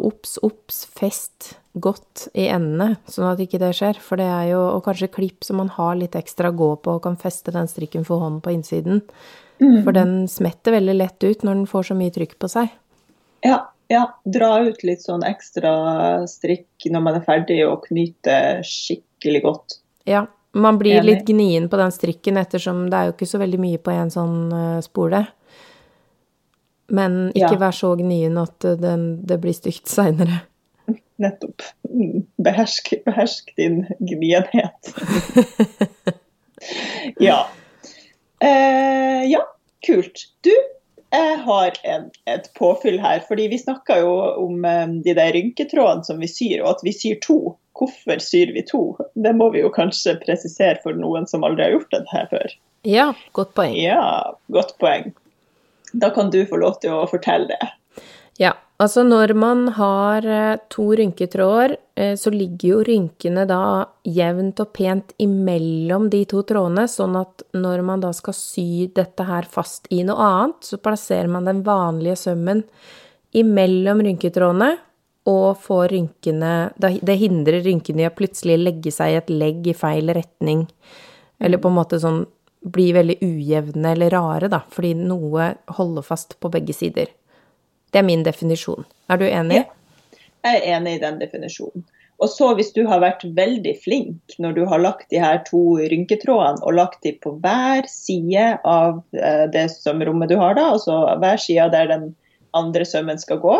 obs, 0.03 0.38
obs, 0.42 0.84
fest 0.86 1.55
godt 1.78 2.26
i 2.34 2.48
endene, 2.51 2.96
sånn 3.07 3.28
at 3.30 3.42
ikke 3.42 3.61
det 3.62 3.76
skjer. 3.78 4.01
For 4.03 4.18
det 4.18 4.26
er 4.26 4.48
jo 4.51 4.62
Og 4.74 4.82
kanskje 4.84 5.11
klipp 5.12 5.44
som 5.46 5.61
man 5.62 5.70
har 5.70 5.94
litt 5.94 6.16
ekstra 6.18 6.51
å 6.51 6.57
gå 6.57 6.70
på 6.82 6.96
og 6.96 7.05
kan 7.07 7.16
feste 7.16 7.55
den 7.55 7.70
strikken 7.70 8.07
for 8.07 8.18
hånden 8.18 8.42
på 8.42 8.51
innsiden. 8.51 9.05
Mm. 9.61 9.83
For 9.85 9.93
den 9.93 10.15
smetter 10.29 10.73
veldig 10.73 10.95
lett 10.97 11.25
ut 11.25 11.43
når 11.45 11.55
den 11.61 11.67
får 11.69 11.91
så 11.91 11.97
mye 11.99 12.13
trykk 12.15 12.39
på 12.41 12.49
seg. 12.49 12.71
Ja, 13.45 13.59
ja. 13.93 14.07
Dra 14.25 14.53
ut 14.65 14.83
litt 14.87 15.03
sånn 15.05 15.25
ekstra 15.27 15.73
strikk 16.31 16.87
når 16.89 17.03
man 17.05 17.19
er 17.19 17.25
ferdig, 17.27 17.59
og 17.69 17.85
knyte 17.89 18.61
skikkelig 18.67 19.43
godt. 19.45 19.81
Ja. 20.09 20.27
Man 20.53 20.81
blir 20.81 20.97
Enig. 20.99 21.07
litt 21.07 21.27
gnien 21.29 21.69
på 21.71 21.79
den 21.79 21.93
strikken 21.95 22.37
ettersom 22.41 22.89
det 22.91 22.97
er 22.99 23.05
jo 23.07 23.13
ikke 23.15 23.29
så 23.31 23.39
veldig 23.39 23.61
mye 23.63 23.79
på 23.79 23.93
en 23.95 24.09
sånn 24.11 24.39
eh, 24.51 24.81
spole. 24.83 25.21
Men 26.91 27.29
ikke 27.31 27.53
Ja. 27.55 27.61
vær 27.61 27.77
så 27.77 27.93
gnien 28.01 28.35
at 28.41 28.65
eh, 28.67 28.75
den, 28.81 29.05
det 29.27 29.39
blir 29.45 29.55
stygt 29.55 29.87
seinere. 29.87 30.41
Nettopp. 31.23 31.63
Behersk, 32.43 32.95
behersk 33.07 33.53
din 33.61 33.85
gnienhet. 34.01 34.91
ja. 37.29 37.45
Eh, 38.45 39.24
ja, 39.30 39.43
kult. 39.86 40.26
Du, 40.45 40.53
jeg 41.11 41.38
har 41.45 41.78
en, 41.82 42.11
et 42.30 42.51
påfyll 42.59 43.01
her. 43.01 43.20
fordi 43.28 43.49
vi 43.53 43.59
snakka 43.59 43.99
jo 44.01 44.12
om 44.45 44.64
eh, 44.64 44.86
de 45.05 45.14
der 45.14 45.32
rynketrådene 45.36 46.07
som 46.07 46.20
vi 46.22 46.28
syr, 46.30 46.62
og 46.62 46.76
at 46.76 46.84
vi 46.86 46.95
syr 46.97 47.20
to. 47.24 47.41
Hvorfor 47.80 48.20
syr 48.20 48.53
vi 48.53 48.64
to? 48.66 48.82
Det 49.14 49.32
må 49.36 49.51
vi 49.55 49.62
jo 49.62 49.72
kanskje 49.72 50.18
presisere 50.24 50.80
for 50.82 50.97
noen 50.97 51.28
som 51.30 51.45
aldri 51.47 51.68
har 51.68 51.76
gjort 51.78 51.95
det 51.95 52.05
her 52.12 52.28
før. 52.32 52.57
Ja, 52.88 53.11
godt 53.36 53.55
poeng. 53.57 53.76
Ja, 53.76 54.32
godt 54.53 54.76
poeng. 54.80 55.12
Da 55.93 56.11
kan 56.14 56.30
du 56.32 56.43
få 56.47 56.61
lov 56.61 56.78
til 56.80 56.95
å 56.95 57.07
fortelle 57.11 57.51
det. 57.51 57.70
Ja, 58.41 58.55
altså 58.81 59.03
når 59.07 59.35
man 59.39 59.66
har 59.76 60.26
eh, 60.26 60.61
to 60.72 60.89
rynketråder, 60.99 61.76
eh, 62.01 62.14
så 62.16 62.33
ligger 62.33 62.68
jo 62.68 62.81
rynkene 62.87 63.45
da 63.49 63.61
jevnt 64.09 64.62
og 64.64 64.72
pent 64.76 65.14
imellom 65.20 66.09
de 66.12 66.24
to 66.31 66.43
trådene, 66.49 66.87
sånn 66.89 67.18
at 67.20 67.45
når 67.57 67.85
man 67.87 68.03
da 68.05 68.12
skal 68.16 68.37
sy 68.37 68.89
dette 68.97 69.26
her 69.28 69.49
fast 69.51 69.91
i 69.93 70.03
noe 70.09 70.26
annet, 70.26 70.64
så 70.72 70.81
plasserer 70.83 71.31
man 71.33 71.49
den 71.49 71.62
vanlige 71.66 72.18
sømmen 72.24 72.64
imellom 73.37 74.03
rynketrådene 74.07 74.72
og 75.31 75.61
får 75.61 75.91
rynkene 75.93 76.51
Det 76.81 77.14
hindrer 77.20 77.61
rynkene 77.62 78.03
i 78.03 78.09
å 78.09 78.14
plutselig 78.16 78.57
legge 78.59 78.91
seg 78.95 79.12
i 79.12 79.18
et 79.20 79.31
legg 79.31 79.68
i 79.68 79.76
feil 79.76 80.11
retning, 80.16 80.64
eller 81.39 81.61
på 81.61 81.70
en 81.70 81.76
måte 81.76 82.01
sånn 82.01 82.24
bli 82.61 82.91
veldig 82.93 83.20
ujevne 83.24 83.95
eller 83.95 84.12
rare, 84.12 84.49
da, 84.53 84.61
fordi 84.68 84.93
noe 84.99 85.55
holder 85.78 86.05
fast 86.05 86.37
på 86.41 86.51
begge 86.53 86.76
sider. 86.76 87.09
Det 87.91 88.03
er 88.03 88.07
min 88.07 88.24
definisjon. 88.26 88.86
Er 89.11 89.20
du 89.20 89.26
enig? 89.26 89.64
Jeg 90.45 90.61
er 90.61 90.68
enig 90.76 90.97
i 90.97 91.03
den 91.03 91.18
definisjonen. 91.20 91.84
Og 92.20 92.28
så 92.28 92.51
hvis 92.57 92.72
du 92.76 92.82
har 92.88 93.01
vært 93.01 93.22
veldig 93.36 93.72
flink 93.80 94.34
når 94.43 94.57
du 94.59 94.62
har 94.68 94.82
lagt 94.82 95.09
de 95.12 95.20
her 95.22 95.41
to 95.47 95.62
rynketrådene 95.80 96.61
og 96.68 96.76
lagt 96.76 97.01
de 97.07 97.14
på 97.24 97.32
hver 97.41 97.88
side 97.88 98.59
av 98.68 99.01
eh, 99.16 99.47
det 99.53 99.70
sømrommet 99.72 100.28
du 100.28 100.36
har 100.41 100.59
da, 100.59 100.66
altså 100.74 101.01
hver 101.22 101.41
side 101.41 101.70
der 101.72 101.88
den 101.88 102.11
andre 102.57 102.84
sømmen 102.84 103.20
skal 103.20 103.41
gå, 103.41 103.57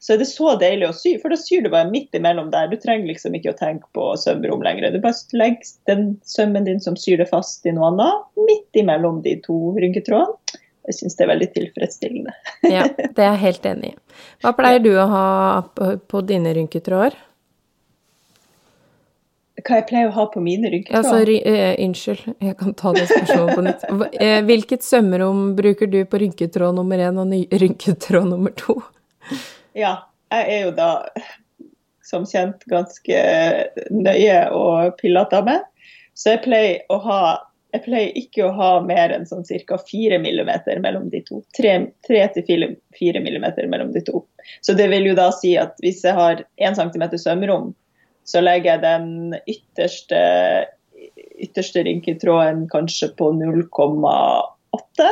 så 0.00 0.14
er 0.14 0.22
det 0.22 0.30
så 0.30 0.54
deilig 0.58 0.88
å 0.88 0.96
sy, 0.96 1.12
for 1.20 1.30
da 1.30 1.36
syr 1.36 1.62
du 1.62 1.68
bare 1.70 1.90
midt 1.90 2.16
imellom 2.16 2.48
der. 2.54 2.70
Du 2.72 2.80
trenger 2.80 3.10
liksom 3.10 3.34
ikke 3.36 3.52
å 3.52 3.58
tenke 3.58 3.84
på 3.96 4.06
sømrom 4.18 4.64
lenger. 4.64 4.94
Du 4.94 5.02
bare 5.04 5.36
legger 5.36 5.74
den 5.90 6.06
sømmen 6.24 6.64
din 6.64 6.80
som 6.80 6.96
syr 6.96 7.20
det 7.20 7.28
fast 7.28 7.68
i 7.68 7.74
noe 7.76 7.92
annet, 7.92 8.24
midt 8.48 8.80
imellom 8.80 9.20
de 9.26 9.36
to 9.44 9.58
rynketrådene. 9.76 10.56
Jeg 10.88 10.96
syns 10.96 11.16
det 11.18 11.24
er 11.24 11.30
veldig 11.34 11.48
tilfredsstillende. 11.56 12.36
Ja, 12.76 12.84
det 12.88 13.18
er 13.18 13.34
jeg 13.34 13.42
helt 13.44 13.66
enig 13.68 13.90
i. 13.92 13.98
Hva 14.44 14.54
pleier 14.56 14.80
du 14.84 14.92
å 14.96 15.08
ha 15.10 15.26
på, 15.66 16.22
dine 16.26 16.54
rynketråder? 16.56 17.16
Hva 19.60 19.80
jeg 19.80 19.86
pleier 19.90 20.08
å 20.08 20.14
ha 20.16 20.24
på 20.32 20.40
mine 20.44 20.70
rynketråder? 20.72 21.02
Altså, 21.02 21.24
ry, 21.28 21.36
eh, 21.44 21.74
unnskyld, 21.84 22.22
jeg 22.40 22.56
kan 22.62 22.76
ta 22.78 22.94
det 22.96 23.04
spørsmålet 23.10 23.58
på 23.58 23.66
nytt. 23.66 23.84
Eh, 24.24 24.38
hvilket 24.48 24.86
sømrom 24.86 25.42
bruker 25.58 25.90
du 25.90 26.00
på 26.08 26.22
rynketråd 26.22 26.78
nummer 26.78 27.02
én 27.10 27.20
og 27.20 27.34
rynketråd 27.64 28.30
nummer 28.32 28.56
to? 28.56 28.80
Ja, 29.76 29.98
jeg 30.32 30.56
er 30.56 30.64
jo 30.64 30.74
da 30.78 30.90
som 32.10 32.24
kjent 32.26 32.64
ganske 32.70 33.20
nøye 33.94 34.38
og 34.56 34.96
pillete 35.00 35.38
av 35.38 35.46
meg. 35.46 35.66
Så 36.16 36.34
jeg 36.34 36.42
pleier, 36.44 36.80
å 36.90 36.98
ha, 37.04 37.20
jeg 37.72 37.82
pleier 37.84 38.16
ikke 38.18 38.46
å 38.46 38.52
ha 38.56 38.70
mer 38.84 39.12
enn 39.14 39.26
sånn 39.28 39.44
ca. 39.46 39.78
4 39.78 40.18
mm 40.18 40.50
mellom 40.82 41.08
de 41.12 41.20
to. 41.26 41.42
3-4 41.58 43.20
mm 43.22 43.46
mellom 43.70 43.92
de 43.92 44.02
to. 44.06 44.24
Så 44.60 44.74
det 44.78 44.88
vil 44.90 45.06
jo 45.10 45.14
da 45.18 45.30
si 45.34 45.56
at 45.60 45.76
hvis 45.84 46.02
jeg 46.04 46.16
har 46.16 46.44
1 46.58 46.78
cm 46.80 47.06
sømrom, 47.18 47.70
så 48.26 48.42
legger 48.42 48.76
jeg 48.76 48.82
den 48.84 49.34
ytterste, 49.48 50.20
ytterste 51.40 51.84
rynketråden 51.86 52.66
kanskje 52.70 53.10
på 53.18 53.32
0,8, 53.38 55.10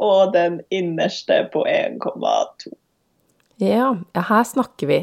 og 0.00 0.32
den 0.32 0.60
innerste 0.72 1.42
på 1.52 1.66
1,2. 1.68 2.72
Ja, 3.60 3.92
her 4.16 4.44
snakker 4.48 4.88
vi. 4.88 5.00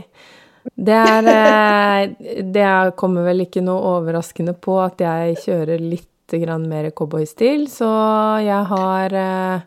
Det 0.76 0.94
er 0.98 1.28
eh, 1.32 2.10
Det 2.44 2.62
er- 2.62 2.92
kommer 2.98 3.24
vel 3.24 3.46
ikke 3.46 3.62
noe 3.64 3.82
overraskende 3.98 4.54
på 4.54 4.80
at 4.84 4.98
jeg 5.00 5.38
kjører 5.46 5.80
litt 5.80 6.10
grann 6.36 6.68
mer 6.68 6.90
cowboystil, 6.92 7.68
så 7.72 7.88
jeg 8.44 8.66
har 8.74 9.14
eh, 9.16 9.62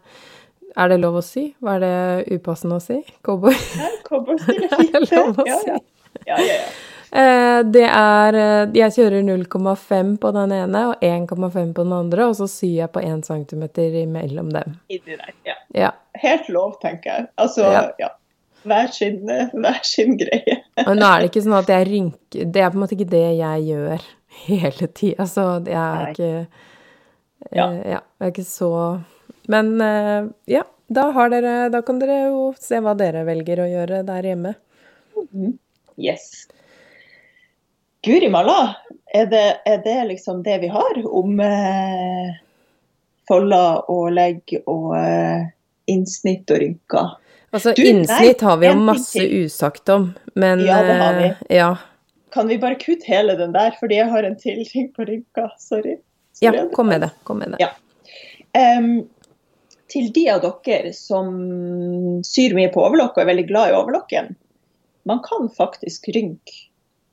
Er 0.76 0.88
det 0.92 1.00
lov 1.00 1.16
å 1.18 1.24
si? 1.24 1.54
Hva 1.60 1.78
er 1.78 1.80
det 1.86 2.36
upassende 2.36 2.76
å 2.76 2.84
si? 2.84 3.00
Cowboy? 3.26 3.56
Ja, 3.80 3.88
cowboystil 4.06 4.62
er 4.68 4.76
fint, 4.76 4.94
er 5.00 5.06
det. 5.08 5.16
lov 5.16 5.40
å 5.40 5.46
Ja, 5.48 5.58
si. 5.64 5.70
ja. 5.72 5.78
Ja, 6.26 6.36
ja, 6.36 6.54
ja. 6.60 6.68
Eh, 7.10 7.62
Det 7.74 7.86
er 7.88 8.36
eh, 8.38 8.68
Jeg 8.78 8.92
kjører 8.98 9.22
0,5 9.26 10.12
på 10.22 10.30
den 10.36 10.52
ene 10.52 10.84
og 10.92 11.00
1,5 11.02 11.72
på 11.74 11.82
den 11.86 11.92
andre, 11.96 12.28
og 12.30 12.36
så 12.38 12.46
syr 12.50 12.76
jeg 12.84 12.92
på 12.94 13.00
1 13.02 13.24
cm 13.26 13.64
imellom 14.04 14.52
dem. 14.54 14.76
Ja. 15.46 15.56
Ja. 15.74 15.90
Helt 16.22 16.48
lov, 16.52 16.76
tenker 16.82 17.10
jeg. 17.16 17.28
Altså, 17.38 17.66
Ja. 17.72 17.82
ja. 17.98 18.08
Hver 18.62 18.90
sin, 18.92 19.22
hver 19.24 19.78
sin 19.88 20.18
greie. 20.20 20.58
Og 20.84 20.92
nå 20.98 21.06
er 21.08 21.22
det 21.22 21.30
ikke 21.30 21.40
sånn 21.46 21.54
at 21.62 21.70
jeg 21.72 21.86
rynker 21.88 22.44
Det 22.52 22.60
er 22.60 22.68
på 22.68 22.76
en 22.76 22.82
måte 22.82 22.92
ikke 22.92 23.06
det 23.08 23.22
jeg 23.38 23.62
gjør 23.70 24.02
hele 24.46 24.86
tida, 24.94 25.26
så 25.26 25.58
det 25.64 25.74
er 25.74 26.02
Nei. 26.04 26.10
ikke 26.12 26.30
eh, 26.40 26.46
Ja. 27.56 27.66
ja. 27.72 28.00
Det 28.18 28.26
er 28.26 28.32
ikke 28.34 28.44
så 28.46 28.70
Men 29.48 29.80
eh, 29.80 30.26
ja, 30.46 30.62
da 30.92 31.06
har 31.16 31.30
dere 31.32 31.70
Da 31.72 31.80
kan 31.82 31.98
dere 31.98 32.18
jo 32.28 32.42
se 32.60 32.78
hva 32.84 32.92
dere 32.98 33.24
velger 33.26 33.62
å 33.64 33.68
gjøre 33.70 34.02
der 34.06 34.22
hjemme. 34.28 34.54
Yes. 36.00 36.46
Guri 38.04 38.28
malla, 38.32 38.76
er 39.12 39.26
det, 39.28 39.44
er 39.68 39.82
det 39.84 39.96
liksom 40.08 40.42
det 40.42 40.58
vi 40.62 40.68
har 40.72 41.00
om 41.04 41.40
eh, 41.44 42.30
folder 43.28 43.82
og 43.92 44.06
legg 44.16 44.54
og 44.64 44.94
eh, 44.96 45.42
innsnitt 45.92 46.48
og 46.54 46.62
rynker? 46.62 47.10
Altså, 47.52 47.74
Du, 47.76 47.82
nei, 47.82 47.90
innsnitt 47.98 48.40
har 48.46 48.56
vi 48.62 48.70
jo 48.70 48.78
masse 48.80 49.24
usagt 49.42 49.88
om, 49.92 50.12
men 50.38 50.62
Ja, 50.64 50.78
det 50.86 50.96
har 51.02 51.18
vi. 51.18 51.28
eh, 51.28 51.56
Ja. 51.58 51.70
Kan 52.34 52.50
vi 52.50 52.58
bare 52.62 52.78
kutte 52.80 53.08
hele 53.10 53.34
den 53.38 53.54
der, 53.56 53.74
fordi 53.80 53.98
jeg 53.98 54.10
har 54.12 54.26
en 54.26 54.36
til 54.38 54.62
ting 54.68 54.90
på 54.94 55.06
rynka? 55.08 55.48
Sorry. 55.58 55.98
ja, 56.40 56.52
kom 56.74 56.90
med 56.92 57.04
det. 57.06 57.10
Kom 57.26 57.42
med 57.42 57.56
det. 57.56 57.62
Ja. 57.62 57.72
Um, 58.78 59.08
til 59.90 60.12
de 60.14 60.24
av 60.30 60.44
dere 60.44 60.92
som 60.94 61.30
syr 62.26 62.54
mye 62.54 62.70
på 62.72 62.82
overlokk 62.86 63.16
og 63.16 63.24
er 63.24 63.30
veldig 63.32 63.46
glad 63.50 63.70
i 63.70 63.78
overlokken, 63.78 64.34
man 65.08 65.22
kan 65.26 65.48
faktisk 65.56 66.10
rynke 66.14 66.58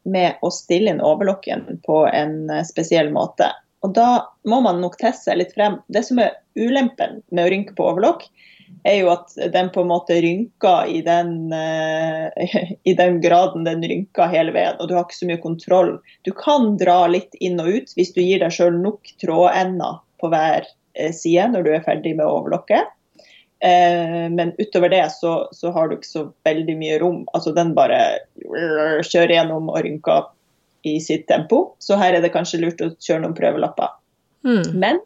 med 0.07 0.37
å 0.45 0.51
stille 0.53 0.93
inn 0.93 1.03
overlokken 1.03 1.81
på 1.85 2.03
en 2.07 2.49
eh, 2.53 2.63
spesiell 2.67 3.09
måte. 3.11 3.49
Og 3.85 3.93
da 3.97 4.27
må 4.47 4.61
man 4.63 4.79
nok 4.81 4.97
teste 5.01 5.29
seg 5.29 5.41
litt 5.41 5.55
frem. 5.57 5.79
Det 5.91 6.03
som 6.07 6.21
er 6.21 6.37
ulempen 6.57 7.21
med 7.31 7.43
å 7.43 7.49
rynke 7.51 7.75
på 7.77 7.89
overlokk, 7.91 8.27
er 8.87 8.99
jo 9.01 9.11
at 9.11 9.33
den 9.53 9.69
på 9.73 9.83
en 9.83 9.91
måte 9.91 10.17
rynker 10.23 10.89
i 10.91 11.01
den, 11.05 11.53
eh, 11.53 12.73
i 12.89 12.95
den 12.97 13.21
graden 13.23 13.67
den 13.67 13.83
rynker 13.83 14.31
hele 14.31 14.53
veien, 14.55 14.77
og 14.79 14.89
du 14.89 14.95
har 14.97 15.05
ikke 15.05 15.19
så 15.19 15.29
mye 15.29 15.43
kontroll. 15.43 15.95
Du 16.27 16.33
kan 16.35 16.75
dra 16.79 17.03
litt 17.11 17.35
inn 17.39 17.59
og 17.63 17.71
ut 17.71 17.95
hvis 17.97 18.13
du 18.15 18.21
gir 18.23 18.43
deg 18.43 18.53
sjøl 18.53 18.77
nok 18.81 19.15
trådender 19.23 20.01
på 20.21 20.31
hver 20.33 20.67
eh, 20.97 21.13
side 21.15 21.49
når 21.53 21.67
du 21.67 21.73
er 21.75 21.85
ferdig 21.85 22.15
med 22.19 22.27
overlokket. 22.27 22.93
Eh, 23.59 24.25
men 24.29 24.53
utover 24.57 24.91
det 24.93 25.05
så, 25.15 25.47
så 25.51 25.73
har 25.73 25.89
du 25.89 25.97
ikke 25.97 26.11
så 26.11 26.25
veldig 26.45 26.77
mye 26.79 26.97
rom. 27.01 27.21
Altså 27.33 27.53
den 27.57 27.73
bare 27.77 28.01
kjører 28.45 29.37
gjennom 29.39 29.71
og 29.73 29.79
rynker 29.85 30.27
i 30.87 30.99
sitt 31.03 31.27
tempo. 31.27 31.75
Så 31.79 31.97
her 31.99 32.15
er 32.15 32.23
det 32.23 32.33
kanskje 32.35 32.61
lurt 32.61 32.83
å 32.83 32.91
kjøre 32.93 33.23
noen 33.25 33.37
prøvelapper. 33.37 33.95
Mm. 34.47 34.77
Men 34.77 35.01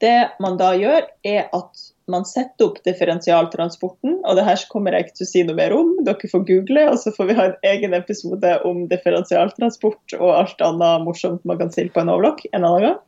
det 0.00 0.30
man 0.40 0.56
da 0.60 0.72
gjør, 0.78 1.08
er 1.26 1.48
at 1.52 1.88
man 2.12 2.26
setter 2.28 2.68
opp 2.68 2.80
differensialtransporten. 2.86 4.18
Og 4.24 4.36
det 4.38 4.44
her 4.46 4.64
kommer 4.72 4.94
jeg 4.94 5.06
ikke 5.06 5.16
til 5.20 5.26
å 5.26 5.30
si 5.30 5.44
noe 5.46 5.58
mer 5.58 5.74
om, 5.76 5.92
dere 6.06 6.30
får 6.32 6.44
google, 6.48 6.86
og 6.92 6.98
så 7.02 7.12
får 7.16 7.30
vi 7.30 7.38
ha 7.38 7.46
en 7.48 7.68
egen 7.70 7.96
episode 7.96 8.52
om 8.68 8.84
differensialtransport 8.90 10.16
og 10.18 10.34
alt 10.34 10.64
annet 10.66 11.06
morsomt 11.06 11.46
man 11.48 11.60
kan 11.62 11.72
stille 11.72 11.94
på 11.94 12.02
en 12.02 12.12
overlock 12.12 12.44
en 12.50 12.64
annen 12.64 12.86
gang. 12.88 13.00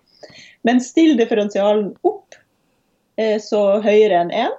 Men 0.67 0.81
still 0.85 1.17
differensialen 1.19 1.93
opp 2.07 2.37
eh, 3.19 3.39
så 3.43 3.63
høyere 3.83 4.23
enn 4.23 4.35
1 4.45 4.59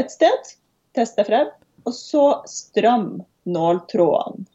et 0.00 0.12
sted. 0.12 0.54
Test 0.96 1.18
deg 1.20 1.28
frem. 1.28 1.52
Og 1.88 1.94
så 1.96 2.26
stram 2.48 3.22
nåltrådene. 3.48 4.46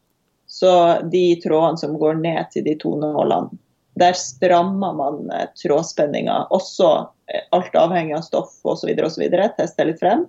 Så 0.48 0.72
de 1.12 1.36
trådene 1.44 1.78
som 1.78 1.98
går 2.00 2.22
ned 2.22 2.54
til 2.54 2.64
de 2.66 2.78
to 2.80 2.94
nålene 2.98 3.58
der 4.00 4.18
strammer 4.18 4.94
man 4.98 5.30
eh, 5.34 5.48
trådspenninga, 5.62 6.48
også 6.54 6.90
eh, 7.34 7.46
alt 7.56 7.76
avhengig 7.76 8.18
av 8.18 8.26
stoff 8.28 8.58
osv. 8.64 8.92
osv. 9.04 9.24
Tester 9.58 9.90
litt 9.90 10.02
frem. 10.02 10.26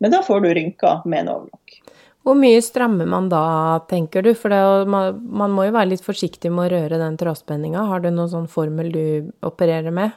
Men 0.00 0.14
da 0.14 0.22
får 0.24 0.40
du 0.40 0.52
rynker 0.56 1.02
med 1.04 1.24
en 1.24 1.34
overlock. 1.34 1.80
Hvor 2.24 2.36
mye 2.36 2.60
strammer 2.62 3.08
man 3.08 3.30
da, 3.32 3.80
tenker 3.88 4.24
du? 4.24 4.34
For 4.36 4.52
det, 4.52 4.60
man, 4.88 5.52
må 5.56 5.66
jo 5.66 5.76
være 5.76 5.94
litt 5.94 6.04
forsiktig 6.04 6.52
med 6.52 6.68
å 6.68 6.74
røre 6.74 7.00
den 7.00 7.16
trådspenninga. 7.20 7.86
Har 7.88 8.04
du 8.04 8.10
noen 8.10 8.32
sånn 8.32 8.48
formel 8.50 8.90
du 8.92 9.04
opererer 9.46 9.92
med? 9.94 10.12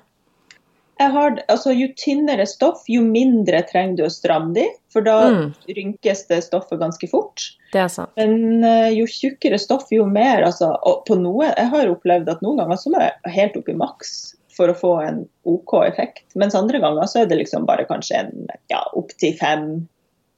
Har, 1.02 1.40
altså, 1.50 1.74
jo 1.74 1.88
tynnere 1.98 2.46
stoff, 2.48 2.84
jo 2.88 3.02
mindre 3.06 3.64
trenger 3.70 3.98
du 3.98 4.04
å 4.06 4.12
stramme 4.14 4.54
de, 4.56 4.68
for 4.94 5.06
da 5.06 5.16
mm. 5.34 5.48
rynkes 5.74 6.28
det 6.30 6.44
stoffet 6.46 6.80
ganske 6.80 7.10
fort. 7.10 7.48
Det 7.74 7.82
er 7.82 7.90
sant. 7.92 8.14
Men 8.20 8.62
uh, 8.64 8.92
jo 8.94 9.08
tjukkere 9.10 9.58
stoff, 9.60 9.90
jo 9.92 10.06
mer. 10.06 10.46
Altså, 10.46 10.70
og 10.86 11.02
på 11.10 11.18
noe, 11.20 11.50
jeg 11.50 11.72
har 11.74 11.92
opplevd 11.92 12.30
at 12.32 12.46
noen 12.46 12.62
ganger 12.62 12.80
så 12.80 12.94
må 12.94 13.02
jeg 13.02 13.36
helt 13.36 13.58
opp 13.60 13.74
i 13.74 13.78
maks 13.80 14.14
for 14.54 14.70
å 14.70 14.78
få 14.78 14.94
en 15.02 15.24
OK 15.50 15.74
effekt, 15.82 16.28
mens 16.38 16.54
andre 16.58 16.78
ganger 16.84 17.10
så 17.10 17.24
er 17.24 17.30
det 17.30 17.40
liksom 17.40 17.66
bare 17.70 17.88
kanskje 17.90 18.20
en 18.22 18.52
ja, 18.72 18.84
opptil 18.94 19.34
fem, 19.40 19.66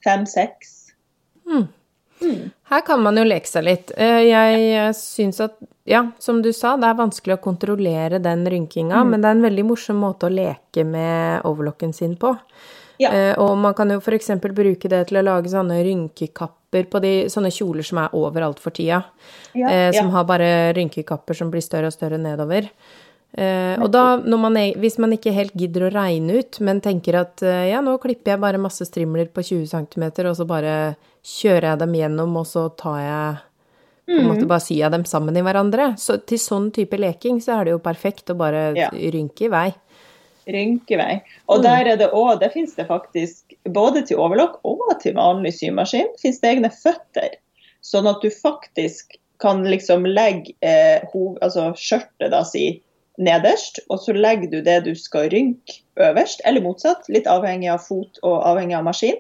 fem-seks. 0.08 0.76
Mm. 1.50 1.68
Mm. 2.22 2.52
Her 2.72 2.82
kan 2.86 3.02
man 3.04 3.18
jo 3.20 3.26
leke 3.28 3.50
seg 3.50 3.66
litt. 3.68 3.92
Eh, 3.98 4.22
jeg 4.30 4.94
syns 4.98 5.42
at, 5.44 5.58
ja, 5.90 6.06
som 6.20 6.42
du 6.42 6.52
sa, 6.56 6.76
det 6.80 6.88
er 6.90 6.98
vanskelig 6.98 7.38
å 7.38 7.44
kontrollere 7.44 8.22
den 8.24 8.46
rynkinga, 8.50 9.04
mm. 9.04 9.12
men 9.12 9.22
det 9.22 9.30
er 9.30 9.38
en 9.38 9.46
veldig 9.46 9.68
morsom 9.68 10.02
måte 10.02 10.30
å 10.30 10.34
leke 10.34 10.86
med 10.88 11.46
overlocken 11.46 11.94
sin 11.94 12.16
på. 12.20 12.34
Ja. 13.02 13.12
Eh, 13.12 13.34
og 13.42 13.58
man 13.60 13.76
kan 13.76 13.92
jo 13.92 14.00
f.eks. 14.00 14.32
bruke 14.42 14.90
det 14.92 15.02
til 15.10 15.20
å 15.20 15.26
lage 15.26 15.52
sånne 15.52 15.82
rynkekapper 15.84 16.88
på 16.92 17.02
de 17.04 17.14
sånne 17.32 17.52
kjoler 17.54 17.86
som 17.86 18.00
er 18.02 18.16
overalt 18.16 18.62
for 18.64 18.76
tida. 18.76 19.02
Ja, 19.54 19.70
eh, 19.70 19.90
som 19.96 20.10
ja. 20.10 20.14
har 20.16 20.30
bare 20.30 20.52
rynkekapper 20.78 21.38
som 21.38 21.52
blir 21.52 21.64
større 21.64 21.92
og 21.92 21.96
større 21.96 22.20
nedover. 22.22 22.70
Eh, 23.36 23.76
og 23.84 23.90
da, 23.92 24.04
man 24.40 24.56
er, 24.56 24.78
hvis 24.80 24.96
man 25.02 25.12
ikke 25.12 25.34
helt 25.36 25.56
gidder 25.60 25.90
å 25.90 25.92
regne 25.92 26.40
ut, 26.40 26.60
men 26.64 26.80
tenker 26.84 27.18
at 27.20 27.44
eh, 27.44 27.66
ja, 27.74 27.82
nå 27.84 27.98
klipper 28.00 28.36
jeg 28.36 28.44
bare 28.46 28.62
masse 28.62 28.88
strimler 28.88 29.28
på 29.28 29.44
20 29.44 29.68
cm, 29.74 30.06
og 30.24 30.38
så 30.38 30.48
bare 30.48 30.76
kjører 31.26 31.74
jeg 31.74 31.82
dem 31.84 31.98
gjennom, 32.00 32.38
og 32.40 32.48
så 32.48 32.70
tar 32.80 33.02
jeg 33.04 33.42
på 34.06 34.20
en 34.20 34.28
måte 34.30 34.46
mm. 34.46 34.52
bare 34.52 34.62
syr 34.62 34.78
jeg 34.84 34.94
dem 34.94 35.04
sammen 35.10 35.36
i 35.36 35.44
hverandre. 35.44 35.90
Så 36.00 36.20
til 36.30 36.40
sånn 36.40 36.70
type 36.72 36.98
leking 37.02 37.42
så 37.44 37.58
er 37.58 37.66
det 37.66 37.74
jo 37.74 37.82
perfekt 37.84 38.30
å 38.32 38.38
bare 38.38 38.70
ja. 38.78 38.92
rynke 38.94 39.48
i 39.48 39.52
vei. 39.52 39.68
Rynke 40.46 40.94
i 40.94 41.00
vei. 41.02 41.16
Og 41.50 41.60
mm. 41.60 41.66
der 41.66 41.92
er 41.92 42.00
det 42.00 42.12
òg, 42.14 42.38
det 42.44 42.52
fins 42.54 42.78
det 42.78 42.86
faktisk 42.88 43.58
både 43.76 44.06
til 44.06 44.22
overlock 44.22 44.62
og 44.64 44.86
til 45.02 45.18
vanlig 45.18 45.56
symaskin, 45.58 46.14
fins 46.22 46.40
det 46.44 46.54
egne 46.54 46.72
føtter. 46.72 47.34
Sånn 47.86 48.08
at 48.10 48.22
du 48.22 48.30
faktisk 48.32 49.18
kan 49.42 49.66
liksom 49.68 50.06
legge 50.08 50.54
eh, 50.64 51.04
altså 51.44 51.72
skjørtet 51.76 52.32
da 52.32 52.46
si 52.48 52.70
nederst, 53.18 53.80
og 53.90 54.02
så 54.04 54.16
legger 54.16 54.52
du 54.52 54.60
det 54.66 54.82
du 54.88 54.94
skal 54.98 55.30
rynke 55.32 55.82
øverst, 56.02 56.42
eller 56.46 56.64
motsatt, 56.64 57.08
litt 57.12 57.28
avhengig 57.32 57.70
av 57.72 57.84
fot 57.86 58.20
og 58.24 58.42
avhengig 58.48 58.78
av 58.78 58.86
maskin. 58.88 59.18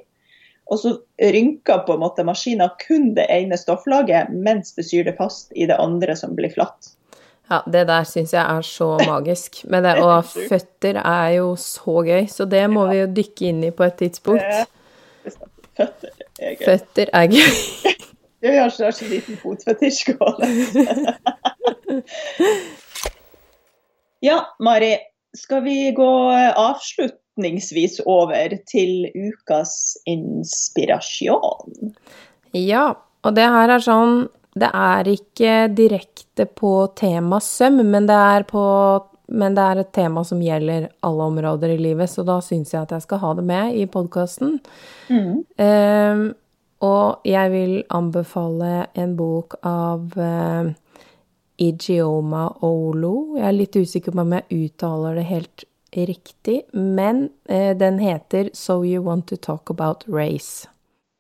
Og 0.66 0.82
så 0.82 0.96
rynker 1.22 1.84
på 1.86 1.94
en 1.94 2.02
måte 2.02 2.26
maskinen 2.26 2.72
kun 2.82 3.14
det 3.18 3.28
ene 3.30 3.58
stofflaget, 3.60 4.32
mens 4.34 4.74
det 4.76 4.88
syr 4.88 5.06
det 5.06 5.16
fast 5.20 5.54
i 5.54 5.68
det 5.70 5.78
andre 5.80 6.16
som 6.18 6.34
blir 6.38 6.54
flatt. 6.54 6.96
Ja, 7.52 7.60
det 7.70 7.84
der 7.86 8.08
syns 8.10 8.34
jeg 8.34 8.42
er 8.42 8.66
så 8.66 8.96
magisk. 9.12 9.62
Men 9.70 9.86
det, 9.86 9.98
og 10.02 10.26
føtter 10.26 10.98
er 11.04 11.36
jo 11.38 11.52
så 11.62 12.02
gøy, 12.08 12.26
så 12.32 12.50
det 12.50 12.66
må 12.74 12.88
vi 12.90 13.04
jo 13.04 13.12
dykke 13.20 13.52
inn 13.52 13.62
i 13.68 13.74
på 13.76 13.86
et 13.86 14.00
tidspunkt. 14.02 14.66
Føtter 15.76 16.10
er 16.40 16.56
gøy. 16.56 16.66
Føtter 16.66 17.14
er 17.14 17.30
gøy. 17.30 17.46
Jeg 18.46 18.62
har 18.62 18.70
så, 18.70 18.92
så 18.94 19.08
liten 19.10 19.38
fotfetisj 19.42 20.12
gående. 20.20 21.16
Ja, 24.26 24.42
Mari. 24.60 24.96
Skal 25.38 25.66
vi 25.66 25.92
gå 25.92 26.12
avslutningsvis 26.58 28.00
over 28.10 28.56
til 28.72 29.10
ukas 29.14 29.98
inspirasjon? 30.08 31.92
Ja, 32.56 32.94
og 33.26 33.36
det 33.36 33.46
her 33.52 33.74
er 33.76 33.84
sånn 33.84 34.24
Det 34.56 34.70
er 34.72 35.10
ikke 35.12 35.56
direkte 35.76 36.46
på 36.48 36.88
tema 36.96 37.42
søm, 37.44 37.82
men 37.92 38.08
det 38.08 38.16
er 38.16 38.48
på 38.48 38.64
men 39.28 39.56
det 39.58 39.64
er 39.66 39.80
et 39.82 39.92
tema 39.92 40.22
som 40.24 40.42
gjelder 40.42 40.88
alle 41.04 41.28
områder 41.32 41.72
i 41.74 41.80
livet, 41.82 42.12
så 42.12 42.22
da 42.24 42.38
syns 42.46 42.76
jeg 42.76 42.86
at 42.86 42.92
jeg 42.94 43.06
skal 43.08 43.22
ha 43.24 43.32
det 43.34 43.46
med 43.50 43.74
i 43.74 43.88
podkasten. 43.90 44.60
Mm. 45.10 45.40
Um, 45.58 46.22
og 46.86 47.26
jeg 47.26 47.52
vil 47.56 47.74
anbefale 47.90 48.86
en 48.94 49.16
bok 49.18 49.58
av 49.66 50.14
uh, 50.14 50.70
Igioma 51.62 52.48
Olo. 52.66 53.38
Jeg 53.38 53.48
er 53.48 53.56
litt 53.56 53.78
usikker 53.78 54.16
på 54.16 54.24
om 54.24 54.36
jeg 54.36 54.66
uttaler 54.66 55.20
det 55.20 55.26
helt 55.30 55.66
riktig, 55.96 56.62
men 56.74 57.30
eh, 57.48 57.72
den 57.78 58.00
heter 58.04 58.50
So 58.54 58.82
You 58.84 59.04
Want 59.06 59.30
to 59.32 59.38
Talk 59.38 59.72
About 59.72 60.04
Race. 60.08 60.68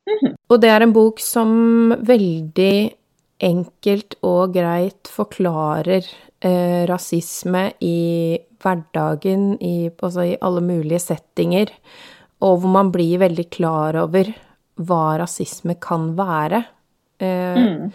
Mm 0.08 0.18
-hmm. 0.22 0.36
Og 0.50 0.62
det 0.62 0.70
er 0.70 0.82
en 0.82 0.94
bok 0.94 1.20
som 1.20 1.94
veldig 2.02 2.94
enkelt 3.40 4.16
og 4.22 4.54
greit 4.54 5.08
forklarer 5.08 6.06
eh, 6.42 6.86
rasisme 6.88 7.72
i 7.80 8.38
hverdagen, 8.62 9.62
i, 9.62 9.90
altså 10.04 10.22
i 10.22 10.38
alle 10.42 10.62
mulige 10.62 11.00
settinger, 11.00 11.68
og 12.42 12.60
hvor 12.60 12.70
man 12.70 12.92
blir 12.92 13.18
veldig 13.18 13.50
klar 13.50 13.96
over 13.96 14.34
hva 14.76 15.18
rasisme 15.18 15.76
kan 15.76 16.18
være. 16.18 16.64
Eh, 17.20 17.56
mm 17.56 17.92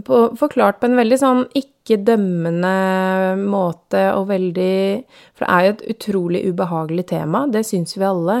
på, 0.00 0.22
forklart 0.38 0.80
på 0.80 0.88
en 0.88 0.96
veldig 0.96 1.18
sånn 1.20 1.42
ikke-dømmende 1.58 2.74
måte 3.42 4.06
og 4.16 4.28
veldig 4.30 4.76
For 5.36 5.44
det 5.44 5.50
er 5.52 5.66
jo 5.66 5.74
et 5.74 5.86
utrolig 5.96 6.42
ubehagelig 6.48 7.06
tema, 7.12 7.44
det 7.52 7.66
syns 7.68 7.96
vi 7.98 8.08
alle. 8.08 8.38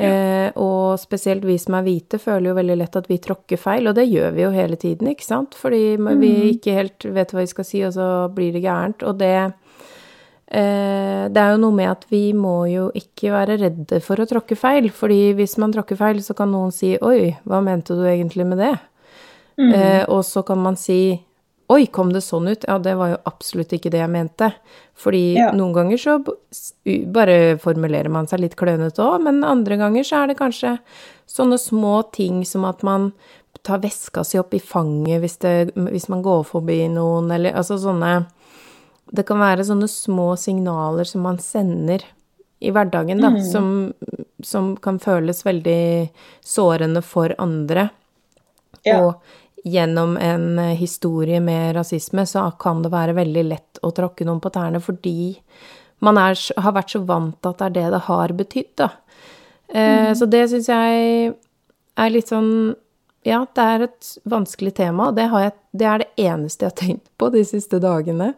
Ja. 0.00 0.10
Eh, 0.10 0.50
og 0.60 1.00
spesielt 1.02 1.44
vi 1.44 1.58
som 1.60 1.76
er 1.76 1.84
hvite, 1.84 2.20
føler 2.22 2.50
jo 2.50 2.58
veldig 2.58 2.76
lett 2.80 2.98
at 2.98 3.08
vi 3.10 3.18
tråkker 3.22 3.60
feil, 3.60 3.90
og 3.90 3.96
det 3.98 4.08
gjør 4.08 4.36
vi 4.36 4.44
jo 4.46 4.52
hele 4.54 4.78
tiden, 4.80 5.10
ikke 5.12 5.26
sant? 5.26 5.56
Fordi 5.58 5.98
mm. 6.00 6.12
vi 6.20 6.34
ikke 6.54 6.76
helt 6.76 7.04
vet 7.04 7.34
hva 7.34 7.42
vi 7.42 7.50
skal 7.50 7.68
si, 7.68 7.82
og 7.86 7.94
så 7.96 8.06
blir 8.34 8.54
det 8.54 8.64
gærent. 8.64 9.04
Og 9.06 9.18
det 9.20 9.34
eh, 9.36 11.26
Det 11.30 11.42
er 11.42 11.52
jo 11.52 11.62
noe 11.62 11.76
med 11.76 11.90
at 11.90 12.06
vi 12.10 12.30
må 12.34 12.64
jo 12.70 12.88
ikke 12.96 13.34
være 13.34 13.58
redde 13.60 14.00
for 14.02 14.18
å 14.18 14.28
tråkke 14.30 14.56
feil, 14.58 14.90
fordi 14.90 15.34
hvis 15.38 15.58
man 15.62 15.74
tråkker 15.74 15.98
feil, 16.00 16.22
så 16.24 16.34
kan 16.34 16.50
noen 16.50 16.72
si 16.74 16.96
'oi, 16.96 17.36
hva 17.44 17.60
mente 17.62 17.94
du 17.94 18.06
egentlig 18.06 18.46
med 18.46 18.58
det'? 18.58 18.89
Mm. 19.60 19.72
Eh, 19.76 20.04
og 20.08 20.24
så 20.24 20.44
kan 20.46 20.62
man 20.62 20.78
si 20.80 21.20
Oi, 21.70 21.84
kom 21.86 22.08
det 22.10 22.24
sånn 22.26 22.48
ut? 22.50 22.64
Ja, 22.66 22.80
det 22.82 22.96
var 22.98 23.12
jo 23.12 23.18
absolutt 23.30 23.70
ikke 23.76 23.92
det 23.94 24.00
jeg 24.00 24.10
mente. 24.10 24.48
Fordi 24.98 25.36
ja. 25.36 25.52
noen 25.54 25.70
ganger 25.76 26.00
så 26.02 26.16
bare 27.14 27.36
formulerer 27.62 28.10
man 28.10 28.26
seg 28.26 28.42
litt 28.42 28.56
klønete 28.58 29.04
òg, 29.04 29.22
men 29.22 29.44
andre 29.46 29.78
ganger 29.78 30.08
så 30.08 30.24
er 30.24 30.32
det 30.32 30.40
kanskje 30.40 30.72
sånne 31.30 31.60
små 31.62 32.00
ting 32.10 32.42
som 32.48 32.66
at 32.66 32.82
man 32.82 33.12
tar 33.62 33.84
veska 33.84 34.24
si 34.26 34.40
opp 34.40 34.54
i 34.56 34.60
fanget 34.62 35.20
hvis, 35.22 35.36
det, 35.44 35.54
hvis 35.76 36.08
man 36.10 36.24
går 36.26 36.42
forbi 36.48 36.80
noen, 36.90 37.30
eller 37.30 37.54
altså 37.54 37.78
sånne 37.78 38.24
Det 39.10 39.24
kan 39.26 39.40
være 39.42 39.66
sånne 39.66 39.88
små 39.90 40.32
signaler 40.38 41.06
som 41.06 41.22
man 41.26 41.38
sender 41.42 42.02
i 42.60 42.70
hverdagen, 42.70 43.22
da, 43.22 43.30
mm. 43.34 43.40
som, 43.46 43.92
som, 44.44 44.74
kan 44.76 44.98
føles 45.00 45.40
veldig 45.46 46.10
sårende 46.44 47.00
for 47.02 47.32
andre. 47.40 47.88
Ja. 48.84 49.00
Og 49.00 49.49
gjennom 49.64 50.16
en 50.16 50.58
eh, 50.58 50.76
historie 50.76 51.40
med 51.40 51.74
rasisme, 51.76 52.26
så 52.26 52.50
kan 52.60 52.82
det 52.82 52.92
være 52.92 53.16
veldig 53.18 53.44
lett 53.44 53.80
å 53.82 53.92
tråkke 53.94 54.26
noen 54.28 54.40
på 54.40 54.52
tærne 54.54 54.80
fordi 54.82 55.34
man 56.00 56.16
er, 56.16 56.38
har 56.56 56.76
vært 56.76 56.94
så 56.94 57.02
vant 57.04 57.36
til 57.36 57.52
at 57.52 57.58
det 57.60 57.66
er 57.66 57.74
det 57.76 57.88
det 57.94 58.04
har 58.06 58.36
betydd, 58.36 58.70
da. 58.80 58.90
Eh, 59.68 60.06
mm. 60.08 60.14
Så 60.16 60.28
det 60.32 60.46
syns 60.50 60.70
jeg 60.70 61.34
er 62.00 62.14
litt 62.14 62.32
sånn 62.32 62.52
Ja, 63.26 63.42
det 63.44 63.64
er 63.74 63.82
et 63.84 64.06
vanskelig 64.32 64.72
tema, 64.78 65.10
og 65.10 65.18
det, 65.18 65.26
det, 65.76 65.84
er 65.84 66.00
det 66.00 66.24
eneste 66.24 66.64
jeg 66.64 66.72
har 66.72 66.78
tenkt 66.78 67.10
på 67.20 67.28
de 67.34 67.42
siste 67.44 67.76
dagene. 67.82 68.30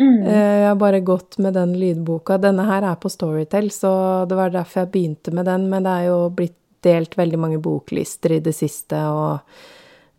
Mm. 0.00 0.24
Eh, 0.26 0.56
jeg 0.64 0.66
har 0.72 0.80
bare 0.80 1.04
gått 1.06 1.38
med 1.38 1.54
den 1.54 1.76
lydboka. 1.78 2.40
Denne 2.42 2.66
her 2.66 2.82
er 2.82 2.98
på 2.98 3.12
Storytel, 3.14 3.70
så 3.70 3.92
det 4.26 4.34
var 4.34 4.50
derfor 4.50 4.82
jeg 4.82 4.90
begynte 4.96 5.30
med 5.38 5.46
den, 5.46 5.68
men 5.70 5.86
det 5.86 5.94
er 5.94 6.08
jo 6.08 6.18
blitt 6.34 6.58
delt 6.82 7.14
veldig 7.16 7.38
mange 7.40 7.62
boklister 7.62 8.34
i 8.34 8.42
det 8.42 8.52
siste, 8.58 8.98
og 9.06 9.38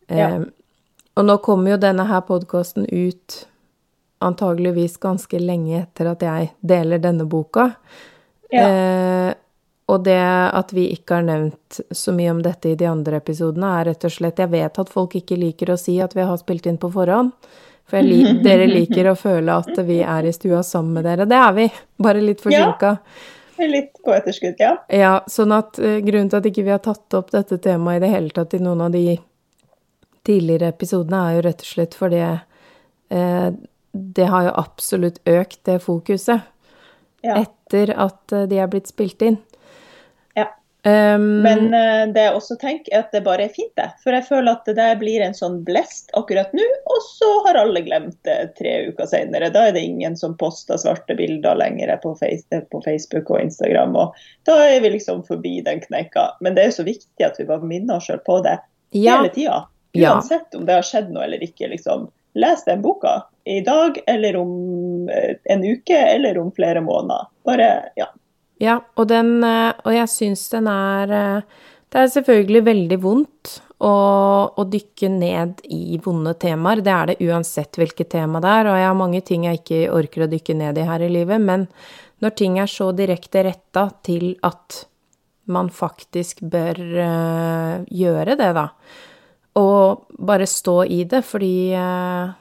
ja. 0.07 0.29
Eh, 0.29 0.41
og 1.15 1.25
nå 1.25 1.37
kommer 1.43 1.75
jo 1.75 1.81
denne 1.81 2.03
her 2.09 2.25
podkasten 2.27 2.87
ut 2.91 3.45
antageligvis 4.25 4.97
ganske 4.97 5.39
lenge 5.39 5.79
etter 5.83 6.09
at 6.11 6.23
jeg 6.25 6.51
deler 6.59 7.01
denne 7.03 7.27
boka. 7.29 7.69
Ja. 8.51 8.65
Eh, 8.67 9.33
og 9.85 10.01
det 10.03 10.17
at 10.17 10.73
vi 10.73 10.87
ikke 10.95 11.19
har 11.19 11.27
nevnt 11.27 11.79
så 11.93 12.13
mye 12.15 12.31
om 12.33 12.41
dette 12.43 12.71
i 12.71 12.79
de 12.79 12.87
andre 12.89 13.19
episodene, 13.21 13.69
er 13.79 13.91
rett 13.91 14.07
og 14.07 14.13
slett 14.15 14.41
Jeg 14.41 14.49
vet 14.49 14.79
at 14.81 14.89
folk 14.89 15.13
ikke 15.19 15.37
liker 15.37 15.71
å 15.71 15.77
si 15.77 15.99
at 16.01 16.15
vi 16.17 16.25
har 16.25 16.39
spilt 16.41 16.65
inn 16.65 16.81
på 16.81 16.89
forhånd. 16.91 17.35
For 17.85 18.01
lik, 18.01 18.41
dere 18.41 18.65
liker 18.65 19.11
å 19.11 19.15
føle 19.19 19.59
at 19.61 19.77
vi 19.85 19.99
er 20.01 20.25
i 20.25 20.33
stua 20.33 20.63
sammen 20.65 20.97
med 20.97 21.05
dere. 21.05 21.27
Det 21.29 21.37
er 21.37 21.53
vi, 21.53 21.67
bare 22.01 22.23
litt 22.23 22.41
forsinka. 22.41 22.95
Ja, 23.59 23.67
litt 23.69 23.91
på 24.01 24.15
etterskudd, 24.15 24.57
ja. 24.57 24.71
Ja, 24.89 25.13
sånn 25.29 25.53
at 25.53 25.77
uh, 25.77 25.99
grunnen 26.01 26.31
til 26.33 26.41
at 26.41 26.49
ikke 26.49 26.65
vi 26.65 26.73
har 26.73 26.81
tatt 26.81 27.13
opp 27.13 27.29
dette 27.35 27.59
temaet 27.61 28.01
i 28.01 28.05
det 28.07 28.09
hele 28.15 28.33
tatt 28.33 28.57
i 28.57 28.63
noen 28.63 28.87
av 28.87 28.95
de 28.95 29.19
tidligere 30.25 30.73
episodene, 30.73 31.21
er 31.21 31.37
jo 31.37 31.45
rett 31.47 31.63
og 31.63 31.71
slett 31.71 31.97
fordi 31.97 32.21
eh, 32.25 33.49
det 33.95 34.27
har 34.31 34.47
jo 34.49 34.55
absolutt 34.59 35.21
økt 35.29 35.61
det 35.69 35.79
fokuset 35.85 36.43
ja. 37.23 37.37
etter 37.39 37.93
at 37.95 38.33
uh, 38.35 38.43
de 38.49 38.59
er 38.59 38.67
blitt 38.69 38.91
spilt 38.91 39.23
inn. 39.23 39.39
Um, 40.85 41.41
Men 41.41 41.73
uh, 41.73 42.13
det 42.13 42.21
jeg 42.27 42.33
også 42.37 42.55
tenker, 42.61 42.91
er 42.93 43.01
at 43.01 43.13
det 43.15 43.23
bare 43.25 43.47
er 43.47 43.53
fint, 43.55 43.71
det. 43.79 43.87
For 44.03 44.13
jeg 44.13 44.27
føler 44.27 44.51
at 44.51 44.67
det 44.69 44.75
der 44.77 44.99
blir 45.01 45.23
en 45.25 45.33
sånn 45.33 45.63
blest 45.65 46.11
akkurat 46.13 46.51
nå, 46.53 46.65
og 46.93 46.99
så 47.07 47.29
har 47.47 47.57
alle 47.57 47.81
glemt 47.87 48.19
det 48.27 48.35
tre 48.59 48.75
uker 48.91 49.09
senere. 49.09 49.49
Da 49.53 49.63
er 49.65 49.73
det 49.73 49.81
ingen 49.81 50.13
som 50.19 50.35
poster 50.37 50.77
svarte 50.77 51.17
bilder 51.17 51.57
lenger 51.57 51.89
på, 52.03 52.13
face, 52.19 52.45
eh, 52.53 52.61
på, 52.69 52.83
Facebook 52.85 53.33
og 53.33 53.41
Instagram. 53.47 53.97
Og 53.97 54.19
da 54.45 54.59
er 54.67 54.77
vi 54.85 54.93
liksom 54.93 55.25
forbi 55.25 55.55
den 55.65 55.81
kneika. 55.87 56.27
Men 56.45 56.53
det 56.53 56.61
er 56.61 56.69
jo 56.69 56.77
så 56.83 56.87
viktig 56.91 57.25
at 57.31 57.41
vi 57.41 57.49
bare 57.49 57.65
minner 57.65 57.97
oss 57.97 58.11
sjøl 58.11 58.21
på 58.27 58.37
det 58.45 58.59
ja. 58.93 59.17
hele 59.17 59.33
tida. 59.33 59.63
Uansett 59.95 60.51
ja. 60.51 60.59
om 60.59 60.67
det 60.67 60.77
har 60.77 60.85
skjedd 60.85 61.09
noe 61.15 61.25
eller 61.27 61.43
ikke. 61.43 61.71
liksom. 61.71 62.09
Les 62.35 62.65
den 62.67 62.81
boka 62.83 63.21
i 63.45 63.61
dag, 63.61 63.97
eller 64.07 64.35
om 64.35 65.09
eh, 65.09 65.35
en 65.43 65.63
uke, 65.63 65.97
eller 65.97 66.37
om 66.37 66.51
flere 66.51 66.81
måneder. 66.81 67.27
Bare, 67.45 67.67
ja. 67.95 68.09
Ja, 68.57 68.79
og, 68.95 69.07
den, 69.07 69.37
eh, 69.43 69.71
og 69.85 69.93
jeg 69.93 70.09
syns 70.09 70.47
den 70.49 70.67
er 70.71 71.11
eh, 71.11 71.61
Det 71.91 72.01
er 72.01 72.11
selvfølgelig 72.11 72.61
veldig 72.65 72.97
vondt 73.03 73.51
å, 73.77 73.91
å, 74.49 74.65
dykke 74.67 75.11
ned 75.13 75.61
i 75.71 75.99
vonde 76.03 76.33
temaer. 76.41 76.81
Det 76.83 76.95
er 76.95 77.11
det 77.11 77.29
uansett 77.29 77.77
hvilket 77.79 78.09
tema 78.17 78.41
det 78.43 78.51
er, 78.51 78.71
og 78.71 78.79
jeg 78.81 78.89
har 78.89 78.99
mange 78.99 79.21
ting 79.23 79.45
jeg 79.47 79.61
ikke 79.61 79.81
orker 79.93 80.25
å 80.25 80.31
dykke 80.31 80.57
ned 80.59 80.81
i 80.81 80.89
her 80.89 81.05
i 81.05 81.11
livet. 81.13 81.39
Men 81.39 81.67
når 82.25 82.35
ting 82.41 82.59
er 82.59 82.71
så 82.71 82.89
direkte 82.97 83.45
retta 83.45 83.87
til 84.03 84.33
at 84.43 84.81
man 85.45 85.69
faktisk 85.69 86.41
bør 86.41 86.79
gjøre 87.85 88.35
det, 88.39 88.51
da, 88.57 88.69
og 89.55 90.09
bare 90.19 90.47
stå 90.49 90.83
i 90.91 91.03
det, 91.07 91.21
fordi 91.25 91.55
uh, 91.79 92.33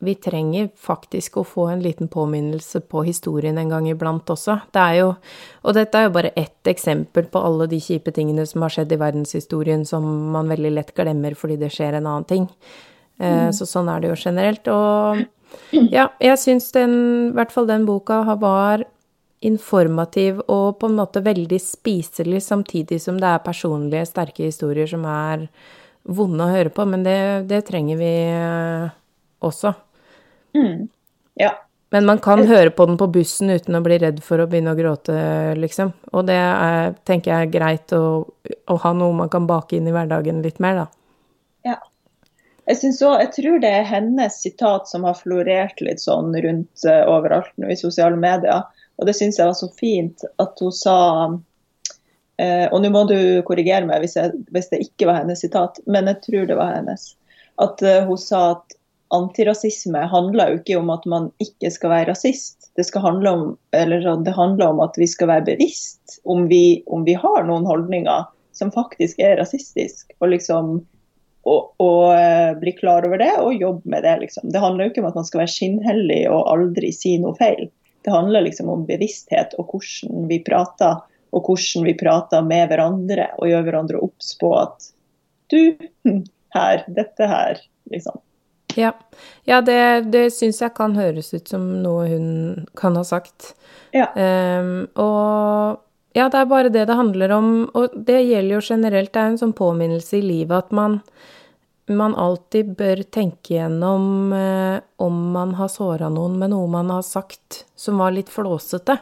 vi 0.00 0.14
trenger 0.16 0.68
faktisk 0.80 1.36
å 1.40 1.44
få 1.44 1.66
en 1.72 1.82
liten 1.84 2.08
påminnelse 2.08 2.80
på 2.88 3.02
historien 3.04 3.58
en 3.60 3.72
gang 3.72 3.88
iblant 3.90 4.30
også. 4.32 4.56
Det 4.72 4.80
er 4.80 4.94
jo 5.00 5.08
Og 5.62 5.74
dette 5.76 5.98
er 5.98 6.06
jo 6.06 6.14
bare 6.14 6.32
ett 6.36 6.66
eksempel 6.66 7.26
på 7.28 7.40
alle 7.44 7.66
de 7.68 7.80
kjipe 7.80 8.12
tingene 8.16 8.46
som 8.46 8.62
har 8.62 8.72
skjedd 8.72 8.92
i 8.92 9.00
verdenshistorien 9.00 9.84
som 9.84 10.04
man 10.32 10.48
veldig 10.48 10.70
lett 10.72 10.94
glemmer 10.96 11.36
fordi 11.36 11.58
det 11.60 11.68
skjer 11.74 11.98
en 11.98 12.06
annen 12.06 12.24
ting. 12.24 12.48
Eh, 13.20 13.48
mm. 13.48 13.52
Så 13.52 13.68
sånn 13.68 13.88
er 13.92 14.00
det 14.00 14.08
jo 14.08 14.16
generelt. 14.16 14.68
Og 14.72 15.20
ja, 15.92 16.08
jeg 16.20 16.38
syns 16.40 16.70
den, 16.72 16.94
i 17.28 17.34
hvert 17.36 17.52
fall 17.52 17.68
den 17.68 17.84
boka, 17.84 18.22
var 18.40 18.86
informativ 19.44 20.40
og 20.48 20.80
på 20.80 20.88
en 20.88 20.96
måte 20.96 21.20
veldig 21.24 21.60
spiselig, 21.60 22.40
samtidig 22.44 23.00
som 23.04 23.20
det 23.20 23.28
er 23.28 23.44
personlige, 23.44 24.08
sterke 24.08 24.48
historier 24.48 24.88
som 24.88 25.04
er 25.08 25.46
vonde 26.02 26.46
å 26.46 26.52
høre 26.52 26.72
på. 26.74 26.86
Men 26.88 27.04
det, 27.06 27.18
det 27.50 27.64
trenger 27.68 28.00
vi 28.00 28.12
eh, 28.30 28.86
også. 29.46 29.74
Mm. 30.56 30.88
Ja. 31.40 31.54
Men 31.90 32.06
man 32.06 32.20
kan 32.22 32.44
høre 32.46 32.70
på 32.70 32.86
den 32.86 32.98
på 32.98 33.08
bussen 33.10 33.50
uten 33.50 33.74
å 33.74 33.82
bli 33.82 33.98
redd 33.98 34.20
for 34.22 34.38
å 34.38 34.46
begynne 34.50 34.76
å 34.76 34.78
gråte, 34.78 35.14
liksom. 35.58 35.90
Og 36.14 36.28
det 36.28 36.36
er, 36.38 36.92
tenker 37.06 37.32
jeg 37.32 37.48
er 37.48 37.50
greit 37.50 37.94
å, 37.96 38.04
å, 38.22 38.76
ha 38.84 38.92
noe 38.94 39.16
man 39.24 39.30
kan 39.32 39.48
bake 39.50 39.78
inn 39.78 39.88
i 39.90 39.94
hverdagen 39.94 40.38
litt 40.44 40.62
mer, 40.62 40.84
da. 40.84 40.86
Ja. 41.66 41.78
Jeg, 42.70 42.78
også, 42.92 43.16
jeg 43.24 43.32
tror 43.34 43.58
det 43.64 43.72
er 43.80 43.88
hennes 43.88 44.38
sitat 44.38 44.86
som 44.86 45.08
har 45.08 45.18
florert 45.18 45.82
litt 45.82 46.02
sånn 46.02 46.30
rundt 46.44 46.86
uh, 46.86 47.02
overalt 47.10 47.50
nå 47.58 47.72
i 47.74 47.78
sosiale 47.80 48.20
medier. 48.20 48.68
Og 49.00 49.08
det 49.08 49.16
syns 49.18 49.40
jeg 49.40 49.50
var 49.50 49.58
så 49.58 49.70
fint 49.74 50.22
at 50.38 50.62
hun 50.62 50.74
sa 50.76 50.96
uh, 52.40 52.66
Og 52.72 52.82
nå 52.82 52.90
må 52.94 53.04
du 53.10 53.16
korrigere 53.46 53.86
meg 53.88 54.04
hvis, 54.04 54.16
jeg, 54.18 54.34
hvis, 54.54 54.70
det 54.72 54.82
ikke 54.86 55.10
var 55.10 55.22
hennes 55.22 55.42
sitat, 55.44 55.80
men 55.86 56.10
jeg 56.10 56.22
tror 56.26 56.50
det 56.50 56.58
var 56.58 56.74
hennes. 56.78 57.10
At 57.60 57.82
eh, 57.84 58.06
hun 58.08 58.16
sa 58.16 58.42
at 58.54 58.76
antirasisme 59.12 60.00
handler 60.08 60.52
jo 60.52 60.60
ikke 60.60 60.78
om 60.78 60.92
at 60.94 61.04
man 61.10 61.26
ikke 61.42 61.68
skal 61.74 61.92
være 61.92 62.08
rasist. 62.12 62.70
Det, 62.78 62.86
handle 62.94 63.32
om, 63.34 63.42
det 63.74 64.32
handler 64.36 64.70
om 64.70 64.80
at 64.80 64.96
vi 64.96 65.08
skal 65.10 65.28
være 65.28 65.48
bevisst 65.50 66.20
om 66.24 66.46
vi, 66.48 66.80
om 66.86 67.04
vi 67.04 67.18
har 67.18 67.44
noen 67.44 67.66
holdninger 67.68 68.30
som 68.56 68.72
faktisk 68.72 69.20
er 69.20 69.36
rasistiske. 69.42 70.14
Og 70.22 70.32
liksom 70.32 70.78
og, 71.48 71.72
og 71.80 72.12
uh, 72.12 72.52
bli 72.60 72.72
klar 72.76 73.06
over 73.08 73.20
det 73.20 73.32
og 73.40 73.56
jobbe 73.56 73.88
med 73.88 74.04
det. 74.04 74.16
Liksom. 74.24 74.50
Det 74.52 74.60
handler 74.62 74.86
jo 74.86 74.92
ikke 74.92 75.04
om 75.04 75.10
at 75.10 75.20
man 75.20 75.28
skal 75.28 75.42
være 75.42 75.54
skinnhellig 75.54 76.22
og 76.30 76.48
aldri 76.52 76.92
si 76.94 77.16
noe 77.20 77.36
feil. 77.38 77.68
Det 78.04 78.12
handler 78.12 78.46
liksom 78.46 78.68
om 78.72 78.86
bevissthet 78.88 79.56
og 79.60 79.72
hvordan 79.72 80.28
vi 80.30 80.40
prater, 80.44 81.00
og 81.30 81.46
hvordan 81.46 81.86
vi 81.86 81.96
prater 81.98 82.42
med 82.46 82.70
hverandre 82.70 83.28
og 83.38 83.50
gjør 83.50 83.66
hverandre 83.66 84.02
obs 84.02 84.34
på 84.40 84.50
at 84.58 84.90
du, 85.50 85.76
her, 86.56 86.84
dette 86.88 87.30
her, 87.30 87.62
liksom. 87.90 88.20
Ja, 88.78 88.92
ja 89.44 89.60
det, 89.66 90.10
det 90.14 90.28
syns 90.34 90.60
jeg 90.62 90.74
kan 90.76 90.94
høres 90.98 91.32
ut 91.34 91.50
som 91.50 91.64
noe 91.82 92.06
hun 92.10 92.66
kan 92.78 92.98
ha 92.98 93.04
sagt. 93.06 93.54
Ja. 93.96 94.10
Um, 94.14 94.86
og 94.94 95.80
ja, 96.16 96.26
det 96.30 96.40
er 96.40 96.50
bare 96.50 96.72
det 96.72 96.86
det 96.90 96.98
handler 96.98 97.34
om, 97.34 97.50
og 97.74 97.94
det 97.94 98.22
gjelder 98.24 98.56
jo 98.56 98.62
generelt. 98.62 99.12
Det 99.14 99.22
er 99.22 99.32
en 99.32 99.42
sånn 99.42 99.56
påminnelse 99.56 100.18
i 100.18 100.24
livet 100.24 100.66
at 100.66 100.72
man, 100.74 101.00
man 101.90 102.16
alltid 102.18 102.74
bør 102.78 103.04
tenke 103.10 103.56
gjennom 103.56 104.34
uh, 104.34 104.78
om 105.02 105.20
man 105.34 105.54
har 105.58 105.70
såra 105.72 106.10
noen 106.12 106.38
med 106.40 106.54
noe 106.54 106.70
man 106.70 106.90
har 106.94 107.06
sagt 107.06 107.64
som 107.78 108.02
var 108.02 108.14
litt 108.14 108.30
flåsete. 108.32 108.98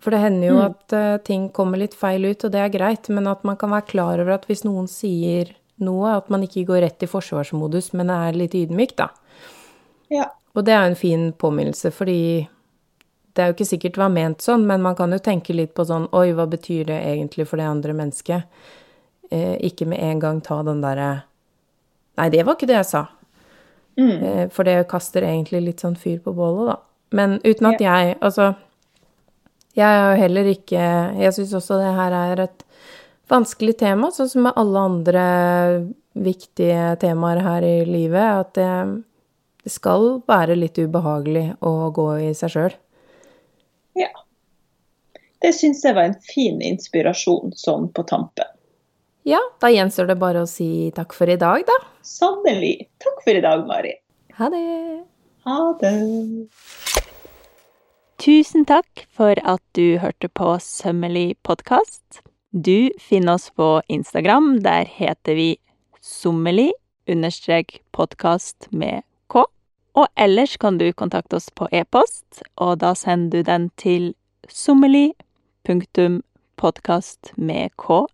For 0.00 0.14
det 0.14 0.22
hender 0.22 0.48
jo 0.48 0.58
mm. 0.58 0.66
at 0.66 0.94
uh, 0.96 1.16
ting 1.24 1.48
kommer 1.52 1.80
litt 1.80 1.96
feil 1.98 2.24
ut, 2.24 2.44
og 2.46 2.52
det 2.54 2.60
er 2.62 2.72
greit, 2.72 3.10
men 3.12 3.28
at 3.28 3.42
man 3.44 3.58
kan 3.60 3.72
være 3.74 3.88
klar 3.90 4.22
over 4.22 4.38
at 4.38 4.46
hvis 4.48 4.64
noen 4.64 4.88
sier 4.88 5.52
noe. 5.80 6.14
At 6.18 6.30
man 6.32 6.44
ikke 6.44 6.66
går 6.68 6.84
rett 6.84 7.04
i 7.04 7.10
forsvarsmodus, 7.10 7.92
men 7.98 8.12
er 8.12 8.36
litt 8.36 8.56
ydmyk, 8.56 8.96
da. 9.00 9.10
Ja. 10.12 10.30
Og 10.56 10.66
det 10.66 10.74
er 10.74 10.88
en 10.88 10.98
fin 10.98 11.30
påminnelse, 11.32 11.92
fordi 11.94 12.48
det 13.34 13.42
er 13.42 13.50
jo 13.50 13.54
ikke 13.54 13.68
sikkert 13.68 13.94
det 13.94 14.02
var 14.02 14.12
ment 14.12 14.42
sånn, 14.42 14.66
men 14.66 14.82
man 14.82 14.96
kan 14.98 15.12
jo 15.14 15.20
tenke 15.22 15.54
litt 15.54 15.72
på 15.76 15.86
sånn 15.86 16.08
Oi, 16.18 16.32
hva 16.34 16.48
betyr 16.50 16.88
det 16.88 16.98
egentlig 17.12 17.46
for 17.46 17.62
det 17.62 17.68
andre 17.70 17.94
mennesket? 17.94 18.64
Eh, 19.30 19.54
ikke 19.70 19.86
med 19.86 20.02
en 20.02 20.22
gang 20.22 20.40
ta 20.42 20.58
den 20.66 20.82
derre 20.82 21.10
Nei, 22.18 22.26
det 22.34 22.42
var 22.44 22.56
ikke 22.58 22.66
det 22.68 22.74
jeg 22.74 22.88
sa. 22.88 23.04
Mm. 23.96 24.10
Eh, 24.10 24.42
for 24.52 24.66
det 24.66 24.74
kaster 24.90 25.24
egentlig 25.24 25.62
litt 25.62 25.84
sånn 25.84 25.94
fyr 25.96 26.18
på 26.24 26.34
bålet, 26.36 26.72
da. 26.72 26.74
Men 27.16 27.38
uten 27.46 27.70
at 27.70 27.80
ja. 27.80 27.94
jeg 27.94 28.18
Altså, 28.18 28.50
jeg 29.76 29.86
har 29.86 30.10
jo 30.10 30.18
heller 30.18 30.48
ikke 30.50 30.82
Jeg 31.20 31.34
syns 31.36 31.54
også 31.54 31.78
det 31.78 31.92
her 31.94 32.16
er 32.16 32.44
et 32.46 32.64
vanskelig 33.30 33.76
tema, 33.78 34.10
sånn 34.10 34.28
som 34.30 34.46
med 34.48 34.56
alle 34.58 34.80
andre 34.88 35.24
viktige 36.18 36.96
temaer 36.98 37.38
her 37.44 37.62
i 37.62 37.76
livet, 37.86 38.26
at 38.42 38.56
det, 38.58 38.70
det 39.62 39.70
skal 39.70 40.16
være 40.26 40.56
litt 40.58 40.80
ubehagelig 40.82 41.44
å 41.62 41.92
gå 41.94 42.08
i 42.26 42.32
seg 42.34 42.50
sjøl. 42.56 42.74
Ja. 43.98 44.10
Det 45.40 45.52
syns 45.56 45.84
jeg 45.86 45.94
var 45.94 46.10
en 46.10 46.18
fin 46.26 46.58
inspirasjon 46.58 47.54
sånn 47.56 47.86
på 47.94 48.02
tampen. 48.10 48.50
Ja, 49.28 49.40
da 49.62 49.70
gjenstår 49.70 50.10
det 50.10 50.18
bare 50.20 50.42
å 50.42 50.50
si 50.50 50.90
takk 50.96 51.14
for 51.16 51.30
i 51.30 51.38
dag, 51.40 51.62
da. 51.68 51.78
Sannelig. 52.02 52.88
Takk 52.98 53.22
for 53.24 53.36
i 53.36 53.44
dag, 53.44 53.62
Mari. 53.68 53.94
Ha 54.40 54.50
det. 54.52 54.64
Ha 55.46 55.58
det. 55.80 55.96
Tusen 58.20 58.66
takk 58.68 59.06
for 59.16 59.32
at 59.48 59.62
du 59.72 59.96
hørte 59.96 60.28
på 60.28 60.58
Sømmelig 60.60 61.40
podkast. 61.40 62.20
Du 62.52 62.92
finner 63.00 63.38
oss 63.38 63.48
på 63.56 63.80
Instagram. 63.88 64.60
Der 64.60 64.84
heter 64.84 65.32
vi 65.38 65.56
sommeli 66.04 66.68
understrek 67.08 67.80
podkast 67.96 68.68
med 68.76 69.00
k. 69.32 69.48
Og 69.96 70.04
ellers 70.20 70.60
kan 70.60 70.76
du 70.76 70.92
kontakte 70.92 71.40
oss 71.40 71.48
på 71.48 71.64
e-post, 71.72 72.44
og 72.60 72.84
da 72.84 72.92
sender 72.92 73.38
du 73.38 73.42
den 73.48 73.72
til 73.80 74.12
sommelig.podkast 74.52 77.32
med 77.40 77.72
k 77.80 78.04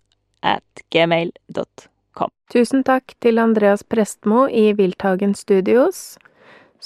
at 0.47 0.87
gmail.com. 0.95 2.31
Tusen 2.55 2.87
takk 2.87 3.11
til 3.19 3.43
Andreas 3.43 3.83
Prestmo 3.83 4.47
i 4.47 4.71
Wildtagen 4.79 5.35
Studios, 5.35 6.15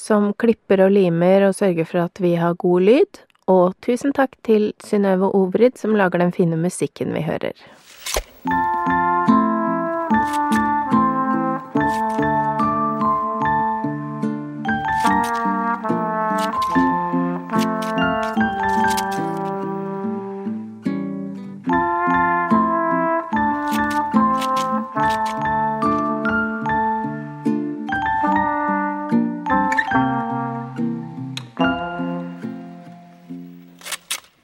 som 0.01 0.32
klipper 0.40 0.86
og 0.86 0.94
limer 0.96 1.51
og 1.51 1.59
sørger 1.59 1.88
for 1.88 2.07
at 2.07 2.22
vi 2.24 2.34
har 2.40 2.57
god 2.61 2.88
lyd. 2.88 3.20
Og 3.51 3.74
tusen 3.84 4.14
takk 4.16 4.36
til 4.46 4.70
Synnøve 4.86 5.32
Ovrid, 5.34 5.76
som 5.80 5.96
lager 5.98 6.22
den 6.22 6.32
fine 6.32 6.57
musikken 6.61 7.14
vi 7.16 7.26
hører. 7.26 7.57